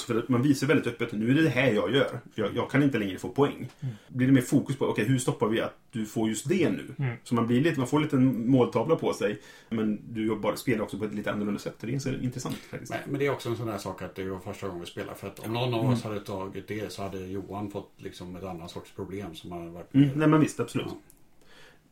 för 0.07 0.19
att 0.19 0.29
man 0.29 0.43
visar 0.43 0.67
väldigt 0.67 0.87
öppet 0.87 1.13
nu 1.13 1.31
är 1.31 1.35
det 1.35 1.43
det 1.43 1.49
här 1.49 1.73
jag 1.73 1.95
gör. 1.95 2.21
För 2.35 2.43
jag, 2.43 2.57
jag 2.57 2.71
kan 2.71 2.83
inte 2.83 2.99
längre 2.99 3.19
få 3.19 3.29
poäng. 3.29 3.69
Blir 4.09 4.27
det 4.27 4.33
mer 4.33 4.43
fokus 4.43 4.77
på, 4.77 4.87
okej 4.87 5.05
hur 5.05 5.19
stoppar 5.19 5.49
vi 5.49 5.61
att 5.61 5.79
du 5.91 6.07
får 6.07 6.29
just 6.29 6.49
det 6.49 6.71
nu? 6.71 6.95
Mm. 6.99 7.17
Så 7.25 7.35
man, 7.35 7.47
blir 7.47 7.61
lite, 7.61 7.79
man 7.79 7.89
får 7.89 7.97
en 7.97 8.03
liten 8.03 8.51
måltavla 8.51 8.97
på 8.97 9.13
sig. 9.13 9.41
Men 9.69 10.01
du 10.13 10.27
jobbar, 10.27 10.55
spelar 10.55 10.83
också 10.83 10.99
på 10.99 11.05
ett 11.05 11.15
lite 11.15 11.33
annorlunda 11.33 11.61
sätt. 11.61 11.75
Det 11.81 11.95
är 11.95 11.99
så 11.99 12.11
intressant 12.11 12.57
faktiskt. 12.57 12.93
Men, 12.93 13.01
men 13.07 13.19
det 13.19 13.27
är 13.27 13.31
också 13.31 13.49
en 13.49 13.57
sån 13.57 13.67
där 13.67 13.79
sak 13.79 14.03
att 14.03 14.15
det 14.15 14.25
var 14.25 14.39
första 14.39 14.67
gången 14.67 14.81
vi 14.81 14.87
spelade. 14.87 15.19
För 15.19 15.27
att 15.27 15.39
om 15.39 15.53
någon 15.53 15.75
av 15.75 15.91
oss 15.91 16.03
hade 16.03 16.21
tagit 16.21 16.69
det 16.69 16.93
så 16.93 17.03
hade 17.03 17.19
Johan 17.19 17.71
fått 17.71 17.93
liksom 17.97 18.37
ett 18.37 18.45
annat 18.45 18.71
sorts 18.71 18.93
problem 18.93 19.35
som 19.35 19.53
hade 19.53 19.71
varit... 19.71 19.95
Mm, 19.95 20.09
nej 20.15 20.29
men 20.29 20.41
visst, 20.41 20.61
absolut. 20.61 20.87
Ja. 20.91 20.97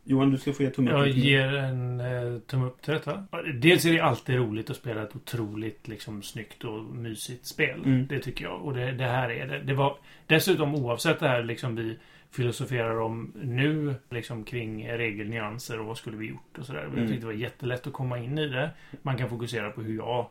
Johan, 0.03 0.31
du 0.31 0.37
ska 0.37 0.53
få 0.53 0.63
ge 0.63 0.69
tummen 0.69 0.93
Jag 0.93 1.09
upp. 1.09 1.15
ger 1.15 1.53
en 1.55 1.99
eh, 1.99 2.39
tumme 2.39 2.65
upp 2.65 2.81
till 2.81 2.93
detta. 2.93 3.23
Dels 3.61 3.85
är 3.85 3.93
det 3.93 3.99
alltid 3.99 4.35
roligt 4.35 4.69
att 4.69 4.75
spela 4.75 5.03
ett 5.03 5.15
otroligt 5.15 5.87
liksom, 5.87 6.21
snyggt 6.23 6.63
och 6.63 6.83
mysigt 6.83 7.45
spel. 7.45 7.81
Mm. 7.85 8.07
Det 8.07 8.19
tycker 8.19 8.45
jag. 8.45 8.61
Och 8.61 8.73
det, 8.73 8.91
det 8.91 9.03
här 9.05 9.29
är 9.29 9.47
det. 9.47 9.59
det 9.59 9.73
var, 9.73 9.97
dessutom 10.27 10.75
oavsett 10.75 11.19
det 11.19 11.27
här 11.27 11.43
liksom 11.43 11.75
vi 11.75 11.97
filosoferar 12.31 12.99
om 13.01 13.31
nu 13.41 13.95
liksom 14.09 14.43
kring 14.43 14.89
regelnyanser 14.89 15.79
och 15.79 15.85
vad 15.85 15.97
skulle 15.97 16.17
vi 16.17 16.25
gjort 16.29 16.57
och 16.57 16.65
sådär. 16.65 16.81
Jag 16.81 16.93
Mm. 16.93 17.07
tyckte 17.07 17.21
det 17.21 17.25
var 17.25 17.33
jättelätt 17.33 17.87
att 17.87 17.93
komma 17.93 18.17
in 18.19 18.37
i 18.37 18.47
det. 18.47 18.69
Man 19.01 19.17
kan 19.17 19.29
fokusera 19.29 19.69
på 19.71 19.81
hur 19.81 19.95
jag 19.97 20.27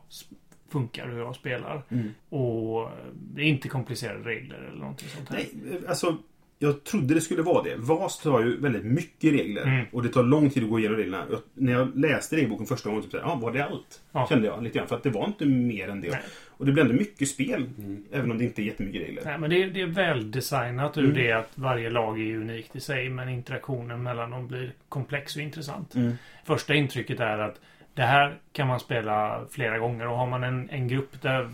funkar, 0.69 1.07
hur 1.07 1.19
jag 1.19 1.35
spelar. 1.35 1.81
Mm. 1.89 2.09
Och 2.29 2.89
det 3.13 3.41
är 3.41 3.45
inte 3.45 3.67
komplicerade 3.69 4.29
regler 4.29 4.57
eller 4.57 4.79
någonting 4.79 5.07
sånt 5.09 5.29
här. 5.29 5.37
Nej, 5.37 5.81
alltså 5.87 6.17
jag 6.63 6.83
trodde 6.83 7.13
det 7.13 7.21
skulle 7.21 7.41
vara 7.41 7.63
det. 7.63 7.75
VAS 7.77 8.25
har 8.25 8.41
ju 8.41 8.57
väldigt 8.61 8.85
mycket 8.85 9.33
regler. 9.33 9.63
Mm. 9.63 9.85
Och 9.91 10.03
det 10.03 10.09
tar 10.09 10.23
lång 10.23 10.49
tid 10.49 10.63
att 10.63 10.69
gå 10.69 10.79
igenom 10.79 10.97
reglerna. 10.97 11.25
Jag, 11.29 11.39
när 11.53 11.71
jag 11.73 11.97
läste 11.97 12.35
regelboken 12.35 12.65
första 12.65 12.89
gången, 12.89 13.03
typ, 13.03 13.11
så 13.11 13.17
här, 13.17 13.23
ja, 13.23 13.35
var 13.35 13.51
det 13.51 13.65
allt? 13.65 14.01
Ja. 14.11 14.27
Kände 14.29 14.47
jag 14.47 14.63
lite 14.63 14.77
grann. 14.77 14.87
För 14.87 14.95
att 14.95 15.03
det 15.03 15.09
var 15.09 15.25
inte 15.25 15.45
mer 15.45 15.89
än 15.89 16.01
det. 16.01 16.09
Nej. 16.09 16.21
Och 16.47 16.65
det 16.65 16.71
blir 16.71 16.83
ändå 16.83 16.95
mycket 16.95 17.27
spel. 17.27 17.69
Även 18.11 18.31
om 18.31 18.37
det 18.37 18.43
inte 18.43 18.61
är 18.61 18.63
jättemycket 18.63 19.01
regler. 19.01 19.21
Nej, 19.25 19.37
men 19.37 19.49
det 19.49 19.63
är, 19.63 19.67
det 19.67 19.81
är 19.81 19.85
väldesignat 19.85 20.97
ur 20.97 21.03
Mm. 21.03 21.15
det 21.15 21.31
att 21.31 21.51
varje 21.55 21.89
lag 21.89 22.21
är 22.21 22.35
unikt 22.35 22.75
i 22.75 22.79
sig, 22.79 23.09
men 23.09 23.29
interaktionen 23.29 24.03
mellan 24.03 24.31
dem 24.31 24.47
blir 24.47 24.73
komplex 24.89 25.35
och 25.35 25.41
intressant. 25.41 25.95
Mm. 25.95 26.13
Första 26.45 26.73
intrycket 26.73 27.19
är 27.19 27.37
att 27.37 27.59
det 27.93 28.01
här 28.03 28.37
kan 28.51 28.67
man 28.67 28.79
spela 28.79 29.45
flera 29.51 29.79
gånger 29.79 30.07
och 30.07 30.17
har 30.17 30.27
man 30.27 30.43
en, 30.43 30.69
en 30.69 30.87
grupp 30.87 31.21
där 31.21 31.49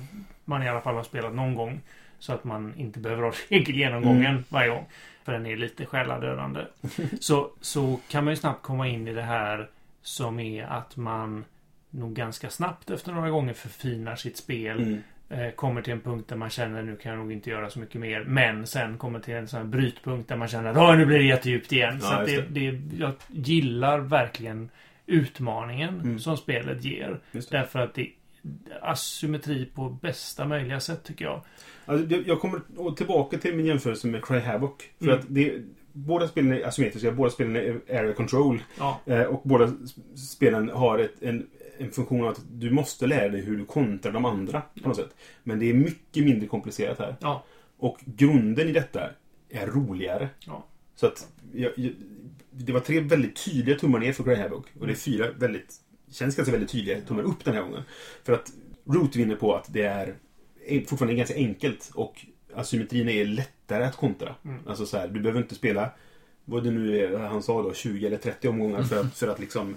man 0.45 0.63
i 0.63 0.69
alla 0.69 0.81
fall 0.81 0.95
har 0.95 1.03
spelat 1.03 1.35
någon 1.35 1.55
gång 1.55 1.81
så 2.19 2.33
att 2.33 2.43
man 2.43 2.73
inte 2.77 2.99
behöver 2.99 3.23
ha 3.23 3.33
regelgenomgången 3.49 4.25
Mm. 4.31 4.43
varje 4.49 4.69
gång. 4.69 4.85
För 5.25 5.31
den 5.33 5.45
är 5.45 5.57
lite 5.57 5.85
själadödande. 5.85 6.61
så, 7.19 7.49
så 7.61 7.99
kan 8.09 8.23
man 8.23 8.31
ju 8.31 8.35
snabbt 8.37 8.61
komma 8.63 8.87
in 8.87 9.07
i 9.07 9.13
det 9.13 9.21
här 9.21 9.67
som 10.01 10.39
är 10.39 10.63
att 10.63 10.97
man 10.97 11.45
nog 11.89 12.13
ganska 12.13 12.49
snabbt 12.49 12.89
efter 12.89 13.11
några 13.13 13.29
gånger 13.29 13.53
förfinar 13.53 14.15
sitt 14.15 14.37
spel. 14.37 14.79
Mm. 14.79 15.01
Eh, 15.29 15.51
kommer 15.51 15.81
till 15.81 15.93
en 15.93 16.01
punkt 16.01 16.29
där 16.29 16.35
man 16.35 16.49
känner 16.49 16.83
nu 16.83 16.95
kan 16.95 17.11
jag 17.11 17.19
nog 17.19 17.31
inte 17.31 17.49
göra 17.49 17.69
så 17.69 17.79
mycket 17.79 18.01
mer. 18.01 18.23
Men 18.23 18.67
sen 18.67 18.97
kommer 18.97 19.19
till 19.19 19.33
en 19.33 19.47
sån 19.47 19.59
här 19.59 19.67
brytpunkt 19.67 20.29
där 20.29 20.35
man 20.35 20.47
känner 20.47 20.69
att 20.91 20.97
nu 20.97 21.05
blir 21.05 21.17
det 21.17 21.25
jättedjupt 21.25 21.71
igen. 21.71 21.99
Ja, 22.01 22.25
så 22.25 22.31
just 22.31 22.43
det, 22.49 22.71
det, 22.71 22.95
jag 22.97 23.13
gillar 23.27 23.99
verkligen 23.99 24.69
utmaningen 25.05 25.89
Mm. 26.01 26.19
som 26.19 26.37
spelet 26.37 26.83
ger. 26.83 27.19
Det. 27.31 27.49
Därför 27.51 27.79
att 27.79 27.93
det 27.93 28.09
asymmetri 28.81 29.65
på 29.65 29.89
bästa 29.89 30.45
möjliga 30.45 30.79
sätt 30.79 31.03
tycker 31.03 31.25
jag. 31.25 31.41
Alltså, 31.85 32.15
jag- 32.15 32.39
kommer 32.41 32.61
tillbaka 32.95 33.37
till 33.37 33.55
min 33.55 33.65
jämförelse 33.65 34.07
med 34.07 34.25
Cry 34.25 34.39
Havoc. 34.39 34.71
För 34.99 35.05
Mm. 35.05 35.19
att 35.19 35.25
det, 35.29 35.61
båda 35.93 36.27
spelen 36.27 36.51
är 36.53 36.67
asymmetriska, 36.67 37.11
båda 37.11 37.29
spelen 37.29 37.55
är 37.55 37.81
area 37.99 38.13
control. 38.13 38.59
Ja, 38.79 38.99
Eh, 39.05 39.21
och 39.23 39.41
båda 39.45 39.71
spelen 40.15 40.69
har 40.69 40.99
ett, 40.99 41.23
en, 41.23 41.47
en 41.77 41.91
funktion 41.91 42.21
av 42.21 42.27
att 42.27 42.41
du 42.51 42.71
måste 42.71 43.07
lära 43.07 43.29
dig 43.29 43.41
hur 43.41 43.57
du 43.57 43.65
kontrar 43.65 44.11
de 44.11 44.25
andra 44.25 44.61
på 44.81 44.87
något 44.87 44.97
sätt. 44.97 45.15
Men 45.43 45.59
det 45.59 45.69
är 45.69 45.73
mycket 45.73 46.23
mindre 46.25 46.47
komplicerat 46.47 46.99
här. 46.99 47.15
ja, 47.21 47.43
Och 47.77 47.97
grunden 48.05 48.67
i 48.67 48.71
detta 48.71 49.09
är 49.49 49.67
roligare. 49.67 50.29
ja. 50.45 50.65
Så 50.95 51.05
att 51.07 51.27
jag, 51.53 51.71
jag, 51.77 51.91
det 52.51 52.71
var 52.73 52.79
tre 52.79 52.99
väldigt 52.99 53.45
tydliga 53.45 53.77
tummar 53.79 53.99
ner 53.99 54.13
för 54.13 54.23
Grey 54.23 54.35
Havoc. 54.41 54.65
Och 54.79 54.87
det 54.87 54.93
är 54.93 54.95
fyra 54.95 55.31
väldigt, 55.37 55.75
känns 56.11 56.35
ganska 56.35 56.51
väldigt 56.51 56.69
tydliga 56.71 57.01
tummar 57.01 57.23
upp 57.23 57.45
den 57.45 57.53
här 57.53 57.61
gången. 57.61 57.83
För 58.23 58.33
att 58.33 58.51
Root 58.85 59.15
vinner 59.15 59.35
på 59.35 59.55
att 59.55 59.73
det 59.73 59.83
är 59.83 60.15
är 60.67 60.81
fortfarande 60.81 61.15
ganska 61.15 61.35
enkelt 61.35 61.91
och 61.93 62.25
asymmetrin 62.55 63.09
är 63.09 63.25
lättare 63.25 63.83
att 63.83 63.95
kontra. 63.95 64.35
Mm. 64.45 64.59
Alltså 64.67 64.85
så 64.85 64.97
här, 64.97 65.07
du 65.07 65.19
behöver 65.19 65.41
inte 65.41 65.55
spela 65.55 65.89
vad 66.45 66.63
det 66.63 66.71
nu 66.71 66.99
är 66.99 67.19
han 67.19 67.43
sa 67.43 67.61
då, 67.61 67.73
20 67.73 68.07
eller 68.07 68.17
30 68.17 68.47
omgångar 68.47 68.83
för 68.83 68.99
att, 68.99 69.17
för 69.17 69.27
att 69.27 69.39
liksom 69.39 69.75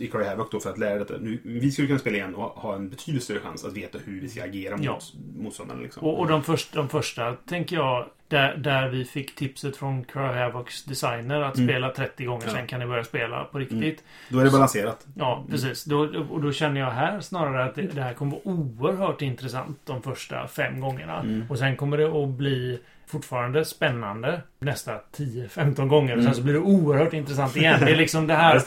i 0.00 0.06
Cry 0.08 0.24
Havoc 0.24 0.48
då 0.50 0.60
för 0.60 0.70
att 0.70 0.78
lära 0.78 0.98
detta. 0.98 1.14
Nu, 1.20 1.38
vi 1.42 1.70
skulle 1.72 1.86
kunna 1.88 1.98
spela 2.00 2.16
igen 2.16 2.34
och 2.34 2.42
ha 2.50 2.74
en 2.74 2.88
betydligt 2.88 3.22
större 3.24 3.40
chans 3.40 3.64
att 3.64 3.72
veta 3.76 3.98
hur 4.04 4.20
vi 4.20 4.28
ska 4.28 4.44
agera 4.44 4.76
mot 4.76 4.84
Ja. 4.86 4.98
motståndarna. 5.38 5.80
Liksom. 5.80 6.02
Och, 6.02 6.18
och 6.20 6.26
de, 6.28 6.42
första, 6.42 6.76
de 6.78 6.88
första, 6.88 7.32
tänker 7.32 7.76
jag, 7.76 8.06
där, 8.28 8.56
där 8.56 8.88
vi 8.88 9.04
fick 9.04 9.34
tipset 9.34 9.76
från 9.76 10.04
Cry 10.04 10.20
Havocs 10.22 10.84
designer 10.84 11.40
att 11.40 11.56
Mm. 11.56 11.68
spela 11.68 11.90
30 11.90 12.24
gånger, 12.24 12.46
Ja. 12.46 12.52
sen 12.52 12.66
kan 12.66 12.80
ni 12.80 12.86
börja 12.86 13.04
spela 13.04 13.44
på 13.44 13.58
riktigt. 13.58 14.02
Då 14.28 14.38
är 14.38 14.44
det 14.44 14.50
balanserat. 14.50 15.06
Ja, 15.14 15.44
precis. 15.50 15.84
Då, 15.84 15.98
och 16.30 16.40
då 16.42 16.52
känner 16.52 16.80
jag 16.80 16.90
här 16.90 17.20
snarare 17.20 17.64
att 17.64 17.74
det, 17.74 17.82
det 17.82 18.02
här 18.02 18.14
kommer 18.14 18.30
vara 18.32 18.40
oerhört 18.44 19.22
intressant 19.22 19.78
de 19.84 20.02
första 20.02 20.48
fem 20.48 20.80
gångerna. 20.80 21.20
Mm. 21.20 21.44
Och 21.50 21.58
sen 21.58 21.76
kommer 21.76 21.98
det 21.98 22.22
att 22.22 22.28
bli 22.28 22.78
fortfarande 23.06 23.64
spännande 23.64 24.42
nästa 24.58 24.92
10-15 25.16 25.88
gånger. 25.88 26.12
Och 26.12 26.18
Mm. 26.20 26.24
sen 26.24 26.34
så 26.34 26.42
blir 26.42 26.52
det 26.54 26.60
oerhört 26.60 27.12
intressant 27.12 27.56
igen. 27.56 27.80
Det 27.84 27.90
är 27.92 27.96
liksom 27.96 28.26
det 28.26 28.34
här... 28.34 28.62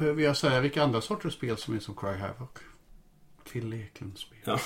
Behöver 0.00 0.22
jag 0.22 0.36
säga 0.36 0.60
vilka 0.60 0.82
andra 0.82 1.00
sorters 1.00 1.32
spel 1.32 1.56
som 1.56 1.74
är 1.74 1.78
som 1.78 1.94
Cry 1.94 2.16
Havoc? 2.18 2.48
Phil 3.52 3.72
Eklund-spel. 3.72 4.38
Ja. 4.44 4.60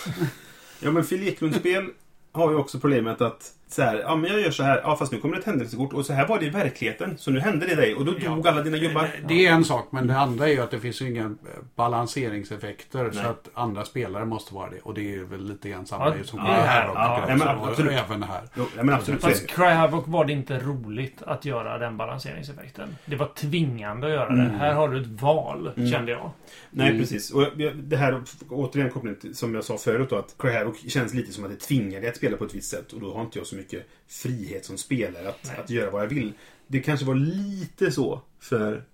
Ja, 0.81 0.91
men 0.91 1.05
Phil 1.05 1.29
Eklund-spel 1.29 1.91
har 2.33 2.51
ju 2.51 2.57
också 2.57 2.81
problemet 2.81 3.21
att 3.21 3.55
så 3.75 3.83
här, 3.83 3.97
ja 3.97 4.17
men 4.17 4.31
jag 4.31 4.41
gör 4.41 4.51
så 4.51 4.63
här, 4.63 4.81
ja 4.85 4.97
fast 4.97 5.13
nu 5.13 5.19
kommer 5.19 5.35
det 5.35 5.41
ett 5.41 5.47
händelsekort 5.47 5.93
och 5.93 6.07
så 6.07 6.13
här 6.13 6.27
var 6.29 6.39
det 6.39 6.47
i 6.47 6.51
verkligheten. 6.51 7.19
Så 7.19 7.31
nu 7.31 7.41
hände 7.41 7.67
det 7.67 7.75
dig 7.75 7.95
och 7.95 8.05
då 8.05 8.13
dog 8.13 8.49
alla 8.49 8.63
dina 8.63 8.79
gubbar. 8.79 9.09
Det 9.29 9.47
är 9.47 9.53
en 9.53 9.65
sak, 9.65 9.89
men 9.91 10.07
det 10.07 10.19
andra 10.19 10.47
är 10.49 10.53
ju 10.53 10.61
att 10.61 10.71
det 10.71 10.81
finns 10.81 11.03
ju 11.03 11.09
inga 11.11 11.35
balanseringseffekter. 11.77 13.11
Så 13.11 13.17
Nej. 13.19 13.27
att 13.27 13.49
andra 13.55 13.85
spelare 13.85 14.25
måste 14.25 14.55
vara 14.55 14.71
det. 14.71 14.81
Och 14.83 14.95
det 14.95 15.15
är 15.15 15.25
väl 15.25 15.49
lite 15.49 15.69
grann 15.69 15.87
samma 15.87 16.05
Ja, 16.09 16.15
som 16.25 16.39
ja, 16.39 16.45
Cry 16.45 16.53
här, 16.55 16.83
Havoc. 16.83 16.97
ja, 16.99 17.25
nej, 17.29 17.37
men 17.37 17.49
och 17.59 17.69
absolut. 17.69 17.93
även 17.93 18.23
här. 18.23 18.43
Jo, 18.57 18.65
ja, 18.77 18.83
men 18.83 18.95
absolut. 18.95 19.21
så 19.23 19.29
Fast 19.29 19.41
det. 19.49 19.55
Cry 19.55 19.65
Havoc 19.65 20.05
var 20.07 20.25
det 20.25 20.33
inte 20.33 20.59
roligt 20.59 21.23
att 21.23 21.45
göra 21.45 21.79
den 21.79 21.97
balanseringseffekten. 21.97 22.97
Det 23.07 23.17
var 23.17 23.27
tvingande 23.35 24.07
att 24.07 24.13
göra 24.13 24.29
det. 24.29 24.43
Mm. 24.43 24.55
Här 24.55 24.73
har 24.75 24.89
du 24.89 25.01
ett 25.01 25.07
val, 25.23 25.71
Mm. 25.77 25.91
kände 25.91 26.13
jag. 26.13 26.31
Nej, 26.71 26.89
Mm. 26.89 27.01
precis. 27.01 27.31
Och 27.31 27.47
det 27.75 27.97
här, 27.97 28.23
återigen 28.51 28.91
koppling 28.91 29.15
till, 29.15 29.37
som 29.37 29.55
jag 29.55 29.65
sa 29.65 29.79
förut 29.79 30.11
då, 30.11 30.17
att 30.17 30.35
Cry 30.39 30.53
Havoc 30.53 30.93
känns 30.93 31.15
lite 31.15 31.33
som 31.33 31.45
att 31.45 31.51
det 31.51 31.57
tvingar 31.57 32.01
dig 32.01 32.09
att 32.11 32.17
spela 32.17 32.37
på 32.37 32.45
ett 32.45 32.55
visst 32.55 32.71
sätt. 32.71 32.93
Och 32.93 33.01
då 33.01 33.15
har 33.15 33.21
inte 33.23 33.39
jag 33.39 33.47
så 33.47 33.57
mycket 33.57 33.64
frihet 34.09 34.65
som 34.65 34.79
spelare 34.79 35.29
att, 35.29 35.41
Nej. 35.47 35.57
att 35.65 35.71
göra 35.71 35.91
vad 35.91 36.03
jag 36.03 36.09
vill. 36.09 36.33
Det 36.67 36.81
kanske 36.81 37.07
var 37.07 37.15
lite 37.15 37.91
så 37.93 38.21
för 38.41 38.85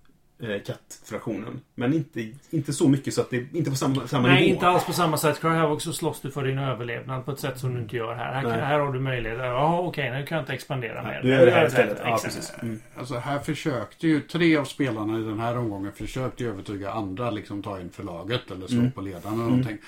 eh, 0.42 0.62
kattfraktionen. 0.66 1.60
Men 1.74 1.92
inte, 1.94 2.32
inte 2.50 2.72
så 2.72 2.88
mycket 2.88 3.14
så 3.14 3.20
att 3.20 3.30
det 3.30 3.54
inte 3.54 3.70
på 3.70 3.76
samma, 3.76 4.06
samma 4.06 4.28
Nej, 4.28 4.40
nivå. 4.42 4.54
inte 4.54 4.66
alls 4.68 4.84
på 4.84 4.92
samma 4.92 5.16
sätt. 5.18 5.40
Cry 5.40 5.50
Havoc 5.50 5.82
så 5.82 5.92
slåss 5.92 6.20
du 6.20 6.30
för 6.30 6.44
din 6.44 6.58
överlevnad 6.58 7.24
på 7.24 7.30
ett 7.32 7.38
sätt 7.38 7.58
som 7.58 7.74
du 7.74 7.80
inte 7.80 7.96
gör 7.96 8.14
här. 8.14 8.32
Här, 8.32 8.42
Nej. 8.42 8.60
här 8.60 8.78
har 8.78 8.92
du 8.92 9.00
möjlighet. 9.00 9.38
Ja, 9.38 9.78
okej, 9.80 10.10
nu 10.10 10.26
kan 10.26 10.36
jag 10.36 10.42
inte 10.42 10.52
expandera 10.52 11.02
Nej, 11.02 11.12
mer. 11.14 11.22
du 11.22 11.28
gör 11.28 11.46
det 11.46 11.52
här 11.52 11.66
istället. 11.66 11.98
Ja, 12.04 12.14
Exakt. 12.14 12.34
precis. 12.34 12.52
Mm. 12.62 12.80
Alltså 12.96 13.14
här 13.14 13.38
försökte 13.38 14.06
ju 14.08 14.20
tre 14.20 14.56
av 14.56 14.64
spelarna 14.64 15.18
i 15.18 15.22
den 15.22 15.40
här 15.40 15.58
omgången 15.58 15.92
försökte 15.92 16.42
ju 16.44 16.50
övertyga 16.50 16.90
andra 16.92 17.30
liksom 17.30 17.62
ta 17.62 17.80
in 17.80 17.90
förlaget 17.90 18.50
eller 18.50 18.66
slå 18.66 18.78
Mm. 18.78 18.92
på 18.92 19.00
ledaren 19.00 19.34
eller 19.34 19.44
någonting. 19.44 19.78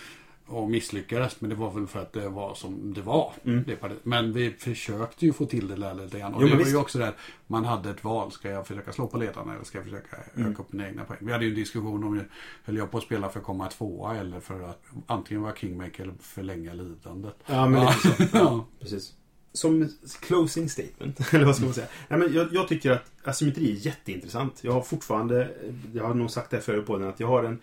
Och 0.47 0.70
misslyckades. 0.70 1.40
Men 1.40 1.51
det 1.51 1.57
var 1.57 1.70
väl 1.70 1.86
för 1.86 2.03
att 2.03 2.12
det 2.12 2.28
var 2.28 2.55
som 2.55 2.95
det 2.95 3.03
var. 3.03 3.32
Mm. 3.45 3.64
Det 3.66 3.76
partiet. 3.76 4.05
Men 4.05 4.32
vi 4.32 4.51
försökte 4.53 5.26
ju 5.26 5.32
få 5.32 5.47
till 5.47 5.68
det 5.68 5.76
där 5.76 5.95
lite 5.95 6.18
grann. 6.18 6.34
Och 6.34 6.43
Jo, 6.43 6.47
det 6.47 6.53
var 6.53 6.59
visst. 6.59 6.72
ju 6.72 6.76
också 6.76 6.99
där. 6.99 7.12
Man 7.47 7.64
hade 7.64 7.90
ett 7.90 8.05
val. 8.05 8.30
Ska 8.32 8.51
jag 8.51 8.66
försöka 8.66 8.93
slå 8.93 9.07
på 9.07 9.18
ledaren 9.18 9.51
eller 9.51 9.64
ska 9.64 9.78
jag 9.78 9.84
försöka 9.84 10.16
Mm. 10.36 10.53
öka 10.53 10.62
upp 10.62 10.72
mina 10.72 10.88
egna 10.88 11.05
poäng? 11.05 11.18
Vi 11.20 11.32
hade 11.32 11.45
ju 11.45 11.51
en 11.51 11.57
diskussion 11.57 12.05
om 12.05 12.20
höll 12.64 12.76
jag 12.76 12.90
på 12.90 12.99
att 12.99 13.05
spela 13.05 13.28
för 13.28 13.38
att 13.40 13.47
komma 13.47 13.68
tvåa 13.68 14.16
eller 14.16 14.40
för 14.40 14.62
att 14.62 14.82
antingen 15.07 15.43
vara 15.43 15.55
kingmaker 15.57 16.03
eller 16.03 16.14
förlänga 16.20 16.72
lidandet. 16.74 17.36
Ja, 17.47 17.66
men 17.68 17.82
Ja. 17.82 17.93
så. 17.93 18.09
Ja. 18.32 18.66
Precis. 18.80 19.12
Som 19.53 19.88
closing 20.20 20.68
statement, 20.68 21.20
eller 21.34 21.44
vad 21.44 21.57
ska 21.57 21.64
man 21.64 21.74
säga? 21.74 21.86
Nej, 22.09 22.18
men 22.18 22.34
jag, 22.34 22.48
jag 22.53 22.68
tycker 22.68 22.90
att 22.90 23.11
asymmetri 23.24 23.70
är 23.70 23.86
jätteintressant. 23.86 24.64
Jag 24.64 24.72
har 24.72 24.82
fortfarande, 24.82 25.50
jag 25.94 26.05
har 26.05 26.14
nog 26.14 26.30
sagt 26.30 26.50
det 26.50 26.57
här 26.57 26.62
förut 26.62 26.86
på 26.86 26.98
den, 26.98 27.09
att 27.09 27.20
jag 27.20 27.26
har 27.26 27.44
en, 27.44 27.59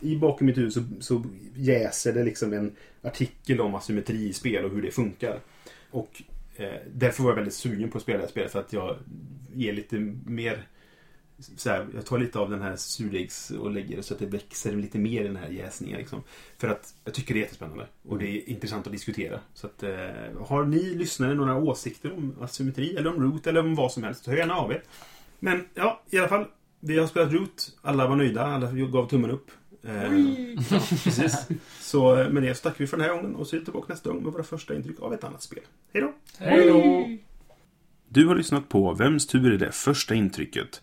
i 0.00 0.16
bakom 0.16 0.46
mitt 0.46 0.58
huvud 0.58 0.72
så, 0.72 0.82
så 1.00 1.24
jäser 1.56 2.12
det 2.12 2.24
liksom 2.24 2.52
en 2.52 2.72
artikel 3.02 3.60
om 3.60 3.74
asymmetri 3.74 4.28
i 4.28 4.32
spel 4.32 4.64
och 4.64 4.70
hur 4.70 4.82
det 4.82 4.90
funkar. 4.90 5.40
Och 5.90 6.22
eh, 6.56 6.80
därför 6.94 7.22
var 7.22 7.30
jag 7.30 7.36
väldigt 7.36 7.54
sugen 7.54 7.90
på 7.90 7.98
att 7.98 8.02
spela 8.02 8.18
det 8.18 8.24
här 8.24 8.30
spelet 8.30 8.52
för 8.52 8.60
att 8.60 8.72
jag 8.72 8.96
ger 9.54 9.72
lite 9.72 9.96
mer 10.26 10.66
så 11.56 11.70
här, 11.70 11.86
jag 11.94 12.06
tar 12.06 12.18
lite 12.18 12.38
av 12.38 12.50
den 12.50 12.62
här 12.62 12.76
surdegs 12.76 13.50
och 13.50 13.70
lägger 13.70 13.96
det 13.96 14.02
så 14.02 14.14
att 14.14 14.20
det 14.20 14.26
växer 14.26 14.72
lite 14.72 14.98
mer 14.98 15.20
i 15.20 15.26
den 15.26 15.36
här 15.36 15.48
jäsningen. 15.48 15.98
Liksom. 15.98 16.22
För 16.58 16.68
att 16.68 16.94
jag 17.04 17.14
tycker 17.14 17.34
det 17.34 17.40
är 17.40 17.42
jättespännande. 17.42 17.86
Och 18.08 18.18
det 18.18 18.28
är 18.28 18.48
intressant 18.48 18.86
att 18.86 18.92
diskutera. 18.92 19.40
Så 19.54 19.66
att, 19.66 19.82
eh, 19.82 19.90
har 20.46 20.64
ni 20.64 20.94
lyssnare 20.94 21.34
några 21.34 21.56
åsikter 21.56 22.12
om 22.12 22.36
asymmetri 22.40 22.96
eller 22.96 23.16
om 23.16 23.22
root 23.22 23.46
eller 23.46 23.60
om 23.60 23.74
vad 23.74 23.92
som 23.92 24.02
helst, 24.02 24.24
så 24.24 24.30
hör 24.30 24.38
gärna 24.38 24.54
av 24.54 24.72
er. 24.72 24.82
Men 25.38 25.64
ja, 25.74 26.02
i 26.10 26.18
alla 26.18 26.28
fall. 26.28 26.44
Vi 26.80 26.98
har 26.98 27.06
spelat 27.06 27.32
root. 27.32 27.78
Alla 27.82 28.08
var 28.08 28.16
nöjda. 28.16 28.46
Alla 28.46 28.72
gav 28.72 29.08
tummen 29.08 29.30
upp. 29.30 29.50
Eh, 29.84 30.18
ja, 30.70 30.80
precis. 31.04 31.48
Så 31.80 32.20
eh, 32.20 32.28
med 32.28 32.42
det 32.42 32.54
så 32.54 32.62
tackar 32.62 32.78
vi 32.78 32.86
för 32.86 32.96
den 32.96 33.06
här 33.06 33.14
gången 33.14 33.34
och 33.34 33.46
så 33.46 33.56
är 33.56 33.60
vi 33.60 33.64
tillbaka 33.64 33.92
nästa 33.92 34.10
gång 34.10 34.22
med 34.22 34.32
våra 34.32 34.42
första 34.42 34.74
intryck 34.74 35.00
av 35.00 35.14
ett 35.14 35.24
annat 35.24 35.42
spel. 35.42 35.62
Hej 35.92 36.02
då! 36.02 36.12
Hej 36.38 36.68
då! 36.68 37.08
Du 38.08 38.26
har 38.26 38.34
lyssnat 38.34 38.68
på 38.68 38.94
Vems 38.94 39.26
tur 39.26 39.52
är 39.52 39.58
det 39.58 39.72
första 39.72 40.14
intrycket? 40.14 40.82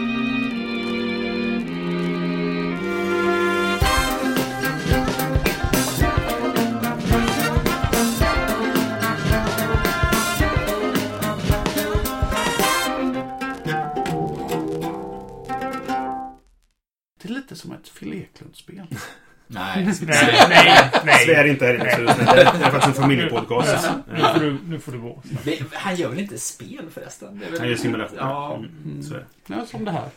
Är 17.31 17.35
lite 17.35 17.55
som 17.55 17.71
ett 17.71 17.87
filéklumpspel. 17.89 18.85
Nej. 19.53 19.85
Nej, 19.85 19.95
nej, 20.49 20.89
nej. 21.05 21.25
Svär 21.25 21.45
inte 21.47 21.65
här 21.65 21.73
det 21.73 21.89
är 21.91 22.71
faktiskt 22.71 22.87
en 22.87 22.93
familjepodcast. 22.93 23.89
Nu 24.13 24.19
får 24.21 24.39
du, 24.39 24.57
nu 24.65 24.79
får 24.79 24.91
du 24.91 24.99
gå. 24.99 25.21
Det- 25.43 25.63
Han 25.73 25.95
gör 25.95 26.09
väl 26.09 26.19
inte 26.19 26.39
spel 26.39 26.85
förresten? 26.93 27.39
Det 27.39 27.45
är 27.45 27.51
väl... 27.51 27.59
Han 27.59 27.69
gör 27.69 27.75
simulation. 27.75 28.17
Ja. 28.19 28.55
Mm, 28.55 29.03
så 29.03 29.13
är 29.13 29.17
det. 29.17 29.25
Ja, 29.53 29.65
som 29.65 29.85
det 29.85 29.91
här. 29.91 30.09